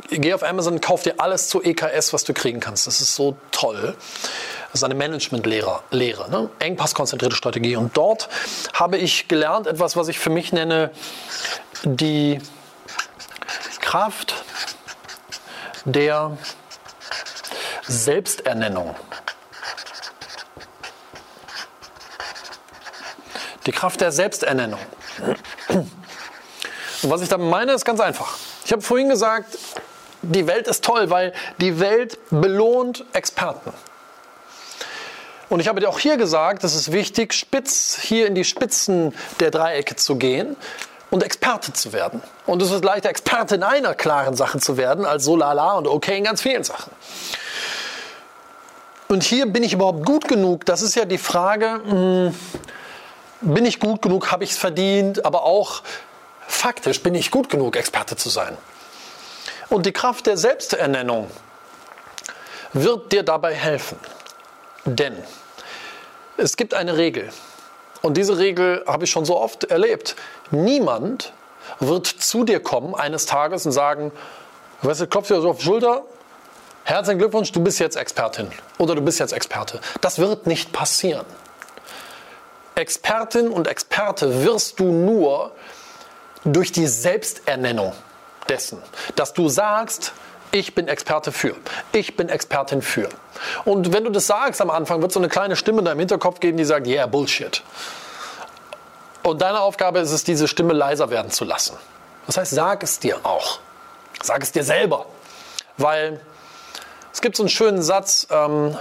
geh 0.09 0.33
auf 0.33 0.43
Amazon, 0.43 0.81
kauf 0.81 1.03
dir 1.03 1.15
alles 1.19 1.47
zur 1.47 1.65
EKS, 1.65 2.11
was 2.11 2.25
du 2.25 2.33
kriegen 2.33 2.59
kannst. 2.59 2.85
Das 2.85 2.99
ist 2.99 3.15
so 3.15 3.37
toll. 3.51 3.95
Das 4.71 4.79
ist 4.79 4.83
eine 4.85 4.95
Managementlehre, 4.95 5.83
Lehre, 5.91 6.31
ne? 6.31 6.49
engpasskonzentrierte 6.59 7.35
Strategie. 7.35 7.75
Und 7.75 7.97
dort 7.97 8.29
habe 8.73 8.97
ich 8.97 9.27
gelernt 9.27 9.67
etwas, 9.67 9.97
was 9.97 10.07
ich 10.07 10.17
für 10.17 10.29
mich 10.29 10.53
nenne, 10.53 10.91
die 11.83 12.39
Kraft 13.81 14.33
der 15.83 16.37
Selbsternennung. 17.85 18.95
Die 23.65 23.71
Kraft 23.73 23.99
der 23.99 24.13
Selbsternennung. 24.13 24.79
Und 25.67 27.09
was 27.09 27.21
ich 27.21 27.27
damit 27.27 27.49
meine, 27.49 27.73
ist 27.73 27.83
ganz 27.83 27.99
einfach. 27.99 28.37
Ich 28.63 28.71
habe 28.71 28.81
vorhin 28.81 29.09
gesagt, 29.09 29.57
die 30.21 30.47
Welt 30.47 30.69
ist 30.69 30.85
toll, 30.85 31.09
weil 31.09 31.33
die 31.59 31.79
Welt 31.81 32.17
belohnt 32.29 33.03
Experten. 33.11 33.73
Und 35.51 35.59
ich 35.59 35.67
habe 35.67 35.81
dir 35.81 35.89
auch 35.89 35.99
hier 35.99 36.15
gesagt, 36.15 36.63
es 36.63 36.75
ist 36.75 36.93
wichtig, 36.93 37.33
spitz 37.33 37.99
hier 38.01 38.25
in 38.25 38.35
die 38.35 38.45
Spitzen 38.45 39.13
der 39.41 39.51
Dreiecke 39.51 39.97
zu 39.97 40.15
gehen 40.15 40.55
und 41.09 41.23
Experte 41.23 41.73
zu 41.73 41.91
werden. 41.91 42.23
Und 42.45 42.61
es 42.61 42.71
ist 42.71 42.85
leichter, 42.85 43.09
Experte 43.09 43.55
in 43.55 43.63
einer 43.63 43.93
klaren 43.93 44.33
Sache 44.33 44.59
zu 44.59 44.77
werden, 44.77 45.03
als 45.03 45.25
so 45.25 45.35
lala 45.35 45.73
und 45.73 45.87
okay 45.87 46.17
in 46.17 46.23
ganz 46.23 46.41
vielen 46.41 46.63
Sachen. 46.63 46.93
Und 49.09 49.23
hier 49.23 49.45
bin 49.45 49.61
ich 49.63 49.73
überhaupt 49.73 50.05
gut 50.05 50.29
genug? 50.29 50.65
Das 50.65 50.81
ist 50.81 50.95
ja 50.95 51.03
die 51.03 51.17
Frage, 51.17 51.81
hm, 51.83 52.33
bin 53.41 53.65
ich 53.65 53.81
gut 53.81 54.01
genug, 54.01 54.31
habe 54.31 54.45
ich 54.45 54.51
es 54.51 54.57
verdient, 54.57 55.25
aber 55.25 55.43
auch 55.43 55.83
faktisch 56.47 57.03
bin 57.03 57.13
ich 57.13 57.29
gut 57.29 57.49
genug, 57.49 57.75
Experte 57.75 58.15
zu 58.15 58.29
sein. 58.29 58.57
Und 59.67 59.85
die 59.85 59.91
Kraft 59.91 60.27
der 60.27 60.37
Selbsternennung 60.37 61.29
wird 62.71 63.11
dir 63.11 63.23
dabei 63.23 63.53
helfen. 63.53 63.99
Denn 64.85 65.15
es 66.37 66.57
gibt 66.57 66.73
eine 66.73 66.97
Regel. 66.97 67.29
Und 68.01 68.17
diese 68.17 68.37
Regel 68.37 68.83
habe 68.87 69.05
ich 69.05 69.11
schon 69.11 69.25
so 69.25 69.39
oft 69.39 69.65
erlebt. 69.65 70.15
Niemand 70.49 71.33
wird 71.79 72.07
zu 72.07 72.43
dir 72.43 72.59
kommen 72.59 72.95
eines 72.95 73.25
Tages 73.25 73.65
und 73.65 73.71
sagen, 73.71 74.11
weißt 74.81 75.01
du, 75.01 75.07
klopf 75.07 75.27
dir 75.27 75.39
so 75.41 75.51
auf 75.51 75.59
die 75.59 75.65
Schulter, 75.65 76.03
herzlichen 76.83 77.19
Glückwunsch, 77.19 77.51
du 77.51 77.61
bist 77.61 77.79
jetzt 77.79 77.95
Expertin 77.95 78.51
oder 78.79 78.95
du 78.95 79.01
bist 79.01 79.19
jetzt 79.19 79.33
Experte. 79.33 79.79
Das 80.01 80.17
wird 80.17 80.47
nicht 80.47 80.71
passieren. 80.71 81.25
Expertin 82.75 83.49
und 83.49 83.67
Experte 83.67 84.43
wirst 84.43 84.79
du 84.79 84.85
nur 84.85 85.51
durch 86.43 86.71
die 86.71 86.87
Selbsternennung 86.87 87.93
dessen, 88.49 88.81
dass 89.15 89.33
du 89.33 89.49
sagst, 89.49 90.13
ich 90.51 90.75
bin 90.75 90.87
Experte 90.87 91.31
für. 91.31 91.55
Ich 91.91 92.15
bin 92.15 92.29
Expertin 92.29 92.81
für. 92.81 93.09
Und 93.65 93.93
wenn 93.93 94.03
du 94.03 94.09
das 94.09 94.27
sagst 94.27 94.61
am 94.61 94.69
Anfang, 94.69 95.01
wird 95.01 95.11
so 95.11 95.19
eine 95.19 95.29
kleine 95.29 95.55
Stimme 95.55 95.79
in 95.79 95.85
deinem 95.85 95.99
Hinterkopf 95.99 96.39
gehen, 96.39 96.57
die 96.57 96.65
sagt, 96.65 96.87
yeah, 96.87 97.05
Bullshit. 97.05 97.63
Und 99.23 99.41
deine 99.41 99.61
Aufgabe 99.61 99.99
ist 99.99 100.11
es, 100.11 100.23
diese 100.23 100.47
Stimme 100.47 100.73
leiser 100.73 101.09
werden 101.09 101.31
zu 101.31 101.45
lassen. 101.45 101.77
Das 102.27 102.37
heißt, 102.37 102.51
sag 102.51 102.83
es 102.83 102.99
dir 102.99 103.19
auch. 103.23 103.59
Sag 104.21 104.43
es 104.43 104.51
dir 104.51 104.63
selber. 104.63 105.05
Weil 105.77 106.21
es 107.13 107.21
gibt 107.21 107.35
so 107.35 107.43
einen 107.43 107.49
schönen 107.49 107.81
Satz, 107.81 108.27
ähm, 108.29 108.77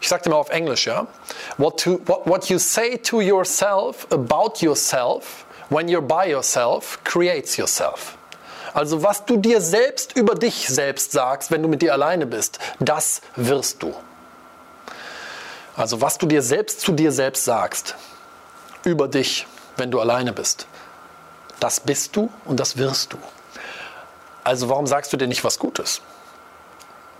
ich 0.00 0.08
sage 0.08 0.24
dir 0.24 0.30
mal 0.30 0.36
auf 0.36 0.50
Englisch, 0.50 0.86
ja. 0.86 1.06
What, 1.56 1.80
to, 1.80 2.00
what, 2.06 2.26
what 2.26 2.48
you 2.48 2.58
say 2.58 2.96
to 2.98 3.20
yourself 3.20 4.06
about 4.10 4.60
yourself 4.60 5.46
when 5.70 5.88
you're 5.88 6.00
by 6.00 6.30
yourself 6.30 6.98
creates 7.04 7.56
yourself. 7.56 8.17
Also 8.78 9.02
was 9.02 9.24
du 9.24 9.38
dir 9.38 9.60
selbst 9.60 10.14
über 10.14 10.36
dich 10.36 10.68
selbst 10.68 11.10
sagst, 11.10 11.50
wenn 11.50 11.62
du 11.62 11.68
mit 11.68 11.82
dir 11.82 11.92
alleine 11.92 12.26
bist, 12.26 12.60
das 12.78 13.22
wirst 13.34 13.82
du. 13.82 13.92
Also 15.76 16.00
was 16.00 16.16
du 16.16 16.26
dir 16.26 16.42
selbst 16.42 16.82
zu 16.82 16.92
dir 16.92 17.10
selbst 17.10 17.44
sagst, 17.44 17.96
über 18.84 19.08
dich, 19.08 19.48
wenn 19.76 19.90
du 19.90 19.98
alleine 19.98 20.32
bist, 20.32 20.68
das 21.58 21.80
bist 21.80 22.14
du 22.14 22.30
und 22.44 22.60
das 22.60 22.76
wirst 22.76 23.14
du. 23.14 23.18
Also 24.44 24.68
warum 24.68 24.86
sagst 24.86 25.12
du 25.12 25.16
dir 25.16 25.26
nicht 25.26 25.42
was 25.42 25.58
Gutes? 25.58 26.00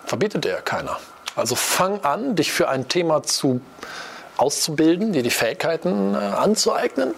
Verbietet 0.07 0.45
dir 0.45 0.53
ja 0.53 0.61
keiner. 0.61 1.01
Also 1.35 1.57
fang 1.57 2.05
an, 2.05 2.37
dich 2.37 2.53
für 2.53 2.69
ein 2.69 2.87
Thema 2.87 3.25
zu 3.25 3.61
auszubilden, 4.37 5.13
dir 5.13 5.25
die 5.25 5.31
Fähigkeiten 5.31 6.15
äh, 6.15 6.19
anzueignen. 6.19 7.17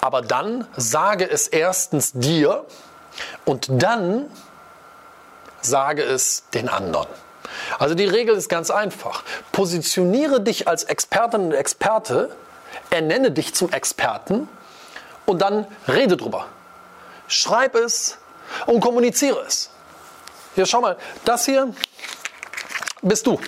Aber 0.00 0.22
dann 0.22 0.66
sage 0.76 1.30
es 1.30 1.46
erstens 1.46 2.10
dir, 2.14 2.66
und 3.44 3.68
dann 3.70 4.26
sage 5.60 6.02
es 6.02 6.44
den 6.52 6.68
anderen. 6.68 7.08
Also 7.78 7.94
die 7.94 8.06
Regel 8.06 8.36
ist 8.36 8.48
ganz 8.48 8.70
einfach. 8.70 9.22
Positioniere 9.52 10.40
dich 10.40 10.66
als 10.68 10.84
Expertin 10.84 11.46
und 11.46 11.52
Experte, 11.52 12.34
ernenne 12.90 13.30
dich 13.30 13.54
zum 13.54 13.72
Experten 13.72 14.48
und 15.26 15.40
dann 15.40 15.66
rede 15.88 16.16
drüber. 16.16 16.46
Schreib 17.28 17.74
es, 17.74 18.18
und 18.66 18.80
kommuniziere 18.80 19.40
es. 19.46 19.70
Hier, 20.54 20.66
schau 20.66 20.80
mal, 20.80 20.96
das 21.24 21.44
hier 21.44 21.72
bist 23.02 23.26
du. 23.26 23.38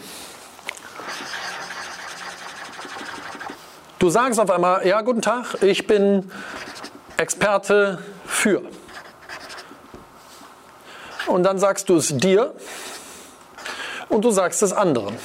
Du 3.99 4.11
sagst 4.11 4.39
auf 4.39 4.51
einmal, 4.51 4.87
ja, 4.87 5.01
guten 5.01 5.23
Tag, 5.23 5.62
ich 5.62 5.87
bin 5.87 6.31
Experte 7.17 8.03
für. 8.27 8.62
Und 11.27 11.43
dann 11.43 11.59
sagst 11.59 11.89
du 11.89 11.97
es 11.97 12.16
dir 12.16 12.55
und 14.09 14.24
du 14.24 14.31
sagst 14.31 14.62
es 14.62 14.72
anderen. 14.72 15.16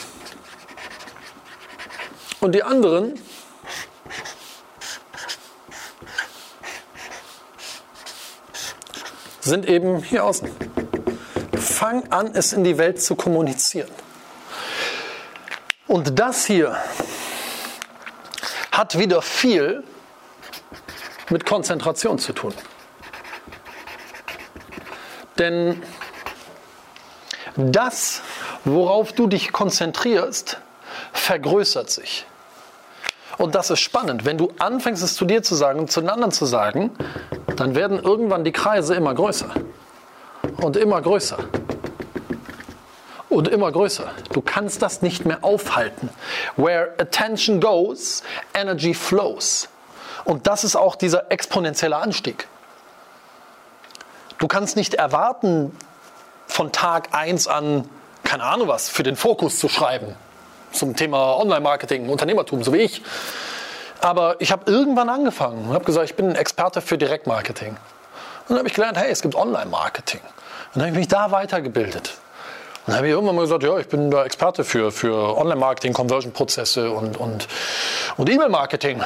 Und 2.39 2.53
die 2.53 2.63
anderen 2.63 3.19
sind 9.41 9.67
eben 9.67 10.01
hier 10.03 10.23
außen. 10.25 10.49
Fang 11.59 12.11
an, 12.11 12.33
es 12.33 12.53
in 12.53 12.63
die 12.63 12.77
Welt 12.77 13.01
zu 13.01 13.15
kommunizieren. 13.15 13.89
Und 15.87 16.17
das 16.19 16.45
hier 16.45 16.77
hat 18.71 18.97
wieder 18.97 19.21
viel 19.21 19.83
mit 21.29 21.45
Konzentration 21.45 22.17
zu 22.17 22.33
tun. 22.33 22.53
Denn 25.37 25.81
das, 27.55 28.21
worauf 28.65 29.13
du 29.13 29.27
dich 29.27 29.51
konzentrierst, 29.51 30.59
vergrößert 31.13 31.89
sich. 31.89 32.25
Und 33.37 33.55
das 33.55 33.69
ist 33.69 33.79
spannend. 33.79 34.25
Wenn 34.25 34.37
du 34.37 34.53
anfängst, 34.59 35.01
es 35.01 35.15
zu 35.15 35.25
dir 35.25 35.41
zu 35.41 35.55
sagen 35.55 35.79
und 35.79 35.91
zu 35.91 36.01
den 36.01 36.09
anderen 36.09 36.31
zu 36.31 36.45
sagen, 36.45 36.91
dann 37.55 37.75
werden 37.75 37.99
irgendwann 37.99 38.43
die 38.43 38.51
Kreise 38.51 38.95
immer 38.95 39.13
größer. 39.13 39.49
Und 40.57 40.77
immer 40.77 41.01
größer. 41.01 41.37
Und 43.29 43.47
immer 43.47 43.71
größer. 43.71 44.11
Du 44.33 44.41
kannst 44.41 44.81
das 44.81 45.01
nicht 45.01 45.25
mehr 45.25 45.43
aufhalten. 45.43 46.09
Where 46.57 46.93
attention 46.99 47.59
goes, 47.61 48.23
energy 48.53 48.93
flows. 48.93 49.69
Und 50.23 50.47
das 50.47 50.63
ist 50.63 50.75
auch 50.75 50.95
dieser 50.95 51.31
exponentielle 51.31 51.95
Anstieg. 51.95 52.47
Du 54.41 54.47
kannst 54.47 54.75
nicht 54.75 54.95
erwarten, 54.95 55.71
von 56.47 56.71
Tag 56.71 57.09
1 57.11 57.45
an, 57.45 57.87
keine 58.23 58.43
Ahnung 58.43 58.67
was, 58.67 58.89
für 58.89 59.03
den 59.03 59.15
Fokus 59.15 59.59
zu 59.59 59.69
schreiben. 59.69 60.15
Zum 60.71 60.95
Thema 60.95 61.37
Online-Marketing, 61.37 62.09
Unternehmertum, 62.09 62.63
so 62.63 62.73
wie 62.73 62.79
ich. 62.79 63.03
Aber 63.99 64.37
ich 64.39 64.51
habe 64.51 64.63
irgendwann 64.65 65.09
angefangen 65.09 65.67
und 65.67 65.75
habe 65.75 65.85
gesagt, 65.85 66.05
ich 66.05 66.15
bin 66.15 66.29
ein 66.29 66.35
Experte 66.35 66.81
für 66.81 66.97
Direktmarketing. 66.97 67.69
Und 67.69 67.77
dann 68.49 68.57
habe 68.57 68.67
ich 68.67 68.73
gelernt, 68.73 68.97
hey, 68.97 69.11
es 69.11 69.21
gibt 69.21 69.35
Online-Marketing. 69.35 70.21
Und 70.21 70.29
dann 70.73 70.83
habe 70.85 70.91
ich 70.93 70.97
mich 70.97 71.07
da 71.07 71.29
weitergebildet. 71.29 72.15
Und 72.79 72.87
dann 72.87 72.95
habe 72.95 73.07
ich 73.07 73.13
irgendwann 73.13 73.35
mal 73.35 73.43
gesagt, 73.43 73.61
ja, 73.61 73.77
ich 73.77 73.89
bin 73.89 74.09
der 74.09 74.25
Experte 74.25 74.63
für, 74.63 74.91
für 74.91 75.37
Online-Marketing, 75.37 75.93
Conversion-Prozesse 75.93 76.89
und, 76.89 77.15
und, 77.15 77.47
und 78.17 78.27
E-Mail-Marketing. 78.27 79.03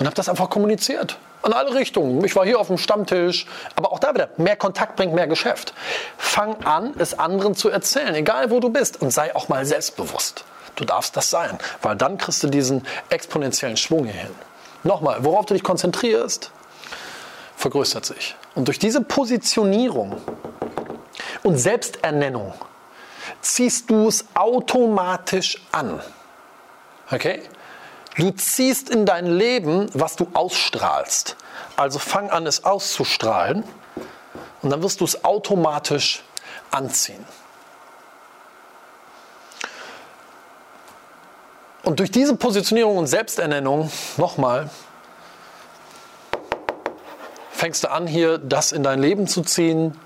Und 0.00 0.06
habe 0.06 0.16
das 0.16 0.30
einfach 0.30 0.48
kommuniziert. 0.48 1.18
In 1.44 1.52
alle 1.52 1.74
Richtungen. 1.74 2.24
Ich 2.24 2.34
war 2.34 2.44
hier 2.44 2.58
auf 2.58 2.68
dem 2.68 2.78
Stammtisch. 2.78 3.46
Aber 3.76 3.92
auch 3.92 3.98
da 3.98 4.14
wieder, 4.14 4.30
mehr 4.38 4.56
Kontakt 4.56 4.96
bringt 4.96 5.14
mehr 5.14 5.26
Geschäft. 5.26 5.74
Fang 6.16 6.64
an, 6.64 6.94
es 6.98 7.18
anderen 7.18 7.54
zu 7.54 7.68
erzählen, 7.68 8.14
egal 8.14 8.50
wo 8.50 8.60
du 8.60 8.70
bist. 8.70 9.00
Und 9.02 9.12
sei 9.12 9.36
auch 9.36 9.48
mal 9.48 9.66
selbstbewusst. 9.66 10.44
Du 10.76 10.86
darfst 10.86 11.16
das 11.18 11.28
sein, 11.28 11.58
weil 11.82 11.96
dann 11.96 12.16
kriegst 12.16 12.42
du 12.42 12.48
diesen 12.48 12.86
exponentiellen 13.10 13.76
Schwung 13.76 14.06
hier 14.06 14.14
hin. 14.14 14.30
Nochmal, 14.84 15.22
worauf 15.22 15.44
du 15.44 15.52
dich 15.52 15.62
konzentrierst, 15.62 16.50
vergrößert 17.56 18.06
sich. 18.06 18.36
Und 18.54 18.68
durch 18.68 18.78
diese 18.78 19.02
Positionierung 19.02 20.16
und 21.42 21.58
Selbsternennung 21.58 22.54
ziehst 23.42 23.90
du 23.90 24.08
es 24.08 24.24
automatisch 24.32 25.58
an. 25.70 26.00
Okay? 27.10 27.42
Du 28.16 28.30
ziehst 28.32 28.90
in 28.90 29.06
dein 29.06 29.26
Leben, 29.26 29.88
was 29.94 30.16
du 30.16 30.28
ausstrahlst. 30.32 31.36
Also 31.76 31.98
fang 31.98 32.30
an, 32.30 32.46
es 32.46 32.64
auszustrahlen 32.64 33.64
und 34.62 34.70
dann 34.70 34.82
wirst 34.82 35.00
du 35.00 35.04
es 35.04 35.24
automatisch 35.24 36.22
anziehen. 36.70 37.24
Und 41.82 41.98
durch 41.98 42.10
diese 42.10 42.36
Positionierung 42.36 42.98
und 42.98 43.06
Selbsternennung, 43.06 43.90
nochmal, 44.16 44.70
fängst 47.50 47.84
du 47.84 47.90
an, 47.90 48.06
hier 48.06 48.38
das 48.38 48.72
in 48.72 48.82
dein 48.82 49.00
Leben 49.00 49.26
zu 49.26 49.42
ziehen 49.42 49.98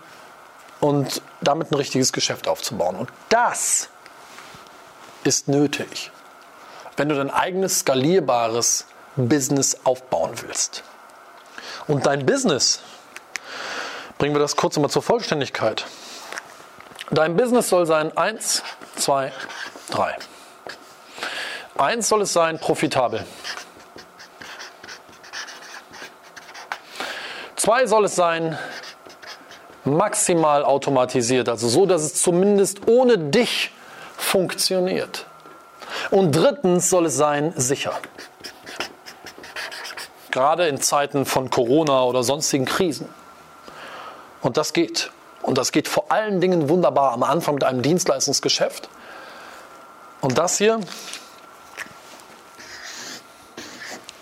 und 0.81 1.21
damit 1.41 1.73
ein 1.73 1.75
richtiges 1.75 2.13
Geschäft 2.13 2.49
aufzubauen. 2.49 2.97
Und 2.97 3.11
das 3.29 3.89
ist 5.25 5.49
nötig, 5.49 6.11
wenn 6.97 7.09
du 7.09 7.15
dein 7.15 7.31
eigenes 7.31 7.81
skalierbares 7.81 8.87
Business 9.17 9.79
aufbauen 9.85 10.33
willst. 10.43 10.83
Und 11.87 12.07
dein 12.07 12.25
Business, 12.25 12.81
bringen 14.19 14.35
wir 14.35 14.41
das 14.41 14.57
kurz 14.57 14.79
mal 14.79 14.89
zur 14.89 15.03
Vollständigkeit. 15.03 15.87
Dein 17.11 17.37
Business 17.37 17.69
soll 17.69 17.87
sein 17.87 18.17
1, 18.17 18.63
2, 18.97 19.33
3. 19.91 20.17
Eins 21.77 22.09
soll 22.09 22.23
es 22.23 22.33
sein, 22.33 22.59
profitabel. 22.59 23.25
Zwei 27.57 27.87
soll 27.87 28.05
es 28.05 28.15
sein, 28.15 28.59
maximal 29.85 30.65
automatisiert, 30.65 31.49
also 31.49 31.69
so, 31.69 31.87
dass 31.87 32.03
es 32.03 32.23
zumindest 32.23 32.87
ohne 32.87 33.19
dich 33.19 33.73
funktioniert. 34.17 35.24
Und 36.15 36.31
drittens 36.31 36.91
soll 36.91 37.07
es 37.07 37.17
sein, 37.17 37.53
sicher. 37.57 37.93
Gerade 40.31 40.69
in 40.69 40.81
Zeiten 40.81 41.27
von 41.27 41.51
Corona 41.51 42.05
oder 42.05 42.23
sonstigen 42.23 42.67
Krisen. 42.67 43.09
Und 44.41 44.57
das 44.57 44.73
geht. 44.73 45.11
Und 45.43 45.59
das 45.59 45.73
geht 45.73 45.89
vor 45.89 46.13
allen 46.13 46.41
Dingen 46.41 46.69
wunderbar 46.69 47.11
am 47.11 47.25
Anfang 47.25 47.55
mit 47.55 47.65
einem 47.65 47.83
Dienstleistungsgeschäft. 47.83 48.89
Und 50.21 50.39
das 50.39 50.57
hier 50.57 50.79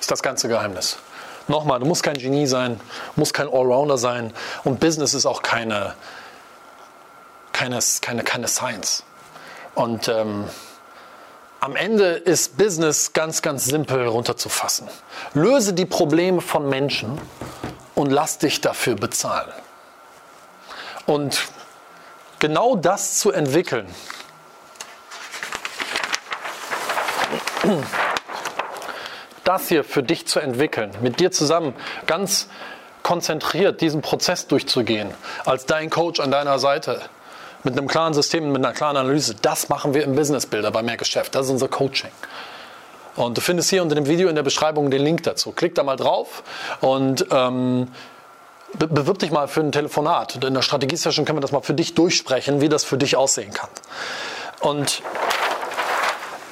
ist 0.00 0.10
das 0.10 0.22
ganze 0.22 0.48
Geheimnis. 0.48 0.96
Nochmal, 1.46 1.78
du 1.78 1.84
musst 1.84 2.02
kein 2.02 2.16
Genie 2.16 2.46
sein, 2.46 2.80
musst 3.16 3.34
kein 3.34 3.48
Allrounder 3.48 3.98
sein 3.98 4.32
und 4.64 4.80
Business 4.80 5.12
ist 5.12 5.26
auch 5.26 5.42
keine, 5.42 5.94
keine, 7.52 7.80
keine, 8.00 8.24
keine 8.24 8.48
Science. 8.48 9.04
Und 9.74 10.08
ähm, 10.08 10.46
am 11.62 11.76
Ende 11.76 12.14
ist 12.14 12.58
Business 12.58 13.12
ganz, 13.12 13.40
ganz 13.40 13.66
simpel 13.66 14.08
runterzufassen. 14.08 14.88
Löse 15.32 15.72
die 15.72 15.86
Probleme 15.86 16.40
von 16.40 16.68
Menschen 16.68 17.20
und 17.94 18.10
lass 18.10 18.38
dich 18.38 18.60
dafür 18.60 18.96
bezahlen. 18.96 19.52
Und 21.06 21.44
genau 22.40 22.74
das 22.74 23.20
zu 23.20 23.30
entwickeln, 23.30 23.86
das 29.44 29.68
hier 29.68 29.84
für 29.84 30.02
dich 30.02 30.26
zu 30.26 30.40
entwickeln, 30.40 30.90
mit 31.00 31.20
dir 31.20 31.30
zusammen 31.30 31.76
ganz 32.08 32.48
konzentriert 33.04 33.80
diesen 33.80 34.02
Prozess 34.02 34.48
durchzugehen, 34.48 35.14
als 35.44 35.66
dein 35.66 35.90
Coach 35.90 36.18
an 36.18 36.32
deiner 36.32 36.58
Seite, 36.58 37.02
mit 37.64 37.76
einem 37.76 37.88
klaren 37.88 38.14
System, 38.14 38.50
mit 38.52 38.64
einer 38.64 38.74
klaren 38.74 38.96
Analyse, 38.96 39.34
das 39.40 39.68
machen 39.68 39.94
wir 39.94 40.04
im 40.04 40.14
Business 40.14 40.46
Builder 40.46 40.70
bei 40.70 40.82
mehr 40.82 40.96
Geschäft. 40.96 41.34
Das 41.34 41.46
ist 41.46 41.52
unser 41.52 41.68
Coaching. 41.68 42.10
Und 43.14 43.36
du 43.36 43.40
findest 43.40 43.70
hier 43.70 43.82
unter 43.82 43.94
dem 43.94 44.06
Video 44.06 44.28
in 44.28 44.34
der 44.34 44.42
Beschreibung 44.42 44.90
den 44.90 45.02
Link 45.02 45.22
dazu. 45.22 45.52
Klick 45.52 45.74
da 45.74 45.82
mal 45.82 45.96
drauf 45.96 46.42
und 46.80 47.26
ähm, 47.30 47.88
be 48.78 48.86
bewirb 48.86 49.18
dich 49.18 49.30
mal 49.30 49.48
für 49.48 49.60
ein 49.60 49.70
Telefonat. 49.70 50.42
In 50.42 50.54
der 50.54 50.62
Strategie-Session 50.62 51.24
können 51.24 51.36
wir 51.36 51.42
das 51.42 51.52
mal 51.52 51.60
für 51.60 51.74
dich 51.74 51.94
durchsprechen, 51.94 52.60
wie 52.60 52.68
das 52.68 52.84
für 52.84 52.96
dich 52.96 53.16
aussehen 53.16 53.52
kann. 53.52 53.68
Und 54.60 55.02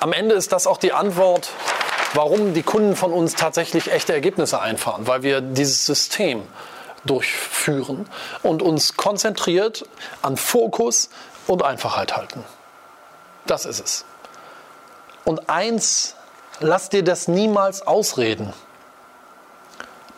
am 0.01 0.13
Ende 0.13 0.35
ist 0.35 0.53
das 0.53 0.67
auch 0.67 0.77
die 0.77 0.93
Antwort 0.93 1.51
warum 2.15 2.55
die 2.55 2.63
Kunden 2.63 2.97
von 2.97 3.13
uns 3.13 3.35
tatsächlich 3.35 3.91
echte 3.91 4.13
Ergebnisse 4.13 4.61
einfahren, 4.61 5.07
weil 5.07 5.23
wir 5.23 5.41
dieses 5.41 5.87
System 5.87 6.43
durchführen 7.05 8.09
und 8.43 8.63
uns 8.63 8.97
konzentriert 8.97 9.85
an 10.23 10.37
Fokus 10.37 11.11
und 11.47 11.63
Einfachheit 11.63 12.17
halten. 12.17 12.45
Das 13.47 13.65
ist 13.65 13.81
es. 13.81 14.05
Und 15.25 15.49
eins, 15.49 16.15
lass 16.61 16.89
dir 16.89 17.03
das 17.03 17.29
niemals 17.29 17.83
ausreden. 17.83 18.53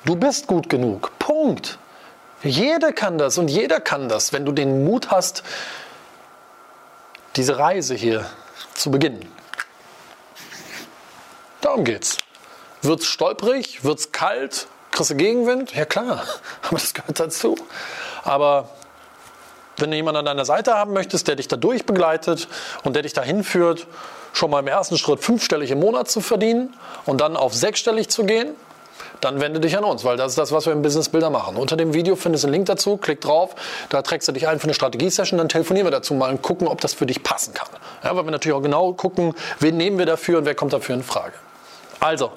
Du 0.05 0.17
bist 0.17 0.47
gut 0.47 0.69
genug. 0.69 1.17
Punkt. 1.19 1.79
Jeder 2.43 2.93
kann 2.93 3.19
das 3.19 3.39
und 3.39 3.49
jeder 3.49 3.81
kann 3.81 4.09
das, 4.09 4.33
wenn 4.33 4.45
du 4.45 4.51
den 4.51 4.85
Mut 4.85 5.11
hast, 5.11 5.45
diese 7.37 7.59
Reise 7.59 7.95
hier 7.95 8.27
zu 8.75 8.91
beginnen. 8.91 9.31
Darum 11.61 11.85
geht's. 11.85 12.19
Wird's 12.83 13.07
stolprig, 13.07 13.85
wird's 13.85 14.11
kalt, 14.11 14.67
kriegst 14.93 15.11
du 15.11 15.17
Gegenwind? 15.17 15.75
Ja 15.75 15.85
klar, 15.85 16.23
aber 16.63 16.79
das 16.79 16.95
gehört 16.95 17.19
dazu. 17.19 17.57
Aber 18.23 18.69
wenn 19.79 19.91
du 19.91 19.97
jemanden 19.97 20.19
an 20.19 20.25
deiner 20.27 20.45
Seite 20.45 20.75
haben 20.75 20.93
möchtest, 20.93 21.27
der 21.27 21.37
dich 21.37 21.49
dadurch 21.49 21.85
begleitet 21.87 22.47
und 22.85 22.95
der 22.95 23.03
dich 23.03 23.13
dahin 23.13 23.43
führt, 23.43 23.87
schon 24.33 24.51
mal 24.51 24.61
im 24.61 24.69
ersten 24.69 24.97
Schritt 24.97 25.21
fünfstellig 25.21 25.71
im 25.71 25.81
Monat 25.81 26.09
zu 26.09 26.21
verdienen 26.21 26.75
und 27.05 27.21
dann 27.21 27.37
auf 27.37 27.55
sechsstellig 27.55 28.09
zu 28.09 28.25
gehen, 28.25 28.55
dann 29.21 29.41
wende 29.41 29.61
dich 29.61 29.77
an 29.77 29.85
uns, 29.85 30.05
weil 30.05 30.17
das 30.17 30.33
ist 30.33 30.39
das, 30.39 30.53
was 30.53 30.67
wir 30.67 30.73
im 30.73 30.83
Business 30.83 31.09
Builder 31.09 31.31
machen. 31.31 31.57
Unter 31.57 31.77
dem 31.77 31.95
Video 31.95 32.17
findest 32.17 32.45
du 32.45 32.49
einen 32.49 32.55
Link 32.55 32.67
dazu, 32.67 32.97
klick 32.97 33.21
drauf, 33.21 33.55
da 33.89 34.03
trägst 34.03 34.27
du 34.27 34.33
dich 34.33 34.49
ein 34.49 34.59
für 34.59 34.65
eine 34.65 34.75
Strategie-Session, 34.75 35.39
dann 35.39 35.49
telefonieren 35.49 35.87
wir 35.87 35.93
dazu 35.93 36.15
mal 36.15 36.31
und 36.31 36.43
gucken, 36.43 36.67
ob 36.67 36.81
das 36.81 36.95
für 36.95 37.07
dich 37.07 37.23
passen 37.23 37.55
kann. 37.55 37.69
Ja, 38.03 38.17
weil 38.17 38.25
wir 38.25 38.33
natürlich 38.33 38.57
auch 38.57 38.63
genau 38.63 38.93
gucken, 38.93 39.35
wen 39.61 39.77
nehmen 39.77 39.99
wir 39.99 40.07
dafür 40.07 40.39
und 40.39 40.45
wer 40.45 40.55
kommt 40.55 40.73
dafür 40.73 40.97
in 40.97 41.05
Frage. 41.05 41.35
Also, 42.01 42.33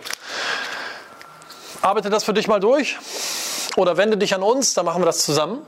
arbeite 1.85 2.09
das 2.09 2.23
für 2.23 2.33
dich 2.33 2.47
mal 2.47 2.59
durch 2.59 2.97
oder 3.75 3.95
wende 3.95 4.17
dich 4.17 4.33
an 4.33 4.41
uns, 4.41 4.73
dann 4.73 4.85
machen 4.85 5.01
wir 5.01 5.05
das 5.05 5.23
zusammen. 5.23 5.61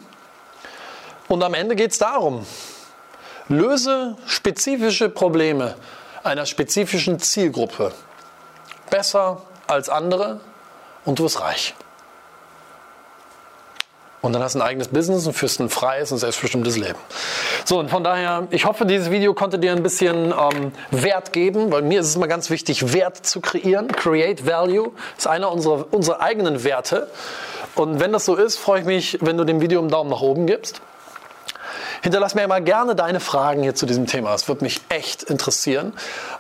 Und 1.28 1.44
am 1.44 1.54
Ende 1.54 1.76
geht 1.76 1.92
es 1.92 2.00
darum, 2.00 2.46
löse 3.50 4.18
spezifische 4.26 5.10
Probleme 5.10 5.76
einer 6.24 6.46
spezifischen 6.46 7.20
Zielgruppe 7.20 7.94
besser 8.90 9.44
als 9.68 9.90
andere 9.90 10.40
und 11.06 11.20
du 11.20 11.24
wirst 11.24 11.40
reich. 11.40 11.76
Und 14.22 14.34
dann 14.34 14.42
hast 14.42 14.56
du 14.56 14.60
ein 14.60 14.68
eigenes 14.68 14.88
Business 14.88 15.28
und 15.28 15.34
führst 15.34 15.60
ein 15.60 15.70
freies 15.70 16.12
und 16.12 16.18
selbstbestimmtes 16.18 16.76
Leben. 16.76 16.98
So, 17.66 17.80
und 17.80 17.90
von 17.90 18.04
daher, 18.04 18.48
ich 18.50 18.66
hoffe, 18.66 18.86
dieses 18.86 19.12
Video 19.12 19.34
konnte 19.36 19.60
dir 19.60 19.72
ein 19.74 19.84
bisschen 19.84 20.32
ähm, 20.32 20.72
Wert 20.90 21.34
geben, 21.34 21.72
weil 21.72 21.84
mir 21.84 22.00
ist 22.00 22.08
es 22.08 22.16
immer 22.16 22.28
ganz 22.28 22.50
wichtig, 22.50 22.94
Wert 22.94 23.26
zu 23.26 23.42
kreieren. 23.42 23.90
Create 23.90 24.46
Value 24.48 24.92
ist 25.18 25.28
einer 25.28 25.52
unserer, 25.52 25.86
unserer 25.92 26.22
eigenen 26.22 26.64
Werte. 26.64 27.10
Und 27.76 28.00
wenn 28.00 28.12
das 28.12 28.26
so 28.26 28.36
ist, 28.36 28.58
freue 28.58 28.80
ich 28.80 28.86
mich, 28.86 29.20
wenn 29.22 29.38
du 29.38 29.44
dem 29.44 29.62
Video 29.62 29.80
einen 29.80 29.90
Daumen 29.90 30.10
nach 30.10 30.22
oben 30.22 30.48
gibst. 30.48 30.82
Hinterlass 32.02 32.36
mir 32.36 32.44
immer 32.44 32.62
gerne 32.62 32.96
deine 32.96 33.20
Fragen 33.20 33.62
hier 33.62 33.76
zu 33.76 33.86
diesem 33.86 34.08
Thema. 34.08 34.32
Das 34.32 34.48
würde 34.48 34.64
mich 34.64 34.82
echt 34.90 35.24
interessieren. 35.24 35.94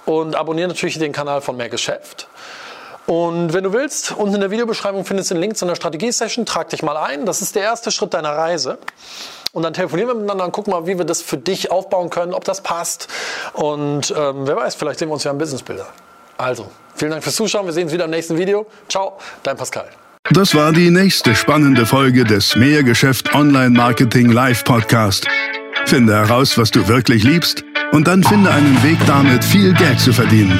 Und 0.05 0.35
abonniere 0.35 0.67
natürlich 0.67 0.97
den 0.97 1.11
Kanal 1.11 1.41
von 1.41 1.57
Mehr 1.57 1.69
Geschäft. 1.69 2.27
Und 3.07 3.53
wenn 3.53 3.63
du 3.63 3.71
willst, 3.71 4.11
unten 4.11 4.35
in 4.35 4.41
der 4.41 4.51
Videobeschreibung 4.51 5.05
findest 5.05 5.31
du 5.31 5.35
den 5.35 5.41
Link 5.41 5.57
zu 5.57 5.65
einer 5.65 5.77
Strategie-Session. 5.77 6.45
Trag 6.45 6.69
dich 6.69 6.83
mal 6.83 6.97
ein. 6.97 7.25
Das 7.25 7.41
ist 7.41 7.55
der 7.55 7.63
erste 7.63 7.89
Schritt 7.89 8.13
deiner 8.13 8.31
Reise. 8.31 8.77
Und 9.53 9.63
dann 9.63 9.73
telefonieren 9.73 10.09
wir 10.09 10.15
miteinander 10.15 10.43
und 10.43 10.51
gucken 10.51 10.71
mal, 10.73 10.85
wie 10.87 10.97
wir 10.97 11.05
das 11.05 11.21
für 11.21 11.37
dich 11.37 11.71
aufbauen 11.71 12.09
können, 12.09 12.33
ob 12.33 12.43
das 12.43 12.61
passt. 12.61 13.07
Und 13.53 14.13
ähm, 14.15 14.45
wer 14.45 14.57
weiß, 14.57 14.75
vielleicht 14.75 14.99
sehen 14.99 15.07
wir 15.07 15.13
uns 15.13 15.23
ja 15.23 15.31
im 15.31 15.37
Business 15.37 15.63
Builder. 15.63 15.87
Also, 16.37 16.69
vielen 16.95 17.11
Dank 17.11 17.23
fürs 17.23 17.37
Zuschauen. 17.37 17.65
Wir 17.65 17.73
sehen 17.73 17.85
uns 17.85 17.93
wieder 17.93 18.05
im 18.05 18.11
nächsten 18.11 18.37
Video. 18.37 18.67
Ciao, 18.89 19.17
dein 19.41 19.55
Pascal. 19.55 19.87
Das 20.31 20.53
war 20.53 20.73
die 20.73 20.91
nächste 20.91 21.33
spannende 21.33 21.85
Folge 21.85 22.25
des 22.25 22.57
Mehrgeschäft 22.57 23.33
Online 23.33 23.69
Marketing 23.69 24.31
Live 24.31 24.65
Podcast. 24.65 25.25
Finde 25.85 26.13
heraus, 26.13 26.57
was 26.57 26.71
du 26.71 26.85
wirklich 26.89 27.23
liebst 27.23 27.63
und 27.93 28.05
dann 28.09 28.21
finde 28.21 28.51
einen 28.51 28.83
Weg 28.83 28.97
damit, 29.07 29.45
viel 29.45 29.73
Geld 29.73 30.01
zu 30.01 30.11
verdienen. 30.11 30.59